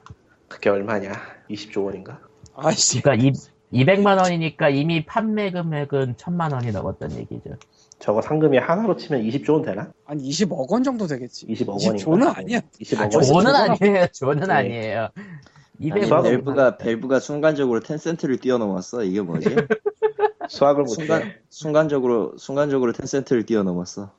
[0.48, 1.12] 그게 얼마냐?
[1.50, 2.20] 20조 원인가?
[2.54, 3.02] 아이씨.
[3.02, 3.32] 그러니까 이,
[3.84, 7.56] 200만 원이니까 이미 판매 금액은 1000만 원이 넘었던 얘기죠.
[7.98, 9.92] 저거 상금이 하나로 치면 20조 원 되나?
[10.04, 11.46] 한 20억 원 정도 되겠지.
[11.46, 11.94] 20억 원인가?
[11.96, 12.60] 20조는 아니야.
[12.80, 13.10] 20억 아, 원.
[13.10, 14.06] 조는 아니에요.
[14.12, 14.52] 조는 네.
[14.52, 15.08] 아니에요.
[15.80, 16.22] 아니 200만 수학은 원.
[16.22, 19.48] 밸브가 밸브가 순간적으로 텐센트를 뛰어넘었어 이게 뭐지
[20.52, 20.94] 수학을 못해.
[20.94, 24.10] 순간 순간적으로 순간적으로 텐센트를 뛰어넘었어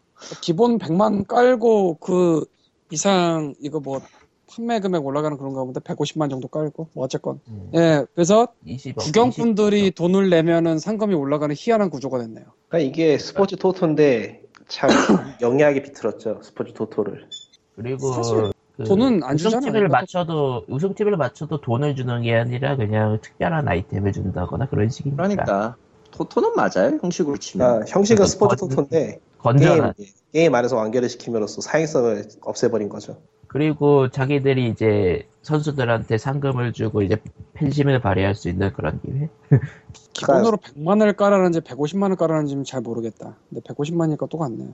[0.42, 2.46] 기본 100만 깔고 그
[2.90, 4.02] 이상 이거 뭐
[4.50, 7.70] 판매 금액 올라가는 그런가 본데 150만 정도 깔고 뭐 어쨌건 음.
[7.76, 8.98] 예 그래서 20억.
[8.98, 12.46] 구경꾼들이 돈을 내면은 상금이 올라가는 희한한 구조가 됐네요.
[12.68, 14.90] 그러니까 이게 스포츠 토토인데 참
[15.42, 16.40] 영리하게 비틀었죠.
[16.42, 17.28] 스포츠 토토를.
[17.76, 19.60] 그리고 사실 그 돈은 안 주잖아요.
[19.60, 25.76] 우승팀을 맞춰도 우승팀을 맞춰도 돈을 주는 게 아니라 그냥 특별한 아이템을 준다거나 그런 식이니까 그러니까
[26.14, 29.94] 토토는 맞아요 형식으로 치면 아, 형식은 그래서 스포츠 건- 토토인데 게임, 건전한
[30.32, 33.18] 게임 안에서 완결을 시킴으로써 사행성을 없애버린 거죠.
[33.48, 37.18] 그리고 자기들이 이제 선수들한테 상금을 주고 이제
[37.54, 39.30] 팬심을 발휘할 수 있는 그런 기회
[40.14, 43.36] 기본으로 100만을 깔아는지 150만을 깔아는지는 잘 모르겠다.
[43.50, 44.70] 근데 150만이니까 똑같네.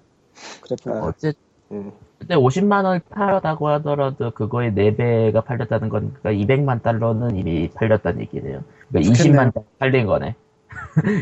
[0.61, 0.89] 그래프.
[0.91, 1.05] 아.
[1.07, 1.33] 어째
[1.71, 1.91] 음.
[2.17, 9.13] 근데 50만 원 팔았다고 하더라도 그거의 4배가 팔렸다는 거니까 200만 달러는 이미 팔렸다는 얘기네요 그러니까
[9.13, 9.41] 좋겠네요.
[9.49, 10.35] 20만 장 팔린 거네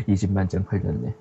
[0.08, 1.14] 20만 장 팔렸네 그러니까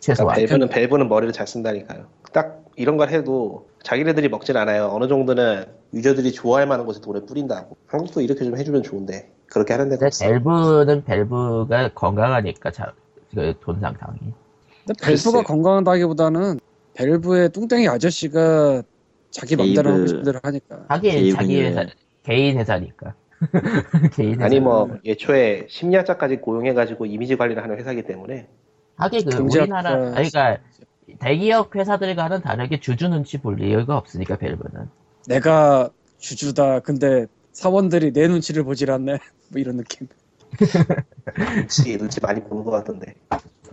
[0.00, 2.06] 최소한 밸브는 밸브는 머리를 잘 쓴다니까요.
[2.32, 4.90] 딱 이런 걸 해도 자기네들이 먹진 않아요.
[4.92, 5.64] 어느 정도는
[5.94, 7.76] 유저들이 좋아할 만한 곳에 돈을 뿌린다고.
[7.86, 10.26] 한국도 이렇게 좀 해주면 좋은데 그렇게 하는 데가 근데 없어.
[10.28, 12.92] 밸브는 밸브가 건강하니까 자,
[13.34, 14.94] 그 돈 상당히 근데.
[15.02, 16.60] 밸브가 건강하다기보다는
[16.94, 18.82] 밸브의 뚱땡이 아저씨가
[19.30, 20.84] 자기 맘대로 하고 싶은 대로 하니까.
[20.88, 21.86] 하긴 자기 회사
[22.24, 23.14] 개인 회사니까
[24.40, 28.48] 아니 뭐 예초에 심리학자까지 고용해가지고 이미지 관리를 하는 회사이기 때문에
[28.96, 30.58] 하긴 그 우리나라 아니 그러니까
[31.18, 34.88] 대기업 회사들과는 다르게 주주 눈치 볼 이유가 없으니까 밸브는
[35.28, 36.80] 내가 주주다.
[36.80, 39.18] 근데 사원들이 내 눈치를 보질 않네.
[39.50, 40.08] 뭐 이런 느낌.
[41.56, 43.14] 눈치 눈치 많이 보는 것 같던데.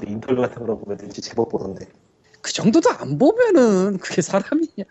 [0.06, 1.86] 인터뷰 같은 거 보면 눈치 제법 보던데.
[2.42, 4.84] 그 정도도 안 보면은 그게 사람이냐.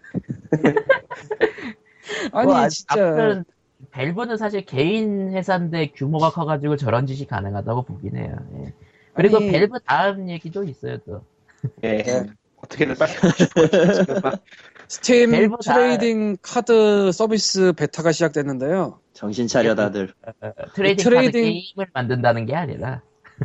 [2.32, 3.44] 아니 뭐, 아- 진짜 아무튼
[3.92, 8.36] 밸브는 사실 개인 회사인데 규모가 커가지고 저런 짓이 가능하다고 보긴 해요.
[8.58, 8.72] 예.
[9.14, 11.22] 그리고 아니- 밸브 다음 얘기도 있어요 또.
[11.82, 12.02] 예.
[12.02, 12.26] 네.
[12.56, 13.12] 어떻게든 빨리
[14.88, 18.98] 스팀 밸브 다- trading 카드 서비스 베타가 시작됐는데요.
[19.12, 23.02] 정신 차려 다들 어, trading, trading- 카드 게임을 만든다는 게 아니라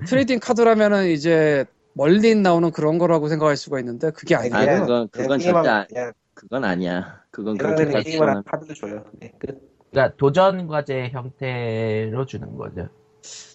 [0.07, 4.55] trading 카드라면은 이제 멀린 나오는 그런 거라고 생각할 수가 있는데 그게 아니에요.
[4.55, 9.05] 아니 그건 그건 절대 안- 게임하면 그냥 그건 아니야 그건 그렇게까지 게임을 카드를 줘요.
[9.19, 9.74] 네, 끝.
[9.95, 12.89] 그러니까 도전 과제 형태로 주는 거죠.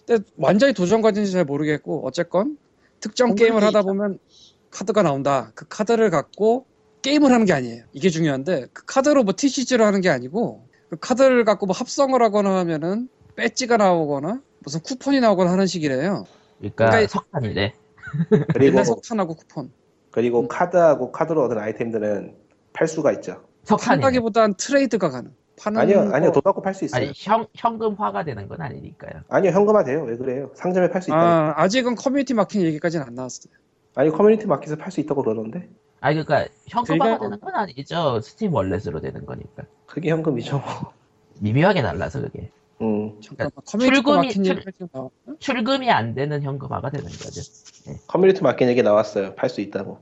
[0.07, 2.57] 근데 완전히 도전 과제인지 잘 모르겠고 어쨌건
[2.99, 3.83] 특정 게임을 하다.
[3.83, 4.17] 보면
[4.71, 5.51] 카드가 나온다.
[5.53, 6.65] 그 카드를 갖고
[7.03, 7.83] 게임을 하는 게 아니에요.
[7.93, 12.57] 이게 중요한데 그 카드로 뭐 TCG를 하는 게 아니고 그 카드를 갖고 뭐 합성을 하거나
[12.59, 16.25] 하면은 배지가 나오거나 무슨 쿠폰이 나오거나 하는 식이래요.
[16.57, 17.73] 그러니까, 그러니까- 석탄이래.
[18.53, 19.71] 그리고 석탄하고 쿠폰.
[20.09, 22.35] 그리고 카드하고 카드로 얻은 아이템들은
[22.73, 23.43] 팔 수가 있죠.
[23.63, 24.01] 석탄이.
[24.01, 25.33] 판다기보단 트레이드가 가능.
[25.61, 27.01] 파는 아니요, 거- 아니요, 돈 받고 팔 수 있어요.
[27.03, 29.21] 아니 현 현금화가 되는 건 아니니까요.
[29.29, 30.03] 아니요, 현금화 돼요.
[30.03, 30.49] 왜 그래요?
[30.55, 31.17] 상점에 팔 수 있다.
[31.17, 33.53] 아, 아직은 커뮤니티 마켓 얘기까지는 안 나왔어요.
[33.93, 35.67] 아니 커뮤니티 마켓에 팔수 있다고 그러는데
[35.99, 38.19] 아니 그러니까 현금화가 그러니까- 되는 건 아니죠.
[38.21, 39.63] 스팀 wallet으로 되는 거니까.
[39.85, 40.61] 그게 현금이죠.
[41.39, 42.49] 미묘하게 달라서 그게.
[42.81, 43.19] 음,
[43.65, 45.09] 커뮤니티 출금이- 마켓 출- 얘기까지 나와.
[45.39, 47.41] 출금이 안 되는 현금화가 되는 거죠.
[48.07, 49.35] 커뮤니티 마켓 얘기 나왔어요.
[49.35, 49.99] 팔 수 있다고.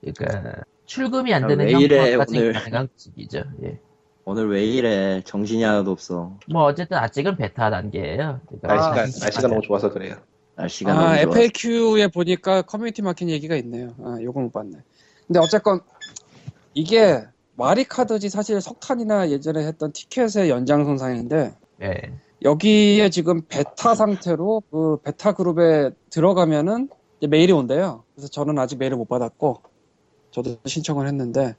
[0.00, 2.52] 그러니까 출금이 안 야, 되는 현금화까지 오늘.
[2.54, 3.42] 가능한 식이죠.
[3.64, 3.78] 예.
[4.28, 8.40] 오늘 왜 이래 정신이 하나도 없어 뭐 어쨌든 아직은 베타 단계예요.
[8.46, 10.16] 그러니까 날씨가 아직 날씨가 너무 좋아서 그래요.
[10.56, 11.16] 날씨가 아, 너무 좋아.
[11.16, 13.94] FAQ에 보니까 커뮤니티 마켓 얘기가 있네요.
[14.04, 14.78] 아, 요걸 못 봤네.
[15.28, 15.80] 근데 어쨌건
[16.74, 17.24] 이게
[17.56, 22.12] 와리카드지 사실 석탄이나 예전에 했던 티켓의 연장선상인데 예.
[22.42, 26.88] 여기에 지금 베타 상태로 그 베타 그룹에 들어가면은
[27.20, 28.02] 이제 메일이 온대요.
[28.16, 29.62] 그래서 저는 아직 메일을 못 받았고
[30.32, 31.54] 저도 신청을 했는데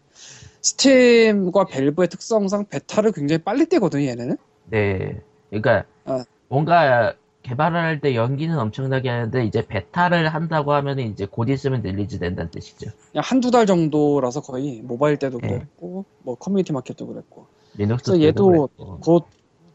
[0.61, 4.37] 스팀과 밸브의 특성상 베타를 굉장히 빨리 떼거든요, 얘네는.
[4.69, 5.21] 네.
[5.49, 6.23] 그러니까 아.
[6.49, 12.19] 뭔가 개발을 할 때 연기는 엄청나게 하는데 이제 베타를 한다고 하면 이제 곧 있으면 release
[12.19, 12.91] 된다는 뜻이죠.
[13.15, 15.47] 한두 달 정도라서 거의 모바일 때도 네.
[15.49, 17.47] 그랬고 뭐 커뮤니티 마켓도 그랬고
[17.77, 18.99] 그래서 얘도 그랬고.
[18.99, 19.25] 곧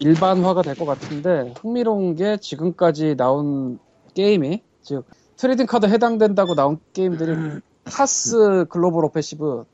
[0.01, 3.79] 일반화가 될 것 같은데 흥미로운 게 지금까지 나온
[4.15, 5.07] 게임이 즉
[5.37, 9.65] trading 카드 해당된다고 나온 게임들이 카스 글로벌 오펜시브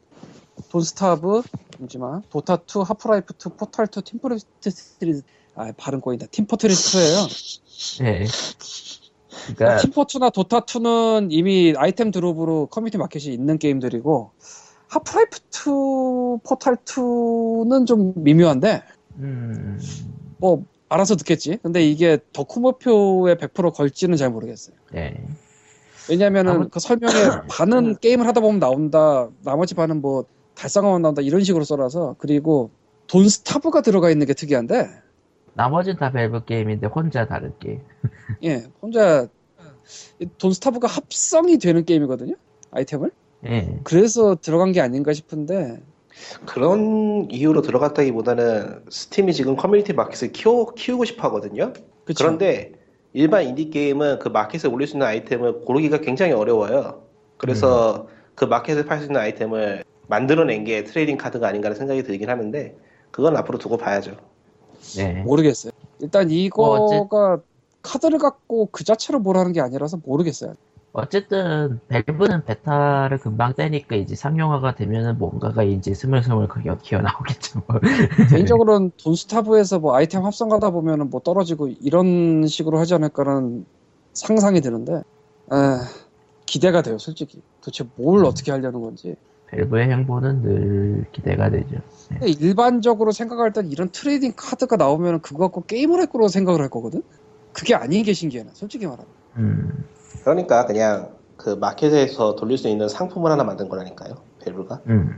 [0.71, 1.43] 돈스타브
[1.79, 4.47] 잠시만 도타 2 하프라이프 2 포탈 2 팀포트리스
[4.99, 5.23] 시리즈
[5.55, 8.25] 아 발음 꼬인다 팀포트리스2예요 예.
[9.55, 14.31] 그러니까 팀포2나 도타 2는 이미 아이템 드롭으로 커뮤니티 마켓이 있는 게임들이고
[14.89, 18.83] 하프라이프 2 포탈 2는 좀 미묘한데
[19.17, 19.81] 음,
[20.39, 21.59] 뭐 알아서 듣겠지.
[21.63, 24.75] 근데 이게 덕후모표에 100% 걸지는 잘 모르겠어요.
[24.95, 25.21] 예.
[26.09, 27.13] 왜냐면은 아무- 그 설명에
[27.51, 29.29] 반은 게임을 하다 보면 나온다.
[29.43, 30.25] 나머지 반은 뭐
[30.59, 31.23] 달성하면 나온다.
[31.23, 32.71] 이런 식으로 써놔서 그리고
[33.07, 34.89] 돈 스타브가 들어가 있는 게 특이한데
[35.55, 37.81] 나머지는 다 밸브 게임인데 혼자 다른 게임.
[38.43, 39.29] 예 혼자
[40.19, 42.35] 이 돈스타브가 합성이 되는 게임이거든요.
[42.73, 43.11] 아이템을.
[43.47, 43.79] 예.
[43.85, 45.81] 그래서 들어간 게 아닌가 싶은데
[46.45, 51.73] 그런 이유로 들어갔다기보다는 스팀이 지금 커뮤니티 마켓을 키워, 키우고 싶어 하거든요.
[52.05, 52.25] 그쵸?
[52.25, 52.73] 그런데
[53.13, 57.05] 일반 인디 게임은 그 마켓에 올릴 수 있는 아이템을 고르기가 굉장히 어려워요.
[57.37, 62.29] 그래서 그 마켓에 팔 수 있는 아이템을 만들어낸 게 trading 카드가 아닌가 하는 생각이 들긴
[62.29, 62.77] 하는데
[63.11, 64.17] 그건 앞으로 두고 봐야죠.
[64.99, 65.23] 예.
[65.23, 65.73] 모르겠어요.
[66.01, 67.41] 일단 뭐 이거가
[67.83, 70.55] 카드를 갖고 그 자체로 뭘 하는 게 아니라서 모르겠어요.
[70.93, 77.63] 어쨌든 밸브는 베타를 금방 떼니까 이제 상용화가 되면은 뭔가가 이제 스물스물 기어, 기어 나오겠죠.
[77.67, 77.79] 뭐.
[78.31, 83.67] 개인적으로는 돈스타브에서 뭐 아이템 합성하다 보면은 뭐 떨어지고 이런 식으로 하지 않을까라는
[84.15, 85.03] 상상이 드는데
[85.51, 85.81] 아,
[86.47, 89.15] 기대가 돼요 솔직히 도대체 뭘 어떻게 하려는 건지
[89.51, 91.77] 밸브의 행보는 늘 기대가 되죠.
[92.09, 96.69] 근데 일반적으로 생각할 땐 이런 trading 카드가 나오면 그거 갖고 게임을 할 거라고 생각을 할
[96.69, 97.03] 거거든
[97.53, 99.85] 그게 아닌 게 신기해 나 솔직히 말하면 음,
[100.23, 104.15] 그러니까 그냥 그 마켓에서 돌릴 수 있는 상품을 하나 만든 거라니까요.
[104.45, 104.81] 밸브가.
[104.89, 105.11] 음.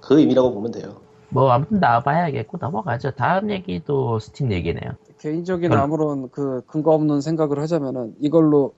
[0.00, 1.00] 그 의미라고 보면 돼요.
[1.28, 3.10] 뭐 아무튼 나와봐야겠고 넘어가죠.
[3.12, 4.92] 다음 얘기도 스팀 얘기네요.
[5.18, 8.74] 개인적인 별- 아무런 그 근거 없는 생각을 하자면은 이걸로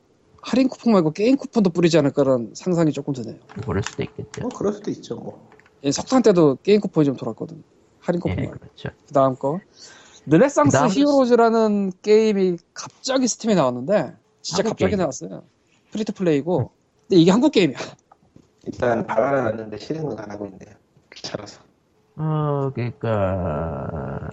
[0.48, 3.36] 할인 쿠폰 말고 게임 쿠폰도 뿌리지 않을까라는 상상이 조금 드네요
[3.66, 4.40] 모를 수도 있겠죠.
[4.40, 5.16] 뭐 그럴 수도 있죠.
[5.16, 5.48] 뭐.
[5.84, 7.62] 예, 석탄 때도 게임 쿠폰이 좀 돌았거든
[8.00, 8.88] 할인 쿠폰 예, 말고 그렇죠.
[9.06, 9.60] 그 다음 거
[10.26, 14.98] 르네상스 그다음- 히어로즈라는 게임이 갑자기 스팀에 나왔는데 진짜 갑자기 게임.
[15.00, 15.42] 나왔어요
[15.92, 16.70] free to play고
[17.08, 17.78] 근데 이게 한국 게임이야
[18.66, 20.74] 일단 다운해놨는데 실행은 안 하고 있네요.
[21.14, 21.60] 귀찮아서.
[22.16, 24.28] 어, 그러니까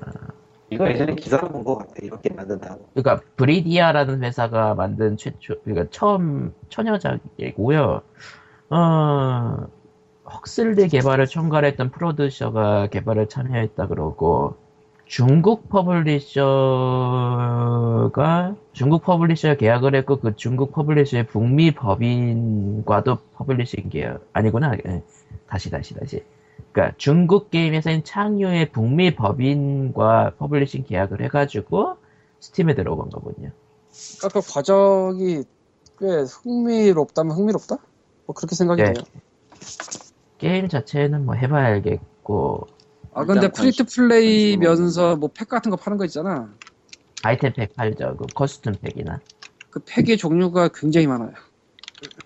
[0.69, 1.93] 이거 예전에 기사로 본것 같아.
[2.01, 2.89] 이렇게 만든다고.
[2.93, 8.01] 그러니까 브리디아라는 회사가 만든 최초 그러니까 처음 처녀작이고요.
[8.71, 9.67] 어
[10.27, 14.57] 헉슬리 개발을 총괄했던 프로듀서가 개발에 참여했다 그러고
[15.05, 16.35] 중국 publisher가
[18.73, 25.03] 중국 publisher 계약을 했고 그 중국 publisher의 북미 법인과도 publishing 계약 아니구나 예.
[25.47, 26.23] 다시 다시 다시
[26.71, 31.97] 그러니까 중국 게임 회사인 창유의 북미 법인과 publishing 계약을 해가지고
[32.39, 33.51] 스팀에 들어간 거군요.
[34.17, 35.43] 그러니까 그 과정이
[35.99, 37.77] 꽤 흥미롭다면 흥미롭다?
[38.25, 38.93] 뭐 그렇게 생각이 네.
[38.93, 39.03] 돼요
[40.37, 42.67] 게임 자체는 뭐 해봐야 알겠고
[43.13, 46.53] 아 근데 프리트 플레이면서 뭐 팩 같은 거 파는 거 있잖아
[47.23, 48.17] 아이템 팩 팔죠.
[48.17, 49.19] 그 custom 팩이나
[49.69, 51.31] 그 팩의 종류가 굉장히 많아요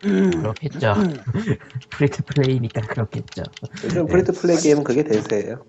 [0.02, 0.94] 그렇겠죠.
[1.92, 3.44] free to play니까 그렇겠죠.
[3.84, 5.64] 요즘 free to play 게임은 그게 대세예요.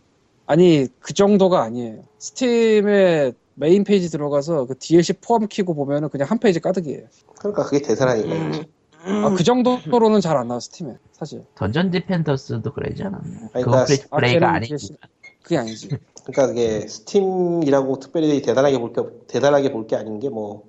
[0.46, 6.38] 아니 그 정도가 아니에요 스팀에 메인 페이지 들어가서 그 DLC 포함 키고 보면은 그냥 한
[6.38, 7.04] 페이지 가득이에요
[7.38, 8.62] 그러니까 그게 대세라니까요.
[9.24, 13.48] 아그 정도로는 잘 안 나와 스팀에 사실 던전 디펜더스도 그러지 않았나요?
[13.54, 14.96] 아니, 그건 그러니까 free to 아, play가 걔는 아니지.
[15.42, 15.88] 그게 아니지
[16.24, 20.68] 그러니까 그게 스팀이라고 특별히 대단하게 볼게 대단하게 볼 게 아닌 게 뭐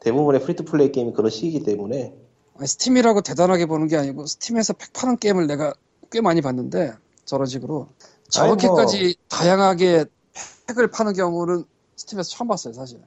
[0.00, 2.14] 대부분의 free to play 게임이 그런 식이기 때문에
[2.58, 5.74] 아니, 스팀이라고 대단하게 보는 게 아니고 스팀에서 팩 파는 게임을 내가
[6.10, 6.92] 꽤 많이 봤는데
[7.24, 7.88] 저런 식으로
[8.30, 10.06] 저렇게까지 다양하게
[10.66, 11.64] 팩을 파는 경우는
[11.96, 13.00] 스팀에서 처음 봤어요 사실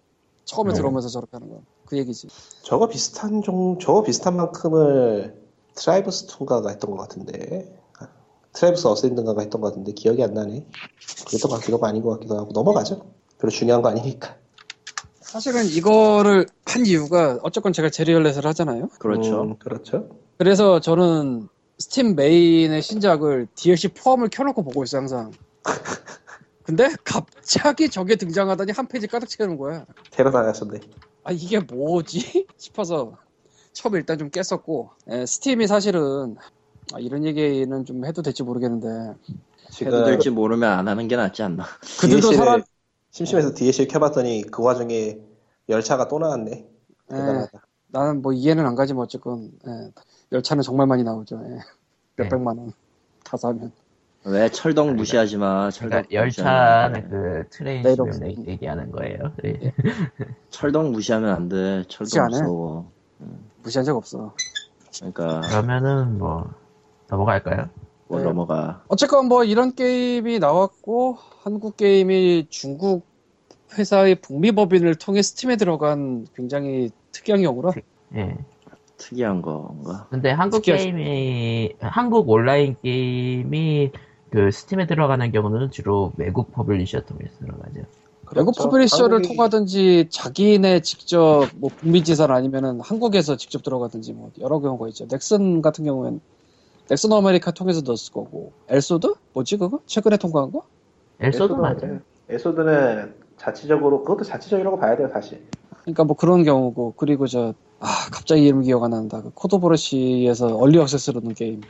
[0.45, 0.77] 처음에 네.
[0.77, 2.27] 들어오면서 저렇게 하는 건 그 얘기지
[2.61, 5.35] 저거 비슷한 종 저거 비슷한 만큼을
[5.73, 8.07] 트라이브스 툰가가 했던 것 같은데 아,
[8.53, 10.67] 트라이브스 어센드인가가 했던 것 같은데 기억이 안 나네.
[11.27, 13.07] 그랬던 것 같기도 하고 아닌 것 같기도 하고 넘어가죠.
[13.39, 14.37] 별로 중요한 거 아니니까.
[15.29, 18.89] 사실은 이거를 한 이유가 어쨌건 제가 제리얼렛을 하잖아요.
[18.97, 19.43] 그렇죠.
[19.43, 20.09] 음, 그렇죠.
[20.39, 21.47] 그래서 저는
[21.77, 25.31] 스팀 메인의 신작을 DLC 포함을 켜놓고 보고 있어요 항상.
[26.63, 29.85] 근데 갑자기 저게 등장하더니 한 페이지 가득 채우는 거야.
[30.09, 30.79] 데려다녔었네.
[31.23, 33.15] 아 이게 뭐지 싶어서
[33.73, 36.37] 처음에 일단 좀 깼었고 에, 스팀이 사실은
[36.91, 41.43] 아, 이런 얘기는 좀 해도 될지 모르겠는데 해도 지금 될지 모르면 안 하는 게 낫지
[41.43, 41.65] 않나.
[41.99, 42.63] 그들도 DLC를 사람
[43.11, 45.19] 심심해서 DLC를 켜봤더니 그 와중에
[45.67, 46.51] 열차가 또 나왔네.
[46.51, 46.65] 에,
[47.09, 47.61] 대단하다.
[47.87, 49.91] 나는 뭐 이해는 안 가지만 어쨌건 에,
[50.31, 51.41] 열차는 정말 많이 나오죠.
[51.43, 51.59] 예.
[52.17, 52.71] 몇백만 원
[53.23, 53.71] 다 사면
[54.25, 55.71] 왜 철덕 무시하지 마.
[55.71, 57.09] 철덕 그러니까 열차는.
[57.09, 59.17] 그 트레인 내일 시면 없- 얘기- 얘기하는 거예요.
[59.45, 59.73] 예.
[60.49, 61.77] 철덕 무시하면 안 돼.
[61.87, 62.39] 무시 철덕 안 해.
[62.41, 62.91] 무서워.
[63.63, 64.33] 무시한 적 없어.
[64.97, 66.51] 그러니까 그러면은 뭐
[67.07, 67.69] 넘어갈까요?
[68.09, 68.23] 뭐 네.
[68.25, 68.83] 넘어가.
[68.87, 73.05] 어쨌건 뭐 이런 게임이 나왔고 한국 게임이 중국
[73.77, 77.71] 회사의 북미 법인을 통해 스팀에 들어간 굉장히 특이한 경우라
[78.15, 78.35] 예.
[78.97, 80.07] 특이한 건가?
[80.09, 83.91] 근데 한국 특이하시- 게임이 한국 온라인 게임이
[84.31, 87.81] 그 스팀에 들어가는 경우는 주로 외국 publisher 통해서 들어가죠.
[88.35, 88.63] 외국 그렇죠.
[88.63, 94.87] publisher를 한국이- 통하든지 자기네 직접 뭐 북미 지사를 아니면은 한국에서 직접 들어가든지 뭐 여러 경우가
[94.89, 95.07] 있죠.
[95.07, 96.19] 넥슨 같은 경우엔
[96.89, 100.63] 넥슨 아메리카 통해서 넣었을 거고 엘소드 뭐지 그거 최근에 통과한 거?
[101.19, 101.99] 엘소도 에소드 맞아요.
[102.29, 105.45] 에소드는 자체적으로 그것도 자체적이라고 봐야 돼요 사실.
[105.83, 109.21] 그러니까 뭐 그런 경우고 그리고 저 아 갑자기 이름 기억 안 난다.
[109.21, 111.61] 그 코드 브러시에서 early access로 넣은 게임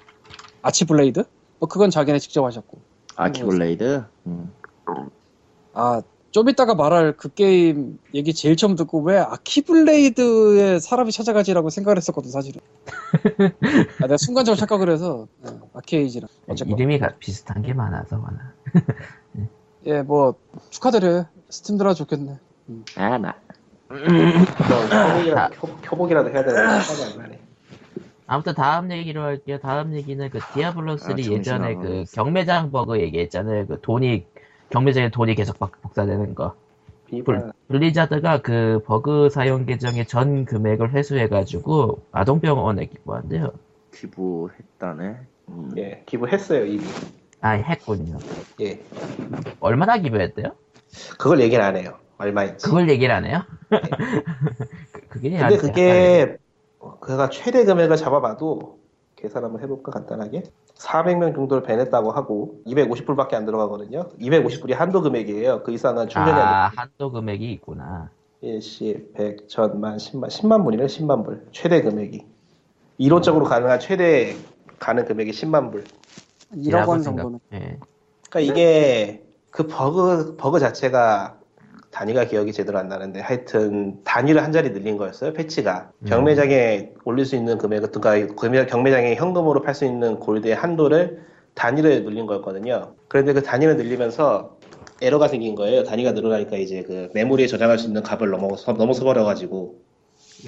[0.64, 1.24] 아치블레이드?
[1.60, 2.80] 뭐 그건 자기네 직접 하셨고
[3.16, 4.04] 아키블레이드?
[4.26, 4.52] 음.
[5.74, 11.98] 아 좀 이따가 말할 그 게임 얘기 제일 처음 듣고 왜 아키블레이드에 사람이 찾아가지라고 생각을
[11.98, 12.62] 했었거든 사실은
[14.00, 18.54] 아, 내가 순간적으로 착각을 해서 네, 아키에이지랑 어쨌건 이름이 가- 비슷한 게 많아서 많아.
[19.88, 20.36] 예뭐
[20.70, 22.38] 축하드려요 스팀 들어 좋겠네
[22.98, 23.34] 아, 나.
[23.90, 26.80] 켜보기라도, 켜, 켜보기라도 해야 되나.
[28.28, 29.58] 아무튼 다음 얘기로 할게요.
[29.60, 31.74] 다음 얘기는 그 디아블로 3 아, 예전에.
[31.74, 33.66] 그 경매장 버그 얘기했잖아요.
[33.66, 34.28] 그 돈이
[34.70, 36.56] 경매장에 돈이 계속 박- 복사되는 거.
[37.08, 43.52] 비판 블리자드가 그 버그 사용 계정의 전 금액을 회수해가지고 아동병원에 기부한대요.
[43.94, 45.18] 기부했다네.
[45.50, 45.72] 음.
[45.78, 46.84] 예 기부했어요 이미.
[47.42, 48.20] 아, 했군요.
[48.62, 48.80] 예
[49.60, 50.52] 얼마나 기부했대요?
[51.18, 51.98] 그걸 얘기는 안 해요.
[52.20, 52.64] 얼마인지.
[52.66, 53.42] 그걸 얘기를 안 해요?
[54.92, 56.38] 그- 그게 근데 그게
[57.00, 58.78] 그가 최대 금액을 잡아봐도
[59.16, 60.44] 계산 한번 해볼까 간단하게
[60.80, 64.10] 400명 정도를 배냈다고 하고 250불밖에 안 들어가거든요.
[64.20, 65.64] 250불이 한도 금액이에요.
[65.64, 68.10] 그 이상은 충전이 안 아, 한도 금액이 있구나.
[68.42, 68.48] 돼.
[68.48, 71.46] 일시 100, 천만, 10만, 10만 불이네 10만 불.
[71.52, 72.26] 최대 금액이.
[72.98, 74.38] 이론적으로 가능한 최대
[74.80, 75.84] 가는 금액이 10만 불.
[76.56, 77.78] 1억 라고 원 정도는 예.
[78.30, 81.39] 그러니까 이게 그 버그 버그 자체가
[82.00, 86.06] 단위가 기억이 제대로 안 나는데 하여튼 단위를 한 자리 늘린 거였어요 패치가 음.
[86.08, 91.24] 경매장에 올릴 수 있는 금액 그러니까 금액- 경매장에 현금으로 팔 수 있는 골드의 한도를
[91.56, 94.58] 단위를 늘린 거였거든요 그런데 그 단위를 늘리면서
[95.02, 99.76] 에러가 생긴 거예요 단위가 늘어나니까 이제 그 메모리에 저장할 수 있는 값을 넘어서 넘어서 버려가지고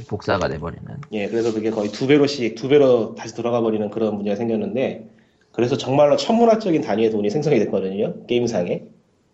[0.08, 0.86] 복사가 돼버리는.
[1.12, 5.10] 예, 그래서 그게 거의 두 배로씩, 두 배로 다시 돌아가 버리는 그런 문제가 생겼는데,
[5.52, 8.84] 그래서 정말로 천문학적인 단위의 돈이 생성이 됐거든요, 게임상에.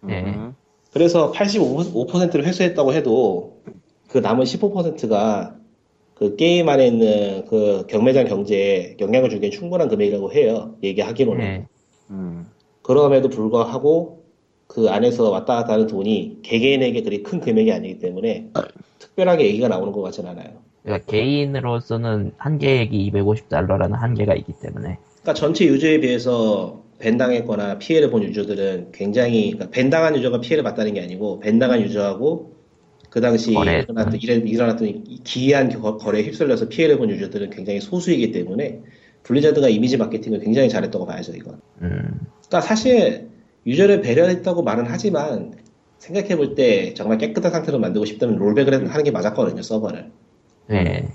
[0.02, 0.24] 네.
[0.24, 0.56] 음.
[0.94, 3.62] 그래서 85%를 회수했다고 해도,
[4.08, 5.56] 그 남은 15%가
[6.16, 11.44] 그 게임 안에 있는 그 경매장 경제에 영향을 주기엔 충분한 금액이라고 해요, 얘기하기로는.
[11.44, 11.66] 예.
[12.10, 12.48] 음.
[12.82, 14.24] 그럼에도 불구하고,
[14.66, 18.50] 그 안에서 왔다 갔다 하는 돈이 개개인에게 그리 큰 금액이 아니기 때문에,
[19.00, 20.50] 특별하게 얘기가 나오는 것 같진 않아요.
[20.84, 24.98] 그러니까 개인으로서는 한계액이 250달러라는 한계가 있기 때문에.
[25.22, 31.02] 그러니까 전체 유저에 비해서 밴당했거나 피해를 본 유저들은 굉장히 그러니까 밴당한 유저가 피해를 봤다는 게
[31.02, 32.56] 아니고 밴당한 유저하고
[33.10, 33.52] 그 당시.
[33.52, 38.82] 일어났던, 일어- 일어났던 이 기이한 거- 거래에 휩쓸려서 피해를 본 유저들은 굉장히 소수이기 때문에
[39.24, 41.60] 블리자드가 이미지 마케팅을 굉장히 잘했다고 봐야죠 이건.
[41.82, 42.20] 음.
[42.48, 43.30] 그러니까 사실
[43.66, 45.54] 유저를 배려했다고 말은 하지만
[46.00, 50.12] 생각해 볼 때 정말 깨끗한 상태로 만들고 싶다면 롤백을 하는 게 맞았거든요 서버를.
[50.72, 51.08] 예.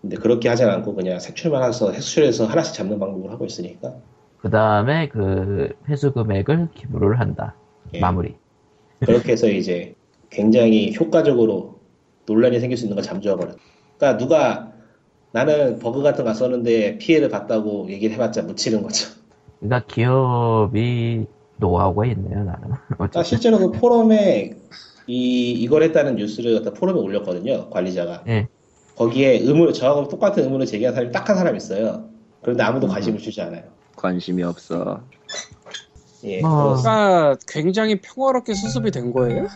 [0.00, 3.94] 근데 그렇게 하지 않고 그냥 색출만 해서 색출해서 하나씩 잡는 방법을 하고 있으니까.
[4.42, 7.54] 그 다음에 그 회수 금액을 기부를 한다.
[7.94, 8.00] 예.
[8.00, 8.34] 마무리.
[9.00, 9.94] 그렇게 해서 이제
[10.30, 11.78] 굉장히 효과적으로
[12.26, 13.52] 논란이 생길 수 있는 걸 잠재워버려.
[13.96, 14.72] 그러니까 누가
[15.30, 19.10] 나는 버그 같은 거 썼는데 피해를 봤다고 얘기를 해봤자 묻히는 거죠.
[19.60, 21.26] 그러니까 기업이
[21.58, 22.30] 노하우가 있네요.
[22.44, 23.22] 그러니까 어쨌든.
[23.22, 24.56] 실제로 그 포럼에
[25.06, 28.24] 이, 이걸 했다는 뉴스를 갖다 포럼에 올렸거든요, 관리자가.
[28.26, 28.48] 예.
[28.96, 32.08] 거기에 의문, 저하고 똑같은 의문을 제기한 사람이 딱 한 사람 있어요.
[32.40, 33.62] 그런데 아무도 관심을 주지 않아요.
[34.06, 35.00] 관심이 없어.
[36.24, 36.50] 예, 뭐.
[36.50, 39.46] 그렇- 그러니까 굉장히 평화롭게 수습이 된 거예요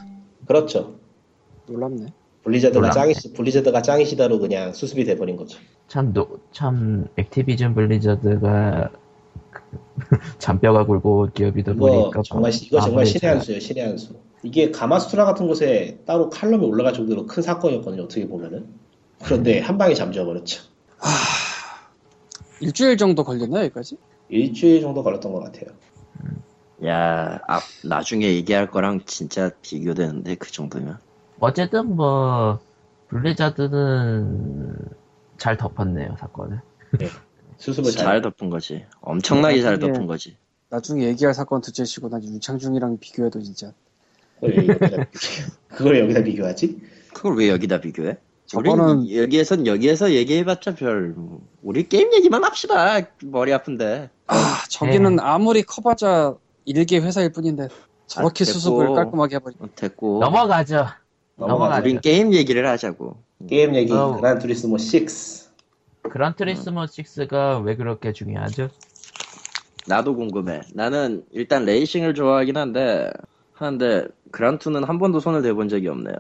[0.46, 0.94] 그렇죠.
[1.66, 2.06] 놀랍네.
[2.44, 2.92] 블리자드가 몰라.
[2.92, 5.58] 짱이 블리자드가 짱이시다로 그냥 수습이 돼버린 거죠.
[5.88, 8.90] 참, 노, 참, 액티비전 블리자드가
[10.38, 13.98] 잔뼈가 굵고 온 기업이다 이거 보니까 정말 시- 이거 정말 신의 한 수예요, 신의 한
[13.98, 14.14] 수.
[14.44, 18.66] 이게 가마수트라 같은 곳에 따로 칼럼이 올라갈 정도로 큰 사건이었거든요, 어떻게 보면은.
[19.24, 20.62] 그런데 한 방에 잠재워버렸죠.
[22.60, 23.96] 일주일 정도 걸렸나 여기까지?
[24.28, 25.70] 일주일 정도 걸렸던 것 같아요.
[26.84, 30.98] 야, 아, 나중에 얘기할 거랑 진짜 비교되는데 그 정도면.
[31.40, 32.58] 어쨌든 뭐
[33.08, 34.76] 블리자드는
[35.38, 36.60] 잘 덮었네요 사건을.
[37.58, 38.04] 수습을 잘.
[38.04, 38.84] 잘 덮은 거지.
[39.00, 40.36] 엄청나게 잘 나중에- 덮은 거지.
[40.68, 43.72] 나중에 얘기할 사건 둘째 치고 난 윤창중이랑 비교해도 진짜
[44.40, 45.06] 그걸 여기다?
[45.68, 46.80] 그걸 여기다 비교하지?
[47.14, 48.18] 그걸 왜 여기다 비교해?
[48.46, 51.14] 저거는- 여기에선 여기에서 얘기해봤자 별
[51.62, 53.00] 우리 게임 얘기만 합시다.
[53.24, 54.10] 머리 아픈데.
[54.28, 57.68] 아 저기는 아무리 커봤자 일개 회사일 뿐인데
[58.06, 58.52] 저렇게 됐고.
[58.58, 60.20] 수습을 깔끔하게 해버리 어, 됐고.
[60.20, 60.86] 넘어가죠.
[61.36, 61.82] 넘어가죠.
[61.82, 63.16] 우린 게임 얘기를 하자고.
[63.48, 64.16] 게임 얘기, 어.
[64.16, 65.06] 그란 투리스모 6.
[66.02, 68.68] 그란트리스모 6가 왜 그렇게 중요하죠?
[69.86, 70.62] 나도 궁금해.
[70.72, 73.10] 나는 일단 레이싱을 좋아하긴 한데
[73.52, 76.14] 하는데 그란투는 한 번도 손을 대본 적이 없네요.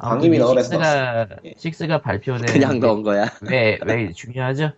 [0.00, 0.78] 광님이 아무튼 이 넣으랬어.
[0.78, 1.52] 6가, 예.
[1.52, 3.26] 6가 발표된 그냥 게 넣은 거야.
[3.42, 4.72] 왜, 왜 중요하죠?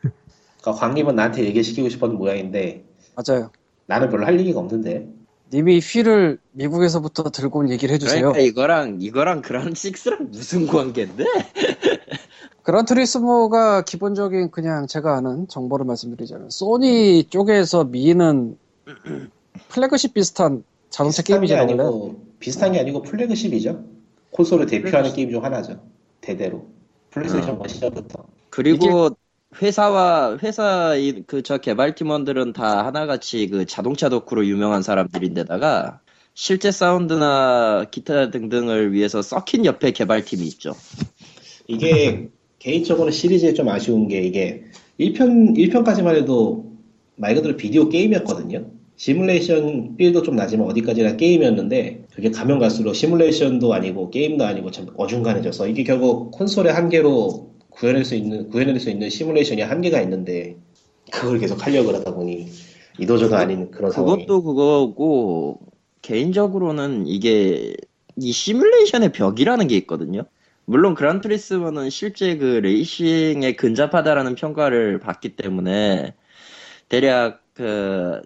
[0.00, 2.84] 그러니까 광님은 나한테 얘기시키고 싶었던 모양인데
[3.16, 3.50] 맞아요.
[3.86, 5.08] 나는 별로 할 얘기가 없는데.
[5.52, 8.20] 님이 휠을 미국에서부터 들고 온 얘기를 해주세요.
[8.20, 11.24] 그러니까 이거랑 이거랑 그란 6랑 무슨 관계인데?
[12.62, 18.56] 그란투리스모가 기본적인 그냥 제가 아는 정보를 말씀드리자면 소니 쪽에서 미는
[19.68, 21.86] 플래그십 비슷한 자동차 비슷한 게 게임이잖아요.
[21.86, 23.84] 아니고 비슷한 게 아니고 flagship이죠.
[24.32, 25.80] 콘솔을 대표하는 게임 중 하나죠.
[26.20, 26.66] 대대로.
[27.10, 28.24] 플레이스테이션 원 시절부터.
[28.50, 29.10] 그리고
[29.60, 30.94] 회사와 회사
[31.26, 36.00] 그저 개발팀원들은 다 하나같이 그 자동차 덕후로 유명한 사람들인데다가
[36.34, 40.72] 실제 사운드나 기타 등등을 위해서 서킷 옆에 개발팀이 있죠.
[41.68, 42.28] 이게
[42.58, 44.64] 개인적으로 시리즈에 좀 아쉬운 게 이게
[44.98, 46.72] 1편, 1편까지만 해도
[47.16, 48.70] 말 그대로 비디오 게임이었거든요.
[48.96, 55.68] 시뮬레이션 feel도 좀 나지만 어디까지나 게임이었는데 그게 가면 갈수록 시뮬레이션도 아니고 게임도 아니고 참 어중간해져서
[55.68, 60.56] 이게 결국 콘솔의 한계로 구현할 수 있는 구현할 수 있는 시뮬레이션이 한계가 있는데
[61.10, 62.48] 그걸 계속 하려고 하다 보니
[62.98, 65.58] 이도저도 아닌 그런 상황이 그것도 그거고
[66.02, 67.74] 개인적으로는 이게
[68.16, 70.24] 이 시뮬레이션의 벽이라는 게 있거든요.
[70.64, 76.14] 물론 그란투리스모는 실제 그 레이싱에 근접하다라는 평가를 받기 때문에
[76.88, 78.20] 대략 그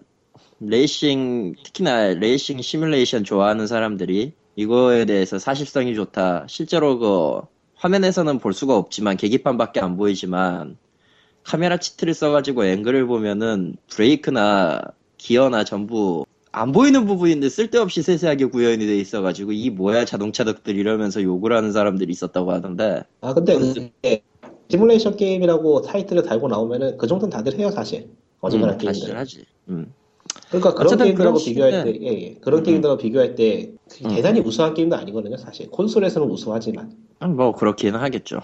[0.59, 6.45] 레이싱 특히나 레이싱 시뮬레이션 좋아하는 사람들이 이거에 대해서 사실성이 좋다.
[6.49, 7.41] 실제로 그
[7.75, 10.77] 화면에서는 볼 수가 없지만 계기판밖에 안 보이지만
[11.43, 14.81] 카메라 치트를 써가지고 앵글을 보면은 브레이크나
[15.17, 21.21] 기어나 전부 안 보이는 부분인데 쓸데없이 세세하게 구현이 돼 있어가지고 이 뭐야 자동차 덕들 이러면서
[21.21, 24.23] 욕을 하는 사람들이 있었다고 하던데 아 근데 그게
[24.69, 28.09] 시뮬레이션 게임이라고 타이틀을 달고 나오면은 그 정도는 다들 해요 사실
[28.41, 29.45] 어지간한 음, 게임들 사실 하지.
[29.69, 29.93] 음.
[30.49, 31.83] 그러니까 그런 게임들하고 비교할.
[31.83, 32.33] 때, 예, 예.
[32.35, 32.63] 그런 음.
[32.63, 33.71] 게임들하고 비교할 때
[34.05, 34.09] 음.
[34.09, 35.69] 대단히 우수한 게임도 아니거든요, 사실.
[35.69, 36.91] 콘솔에서는 우수하지만.
[37.23, 38.39] 음, 뭐 그렇기는 하겠죠.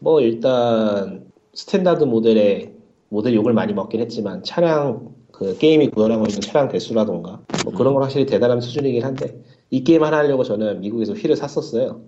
[0.00, 2.72] 뭐 일단 standard 모델의
[3.08, 7.74] 모델 욕을 많이 먹긴 했지만 차량 그 게임이 구현하고 있는 차량 대수라던가 뭐 음.
[7.74, 9.40] 그런 건 확실히 대단한 수준이긴 한데
[9.70, 12.00] 이 게임 하나 하려고 저는 미국에서 휠을 샀었어요.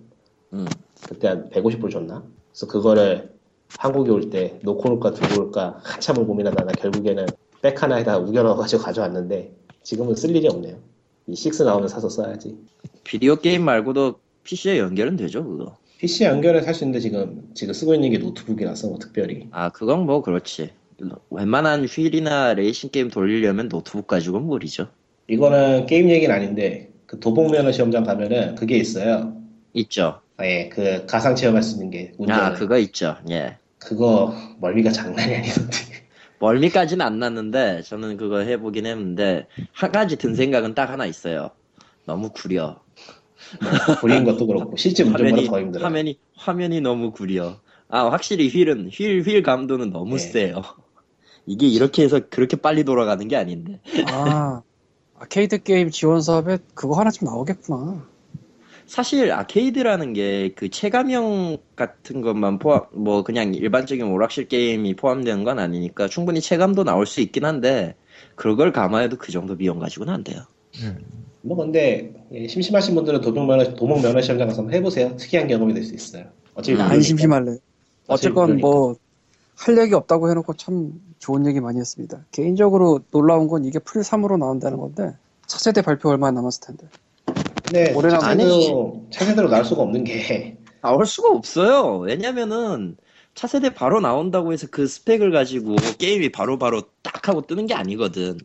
[0.53, 0.65] 음.
[1.09, 2.23] 그때 한 150불 줬나?
[2.51, 3.31] 그래서 그거를
[3.77, 7.25] 한국에 올 때 놓고 올까 두고 올까 한참을 고민하다가 결국에는
[7.61, 9.51] 백 하나에다 우겨 넣어가지고 가져왔는데
[9.83, 10.77] 지금은 쓸 일이 없네요.
[11.27, 12.55] 이 6 나오면 사서 써야지.
[13.03, 15.77] 비디오 게임 말고도 PC에 연결은 되죠 그거.
[15.99, 20.21] PC 연결을 살수 있는데 지금 지금 쓰고 있는 게 노트북이라서 뭐 특별히 아 그건 뭐
[20.21, 20.71] 그렇지.
[21.29, 24.87] 웬만한 휠이나 레이싱 게임 돌리려면 노트북 가지고는 무리죠.
[25.27, 29.33] 이거는 게임 얘기는 아닌데 그 도봉면허 시험장 가면은 그게 있어요.
[29.73, 30.21] 있죠.
[30.41, 32.39] 예, 그 가상 체험할 수 있는 게 운전.
[32.39, 33.17] 아 그거 있죠.
[33.29, 33.57] 예.
[33.79, 35.77] 그거 멀미가 장난이 아니던데.
[36.39, 41.51] 멀미까지는 안 났는데 저는 그거 해보긴 했는데 한 가지 든 생각은 딱 하나 있어요.
[42.05, 42.81] 너무 구려.
[44.01, 45.85] 구린 것도 그렇고 실제 운전보다 화면이 더 힘들어.
[45.85, 47.59] 화면이 화면이 너무 구려.
[47.89, 50.19] 아 확실히 휠은 휠 휠 감도는 너무 네.
[50.19, 50.61] 세요.
[51.45, 53.79] 이게 이렇게 해서 그렇게 빨리 돌아가는 게 아닌데.
[54.11, 54.61] 아
[55.19, 58.05] 아케이드 게임 지원 사업에 그거 하나 좀 나오겠구나.
[58.87, 65.59] 사실 아케이드라는 게 그 체감형 같은 것만 포함, 뭐 그냥 일반적인 오락실 게임이 포함되는 건
[65.59, 67.95] 아니니까 충분히 체감도 나올 수 있긴 한데
[68.35, 70.41] 그걸 감안해도 그 정도 비용 가지고는 안 돼요.
[70.81, 70.97] 음.
[71.41, 75.15] 뭐 근데 예, 심심하신 분들은 도봉면허 도봉면허 시험장 가서 한번 해보세요.
[75.17, 76.25] 특이한 경험이 될 수 있어요.
[76.55, 77.03] 어차피 안 무료니까.
[77.03, 77.57] 심심할래.
[78.07, 78.67] 어쨌건 무료니까.
[78.67, 82.25] 뭐할 얘기 없다고 해놓고 참 좋은 얘기 많이 했습니다.
[82.31, 85.13] 개인적으로 놀라운 건 이게 풀 3으로 나온다는 건데
[85.45, 86.87] 차세대 발표 얼마 안 남았을 텐데.
[87.67, 91.97] 근데 올해 나온 차세대로 차세대로 나올 수가 없는 게 나올 수가 없어요.
[91.99, 92.95] 왜냐면은
[93.35, 98.37] 차세대 바로 나온다고 해서 그 스펙을 가지고 게임이 바로 바로 딱 하고 뜨는 게 아니거든.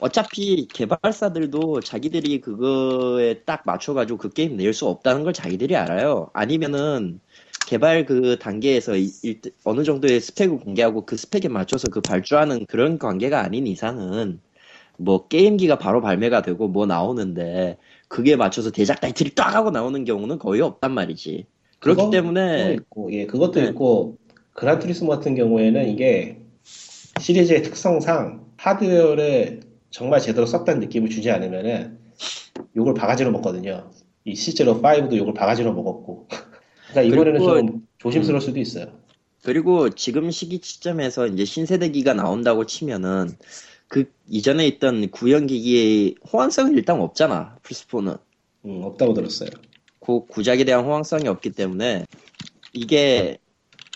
[0.00, 6.30] 어차피 개발사들도 자기들이 그거에 딱 맞춰가지고 그 게임 낼 수 없다는 걸 자기들이 알아요.
[6.34, 7.20] 아니면은
[7.66, 12.98] 개발 그 단계에서 이- 일- 어느 정도의 스펙을 공개하고 그 스펙에 맞춰서 그 발주하는 그런
[12.98, 14.40] 관계가 아닌 이상은
[14.98, 17.78] 뭐 게임기가 바로 발매가 되고 뭐 나오는데
[18.14, 21.46] 그게 맞춰서 대작 타이틀이 딱 하고 나오는 경우는 거의 없단 말이지.
[21.80, 23.66] 그렇기 때문에 있고, 예, 그것도 네.
[23.66, 24.18] 있고
[24.52, 26.38] 그란투리스모 같은 경우에는 이게
[27.18, 31.98] 시리즈의 특성상 하드웨어를 정말 제대로 썼다는 느낌을 주지 않으면은
[32.76, 33.90] 욕을 바가지로 먹거든요.
[34.24, 36.28] 이 실제로 5도 욕을 바가지로 먹었고.
[36.92, 38.92] 그러니까 이번에는 그리고- 좀 조심스러울 수도 있어요.
[39.42, 43.30] 그리고 지금 시기 시점에서 이제 신세대기가 나온다고 치면은
[43.94, 47.58] 그 이전에 있던 구형기기의 호환성은 일단 없잖아.
[47.62, 48.18] 플스4는.
[48.64, 49.50] 음, 없다고 들었어요.
[50.00, 52.04] 그 구작에 대한 호황성이 없기 때문에
[52.72, 53.38] 이게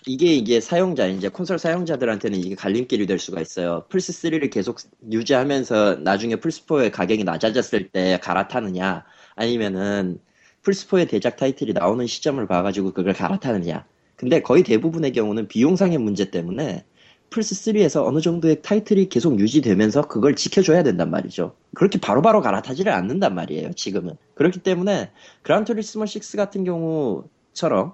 [0.06, 3.86] 이게 이게 사용자 이제 콘솔 사용자들한테는 이게 갈림길이 될 수가 있어요.
[3.88, 4.78] 플스 3를 계속
[5.10, 9.04] 유지하면서 나중에 플스 4의 가격이 낮아졌을 때 갈아타느냐
[9.34, 10.20] 아니면은
[10.62, 13.84] 플스 4의 대작 타이틀이 나오는 시점을 봐가지고 그걸 갈아타느냐.
[14.14, 16.84] 근데 거의 대부분의 경우는 비용상의 문제 때문에
[17.30, 21.54] 플스 3에서 어느 정도의 타이틀이 계속 유지되면서 그걸 지켜줘야 된단 말이죠.
[21.74, 23.72] 그렇게 바로바로 갈아타지를 않는단 말이에요.
[23.74, 24.14] 지금은.
[24.34, 25.10] 그렇기 때문에
[25.42, 27.92] 그란투리스모 6 같은 경우처럼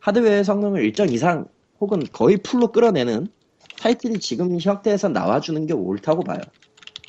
[0.00, 1.46] 하드웨어의 성능을 일정 이상
[1.80, 3.28] 혹은 거의 full로 끌어내는
[3.80, 6.40] 타이틀이 지금 형태에서 나와주는 게 옳다고 봐요.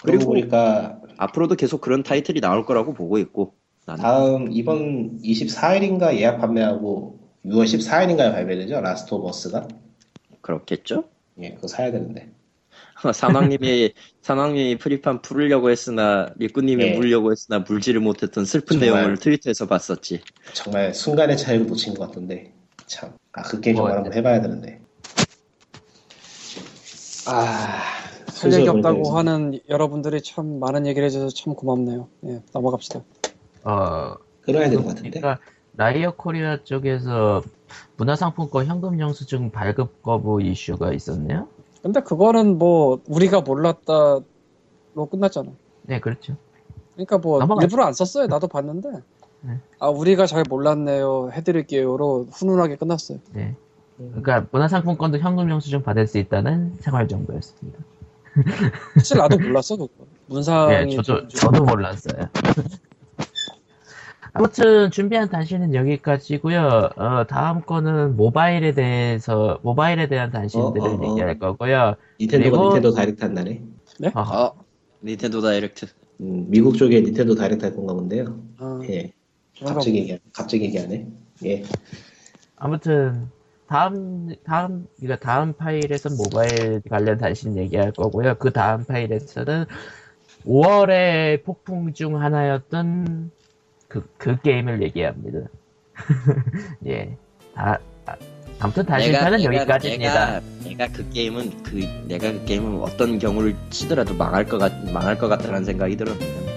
[0.04, 3.54] 그리고 그리고 보니까 앞으로도 계속 그런 타이틀이 나올 거라고 보고 있고
[3.86, 8.82] 나는 다음 이번 24일인가 예약 판매하고 6월 14일인가에 발매되죠.
[8.82, 9.68] 라스트 오브 어스가.
[10.41, 11.06] 그렇겠죠?
[11.41, 12.30] 예, 그거 사야 되는데.
[13.14, 16.95] 사망님이 사망님이 프리판 풀으려고 했으나 리꾸님이 예.
[16.95, 19.01] 물려고 했으나 물지를 못했던 슬픈 정말.
[19.01, 20.22] 내용을 트위터에서 봤었지.
[20.53, 22.53] 정말 순간의 차이를 놓친 것 같던데.
[22.88, 23.14] 참.
[23.34, 24.81] 아, 그 게임 정말 뭐, 한번 해봐야 되는데.
[27.27, 32.07] 아, 할 슬슬 얘기 없다고 여기서 하는 여러분들이 참 많은 얘기를 해줘서 참 고맙네요.
[32.27, 33.03] 예, 넘어갑시다.
[33.64, 35.19] 어, 끊어야 될것 같은데.
[35.19, 35.43] 그러니까
[35.78, 37.44] 라이엇 코리아 쪽에서
[37.98, 41.48] 문화상품권 현금 영수증 발급 거부 이슈가 있었네요.
[41.84, 44.24] 근데 그거는 뭐 우리가 몰랐다로
[45.12, 45.52] 끝났잖아.
[45.84, 46.36] 네, 그렇죠.
[46.95, 47.66] 그러니까 뭐 넘어가죠.
[47.66, 48.26] 일부러 안 썼어요.
[48.28, 48.90] 나도 봤는데.
[49.41, 49.60] 네.
[49.80, 51.30] 아 우리가 잘 몰랐네요.
[51.32, 53.20] 해드릴게요로 훈훈하게 끝났어요.
[53.34, 53.56] 네.
[53.98, 57.80] 그러니까 문화상품권도 현금 영수증 받을 수 있다는 생활 정보였습니다.
[58.95, 59.90] 사실 나도 몰랐어 그거.
[60.28, 62.30] 문상이 네, 저도 좀- 저도 몰랐어요.
[64.38, 66.89] 아무튼 준비한 단신은 여기까지고요.
[66.95, 71.11] 어, 다음 거는 모바일에 대해서 모바일에 대한 단신들을 어, 어, 어.
[71.11, 71.95] 얘기할 거고요.
[72.19, 73.64] 닌텐도가 그리고- 닌텐도 다이렉트 한다네.
[74.14, 74.51] 어, 아
[75.03, 75.88] 닌텐도 다이렉트.
[76.22, 78.39] 음, 미국 쪽에 닌텐도 다이렉트 할 건가 본데요.
[78.59, 79.11] 아, 예.
[79.65, 81.07] 갑자기 얘기, 갑자기 얘기하네.
[81.45, 81.64] 예.
[82.57, 83.27] 아무튼
[83.68, 88.35] 다음 다음 그러니까 다음 파일에서 모바일 관련 단신 얘기할 거고요.
[88.35, 89.65] 그 다음 파일에서는
[90.45, 93.31] 5월의 폭풍 중 하나였던
[93.88, 95.39] 그, 그 게임을 얘기합니다.
[96.88, 97.15] 예.
[97.55, 98.15] 다, 아,
[98.59, 100.41] 아무튼 단신편은 여기까지입니다.
[100.41, 101.76] 내가, 내가 그 게임은 그
[102.07, 106.47] 내가 그 게임은 어떤 경우를 치더라도 망할 것 같, 망할 것 같다는 생각이 들었는데.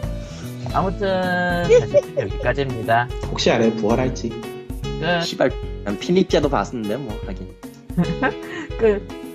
[0.72, 3.08] 아무튼 단신편 여기까지입니다.
[3.30, 3.74] 혹시 알아요?
[3.76, 4.28] 부활할지.
[4.28, 5.22] 끝.
[5.22, 5.50] 시발
[5.84, 7.48] 난 피닉자도 봤는데 뭐 하긴.
[8.78, 9.29] 끝.